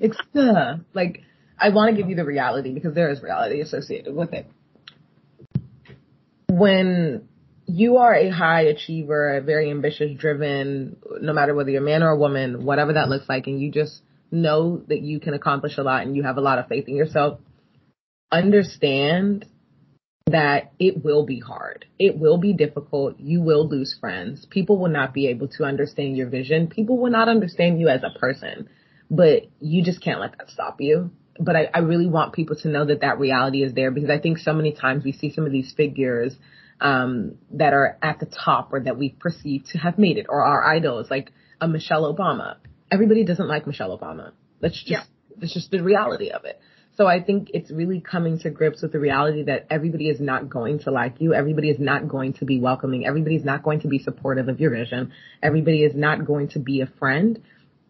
it's, 0.00 0.18
uh, 0.34 0.76
like, 0.94 1.22
I 1.58 1.70
want 1.70 1.94
to 1.94 2.00
give 2.00 2.08
you 2.08 2.16
the 2.16 2.24
reality 2.24 2.72
because 2.72 2.94
there 2.94 3.10
is 3.10 3.22
reality 3.22 3.60
associated 3.60 4.14
with 4.14 4.32
it. 4.32 4.46
When 6.48 7.28
you 7.66 7.98
are 7.98 8.14
a 8.14 8.30
high 8.30 8.62
achiever, 8.62 9.36
a 9.36 9.40
very 9.42 9.70
ambitious, 9.70 10.16
driven, 10.16 10.96
no 11.20 11.32
matter 11.32 11.54
whether 11.54 11.70
you're 11.70 11.82
a 11.82 11.84
man 11.84 12.02
or 12.02 12.10
a 12.10 12.16
woman, 12.16 12.64
whatever 12.64 12.94
that 12.94 13.08
looks 13.08 13.28
like, 13.28 13.46
and 13.46 13.60
you 13.60 13.70
just 13.70 14.00
know 14.30 14.82
that 14.88 15.02
you 15.02 15.20
can 15.20 15.34
accomplish 15.34 15.76
a 15.78 15.82
lot 15.82 16.06
and 16.06 16.16
you 16.16 16.22
have 16.22 16.36
a 16.36 16.40
lot 16.40 16.58
of 16.58 16.68
faith 16.68 16.88
in 16.88 16.96
yourself, 16.96 17.40
understand 18.30 19.46
that 20.30 20.72
it 20.78 21.04
will 21.04 21.24
be 21.24 21.40
hard. 21.40 21.86
It 21.98 22.18
will 22.18 22.38
be 22.38 22.52
difficult. 22.52 23.18
You 23.18 23.40
will 23.40 23.68
lose 23.68 23.96
friends. 23.98 24.46
People 24.46 24.78
will 24.78 24.90
not 24.90 25.14
be 25.14 25.28
able 25.28 25.48
to 25.48 25.64
understand 25.64 26.16
your 26.16 26.28
vision. 26.28 26.68
People 26.68 26.98
will 26.98 27.10
not 27.10 27.28
understand 27.28 27.80
you 27.80 27.88
as 27.88 28.02
a 28.02 28.18
person, 28.18 28.68
but 29.10 29.42
you 29.60 29.82
just 29.82 30.02
can't 30.02 30.20
let 30.20 30.36
that 30.38 30.50
stop 30.50 30.80
you. 30.80 31.10
But 31.40 31.56
I, 31.56 31.68
I 31.72 31.78
really 31.80 32.08
want 32.08 32.34
people 32.34 32.56
to 32.56 32.68
know 32.68 32.84
that 32.86 33.00
that 33.02 33.18
reality 33.18 33.62
is 33.62 33.72
there 33.72 33.90
because 33.90 34.10
I 34.10 34.18
think 34.18 34.38
so 34.38 34.52
many 34.52 34.72
times 34.72 35.04
we 35.04 35.12
see 35.12 35.32
some 35.32 35.46
of 35.46 35.52
these 35.52 35.72
figures 35.76 36.34
um, 36.80 37.36
that 37.52 37.72
are 37.72 37.96
at 38.02 38.20
the 38.20 38.26
top 38.26 38.72
or 38.72 38.80
that 38.80 38.98
we 38.98 39.10
perceive 39.10 39.64
to 39.72 39.78
have 39.78 39.98
made 39.98 40.18
it 40.18 40.26
or 40.28 40.42
our 40.42 40.64
idols 40.64 41.10
like 41.10 41.32
a 41.60 41.68
Michelle 41.68 42.12
Obama. 42.12 42.56
Everybody 42.90 43.24
doesn't 43.24 43.48
like 43.48 43.66
Michelle 43.66 43.96
Obama. 43.96 44.32
That's 44.60 44.74
just, 44.74 44.90
yeah. 44.90 45.02
that's 45.36 45.54
just 45.54 45.70
the 45.70 45.82
reality 45.82 46.30
of 46.30 46.44
it. 46.44 46.60
So 46.98 47.06
I 47.06 47.22
think 47.22 47.52
it's 47.54 47.70
really 47.70 48.00
coming 48.00 48.40
to 48.40 48.50
grips 48.50 48.82
with 48.82 48.90
the 48.90 48.98
reality 48.98 49.44
that 49.44 49.68
everybody 49.70 50.08
is 50.08 50.18
not 50.20 50.48
going 50.48 50.80
to 50.80 50.90
like 50.90 51.20
you. 51.20 51.32
Everybody 51.32 51.70
is 51.70 51.78
not 51.78 52.08
going 52.08 52.32
to 52.34 52.44
be 52.44 52.58
welcoming. 52.58 53.06
Everybody 53.06 53.36
is 53.36 53.44
not 53.44 53.62
going 53.62 53.82
to 53.82 53.88
be 53.88 54.00
supportive 54.00 54.48
of 54.48 54.58
your 54.58 54.72
vision. 54.72 55.12
Everybody 55.40 55.84
is 55.84 55.94
not 55.94 56.26
going 56.26 56.48
to 56.50 56.58
be 56.58 56.80
a 56.80 56.88
friend. 56.98 57.40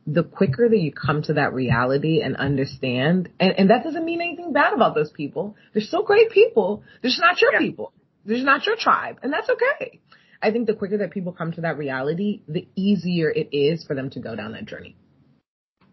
The 0.06 0.24
quicker 0.24 0.68
that 0.68 0.76
you 0.76 0.92
come 0.92 1.22
to 1.22 1.32
that 1.34 1.54
reality 1.54 2.20
and 2.20 2.36
understand, 2.36 3.30
and, 3.40 3.54
and 3.56 3.70
that 3.70 3.82
doesn't 3.82 4.04
mean 4.04 4.20
anything 4.20 4.52
bad 4.52 4.74
about 4.74 4.94
those 4.94 5.10
people. 5.10 5.56
They're 5.72 5.82
still 5.82 6.02
great 6.02 6.30
people. 6.30 6.82
They're 7.00 7.08
just 7.08 7.22
not 7.22 7.40
your 7.40 7.54
yeah. 7.54 7.60
people. 7.60 7.94
They're 8.26 8.36
just 8.36 8.44
not 8.44 8.66
your 8.66 8.76
tribe. 8.76 9.20
And 9.22 9.32
that's 9.32 9.48
okay. 9.48 10.00
I 10.42 10.50
think 10.50 10.66
the 10.66 10.74
quicker 10.74 10.98
that 10.98 11.12
people 11.12 11.32
come 11.32 11.52
to 11.52 11.62
that 11.62 11.78
reality, 11.78 12.42
the 12.46 12.68
easier 12.76 13.30
it 13.30 13.48
is 13.52 13.86
for 13.86 13.94
them 13.94 14.10
to 14.10 14.20
go 14.20 14.36
down 14.36 14.52
that 14.52 14.66
journey. 14.66 14.96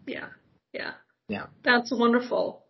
Yeah. 0.06 0.26
Yeah. 0.74 0.92
Yeah. 1.30 1.46
That's 1.64 1.90
wonderful. 1.90 2.65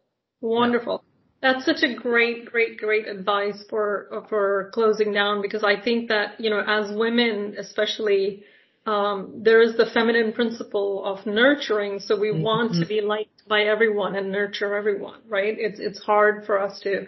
Wonderful. 0.46 1.02
Yeah. 1.02 1.52
That's 1.52 1.66
such 1.66 1.82
a 1.82 1.94
great, 1.94 2.46
great, 2.46 2.78
great 2.78 3.06
advice 3.06 3.62
for 3.68 4.24
for 4.28 4.70
closing 4.72 5.12
down 5.12 5.42
because 5.42 5.62
I 5.62 5.80
think 5.80 6.08
that 6.08 6.40
you 6.40 6.50
know 6.50 6.62
as 6.66 6.96
women 6.96 7.56
especially 7.58 8.44
um, 8.86 9.42
there 9.42 9.60
is 9.60 9.76
the 9.76 9.86
feminine 9.86 10.32
principle 10.32 11.04
of 11.04 11.26
nurturing, 11.26 11.98
so 11.98 12.18
we 12.18 12.28
mm-hmm. 12.28 12.42
want 12.42 12.74
to 12.74 12.86
be 12.86 13.00
liked 13.00 13.46
by 13.48 13.62
everyone 13.62 14.14
and 14.14 14.30
nurture 14.30 14.74
everyone, 14.76 15.20
right? 15.28 15.54
It's 15.58 15.80
it's 15.80 16.00
hard 16.02 16.46
for 16.46 16.60
us 16.60 16.80
to, 16.80 17.06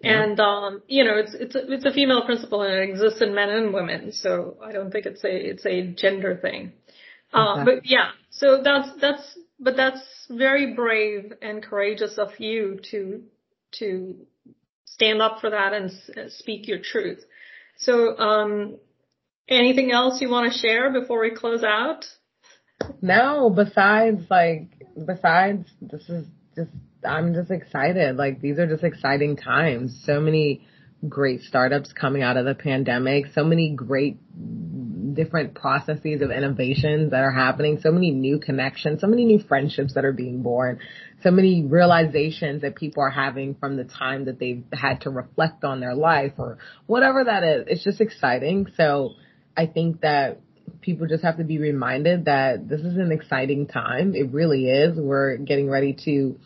yeah. 0.00 0.22
and 0.22 0.40
um, 0.40 0.82
you 0.86 1.04
know 1.04 1.16
it's 1.16 1.34
it's 1.34 1.56
a, 1.56 1.72
it's 1.72 1.84
a 1.84 1.92
female 1.92 2.24
principle 2.24 2.62
and 2.62 2.72
it 2.72 2.88
exists 2.88 3.20
in 3.20 3.34
men 3.34 3.50
and 3.50 3.74
women, 3.74 4.12
so 4.12 4.56
I 4.62 4.72
don't 4.72 4.92
think 4.92 5.06
it's 5.06 5.24
a 5.24 5.50
it's 5.50 5.66
a 5.66 5.88
gender 5.88 6.36
thing. 6.36 6.72
Uh, 7.32 7.64
but 7.64 7.84
yeah, 7.84 8.10
so 8.30 8.62
that's 8.62 8.88
that's 9.00 9.38
but 9.58 9.76
that's 9.76 10.00
very 10.30 10.74
brave 10.74 11.32
and 11.42 11.62
courageous 11.62 12.18
of 12.18 12.38
you 12.38 12.80
to 12.90 13.22
to 13.78 14.16
stand 14.84 15.20
up 15.20 15.40
for 15.40 15.50
that 15.50 15.72
and 15.72 15.90
speak 16.32 16.68
your 16.68 16.78
truth. 16.78 17.24
So, 17.78 18.16
um, 18.18 18.78
anything 19.48 19.92
else 19.92 20.20
you 20.20 20.30
want 20.30 20.52
to 20.52 20.58
share 20.58 20.92
before 20.92 21.20
we 21.20 21.30
close 21.30 21.62
out? 21.62 22.04
No, 23.00 23.50
besides 23.50 24.22
like 24.30 24.70
besides 25.06 25.68
this 25.80 26.08
is 26.08 26.26
just 26.54 26.70
I'm 27.06 27.34
just 27.34 27.50
excited. 27.50 28.16
Like 28.16 28.40
these 28.40 28.58
are 28.58 28.66
just 28.66 28.84
exciting 28.84 29.36
times. 29.36 30.02
So 30.04 30.20
many 30.20 30.66
great 31.08 31.42
startups 31.42 31.92
coming 31.92 32.22
out 32.22 32.36
of 32.36 32.44
the 32.44 32.54
pandemic, 32.54 33.26
so 33.34 33.44
many 33.44 33.74
great 33.74 34.18
different 35.16 35.54
processes 35.54 36.22
of 36.22 36.30
innovations 36.30 37.10
that 37.10 37.22
are 37.22 37.32
happening, 37.32 37.80
so 37.80 37.90
many 37.90 38.10
new 38.10 38.38
connections, 38.38 39.00
so 39.00 39.06
many 39.06 39.24
new 39.24 39.40
friendships 39.40 39.94
that 39.94 40.04
are 40.04 40.12
being 40.12 40.42
born, 40.42 40.78
so 41.22 41.30
many 41.30 41.64
realizations 41.64 42.62
that 42.62 42.76
people 42.76 43.02
are 43.02 43.10
having 43.10 43.54
from 43.54 43.76
the 43.76 43.84
time 43.84 44.26
that 44.26 44.38
they've 44.38 44.64
had 44.72 45.00
to 45.00 45.10
reflect 45.10 45.64
on 45.64 45.80
their 45.80 45.94
life 45.94 46.32
or 46.38 46.58
whatever 46.86 47.24
that 47.24 47.42
is. 47.42 47.64
It's 47.68 47.84
just 47.84 48.00
exciting. 48.00 48.68
So 48.76 49.14
I 49.56 49.66
think 49.66 50.02
that 50.02 50.40
people 50.80 51.06
just 51.06 51.24
have 51.24 51.38
to 51.38 51.44
be 51.44 51.58
reminded 51.58 52.26
that 52.26 52.68
this 52.68 52.80
is 52.80 52.96
an 52.96 53.10
exciting 53.10 53.66
time. 53.66 54.14
It 54.14 54.30
really 54.32 54.68
is. 54.68 54.96
We're 54.96 55.36
getting 55.38 55.68
ready 55.68 55.96
to 56.04 56.38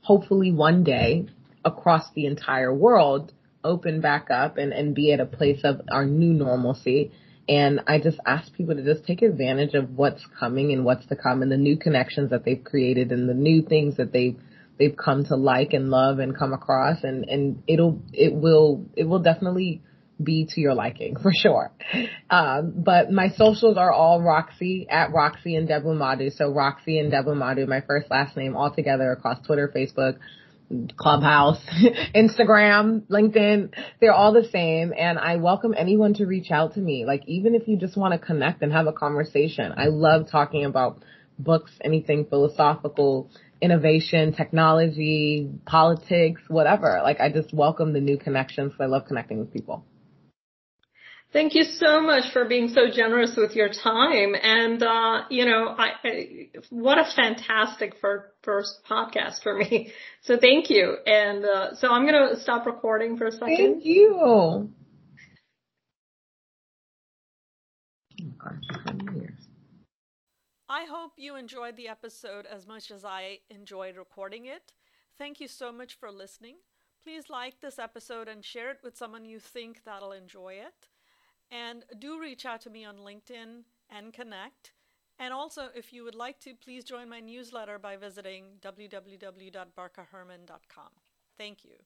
hopefully 0.00 0.50
one 0.50 0.82
day 0.82 1.26
across 1.64 2.04
the 2.14 2.26
entire 2.26 2.72
world 2.72 3.32
open 3.62 4.00
back 4.00 4.30
up 4.30 4.56
and, 4.56 4.72
and 4.72 4.94
be 4.94 5.12
at 5.12 5.20
a 5.20 5.26
place 5.26 5.60
of 5.64 5.82
our 5.90 6.06
new 6.06 6.32
normalcy. 6.32 7.12
And 7.48 7.80
I 7.86 7.98
just 7.98 8.18
ask 8.26 8.52
people 8.54 8.76
to 8.76 8.84
just 8.84 9.06
take 9.06 9.22
advantage 9.22 9.74
of 9.74 9.90
what's 9.96 10.24
coming 10.38 10.72
and 10.72 10.84
what's 10.84 11.06
to 11.06 11.16
come 11.16 11.42
and 11.42 11.50
the 11.50 11.56
new 11.56 11.76
connections 11.76 12.30
that 12.30 12.44
they've 12.44 12.62
created 12.62 13.10
and 13.12 13.28
the 13.28 13.34
new 13.34 13.62
things 13.62 13.96
that 13.96 14.12
they've 14.12 14.38
they've 14.78 14.96
come 14.96 15.24
to 15.26 15.36
like 15.36 15.72
and 15.74 15.90
love 15.90 16.20
and 16.20 16.36
come 16.36 16.54
across 16.54 17.04
and, 17.04 17.24
and 17.24 17.62
it'll 17.66 18.00
it 18.12 18.32
will 18.32 18.86
it 18.96 19.04
will 19.04 19.18
definitely 19.18 19.82
be 20.22 20.46
to 20.54 20.60
your 20.60 20.74
liking 20.74 21.16
for 21.22 21.32
sure. 21.34 21.72
Um, 22.28 22.72
but 22.76 23.10
my 23.10 23.28
socials 23.30 23.76
are 23.76 23.92
all 23.92 24.22
Roxy 24.22 24.86
at 24.88 25.12
Roxy 25.12 25.54
Ndebumadu. 25.54 26.36
So 26.36 26.52
Roxy 26.52 26.96
Ndebumadu, 27.02 27.66
my 27.66 27.80
first 27.80 28.10
last 28.10 28.36
name 28.36 28.56
all 28.56 28.72
together 28.72 29.12
across 29.12 29.44
Twitter, 29.46 29.70
Facebook, 29.74 30.18
Clubhouse, 30.96 31.58
Instagram, 32.14 33.02
LinkedIn. 33.08 33.74
They're 34.00 34.12
all 34.12 34.32
the 34.32 34.48
same. 34.48 34.92
And 34.96 35.18
I 35.18 35.36
welcome 35.36 35.74
anyone 35.76 36.14
to 36.14 36.26
reach 36.26 36.50
out 36.50 36.74
to 36.74 36.80
me. 36.80 37.04
Like 37.04 37.22
even 37.26 37.54
if 37.54 37.66
you 37.66 37.76
just 37.76 37.96
want 37.96 38.12
to 38.12 38.18
connect 38.18 38.62
and 38.62 38.72
have 38.72 38.86
a 38.86 38.92
conversation. 38.92 39.72
I 39.76 39.86
love 39.86 40.30
talking 40.30 40.64
about 40.64 41.02
books, 41.38 41.72
anything 41.82 42.26
philosophical, 42.26 43.30
innovation, 43.60 44.32
technology, 44.32 45.50
politics, 45.66 46.42
whatever. 46.48 47.00
Like 47.02 47.20
I 47.20 47.30
just 47.30 47.52
welcome 47.52 47.92
the 47.92 48.00
new 48.00 48.18
connections. 48.18 48.72
I 48.80 48.86
love 48.86 49.06
connecting 49.06 49.38
with 49.38 49.52
people. 49.52 49.84
Thank 51.32 51.54
you 51.54 51.62
so 51.62 52.00
much 52.00 52.32
for 52.32 52.44
being 52.44 52.70
so 52.70 52.90
generous 52.92 53.36
with 53.36 53.54
your 53.54 53.68
time. 53.68 54.34
And, 54.34 54.82
uh, 54.82 55.22
you 55.30 55.44
know, 55.44 55.68
I, 55.78 55.90
I, 56.02 56.48
what 56.70 56.98
a 56.98 57.04
fantastic 57.04 57.94
for, 58.00 58.32
first 58.42 58.80
podcast 58.88 59.42
for 59.42 59.56
me. 59.56 59.92
So 60.22 60.36
thank 60.36 60.68
you. 60.68 60.96
And, 61.06 61.46
uh, 61.46 61.74
so 61.76 61.88
I'm 61.88 62.06
going 62.06 62.34
to 62.34 62.40
stop 62.40 62.66
recording 62.66 63.16
for 63.16 63.26
a 63.26 63.32
second. 63.32 63.56
Thank 63.56 63.84
you. 63.86 64.70
I 70.68 70.84
hope 70.84 71.12
you 71.16 71.36
enjoyed 71.36 71.76
the 71.76 71.88
episode 71.88 72.44
as 72.44 72.66
much 72.66 72.90
as 72.90 73.02
I 73.02 73.38
enjoyed 73.48 73.96
recording 73.96 74.44
it. 74.44 74.72
Thank 75.16 75.40
you 75.40 75.48
so 75.48 75.72
much 75.72 75.94
for 75.98 76.12
listening. 76.12 76.56
Please 77.02 77.30
like 77.30 77.60
this 77.60 77.78
episode 77.78 78.28
and 78.28 78.44
share 78.44 78.70
it 78.70 78.80
with 78.84 78.94
someone 78.94 79.24
you 79.24 79.40
think 79.40 79.80
that'll 79.86 80.12
enjoy 80.12 80.54
it. 80.54 80.89
And 81.50 81.84
do 81.98 82.20
reach 82.20 82.46
out 82.46 82.60
to 82.62 82.70
me 82.70 82.84
on 82.84 82.98
LinkedIn 82.98 83.64
and 83.90 84.12
connect. 84.12 84.72
And 85.18 85.34
also, 85.34 85.70
if 85.74 85.92
you 85.92 86.04
would 86.04 86.14
like 86.14 86.38
to, 86.40 86.54
please 86.54 86.84
join 86.84 87.08
my 87.08 87.18
newsletter 87.20 87.78
by 87.78 87.96
visiting 87.96 88.58
www.barkhaherman.com. 88.62 90.90
Thank 91.36 91.64
you. 91.64 91.76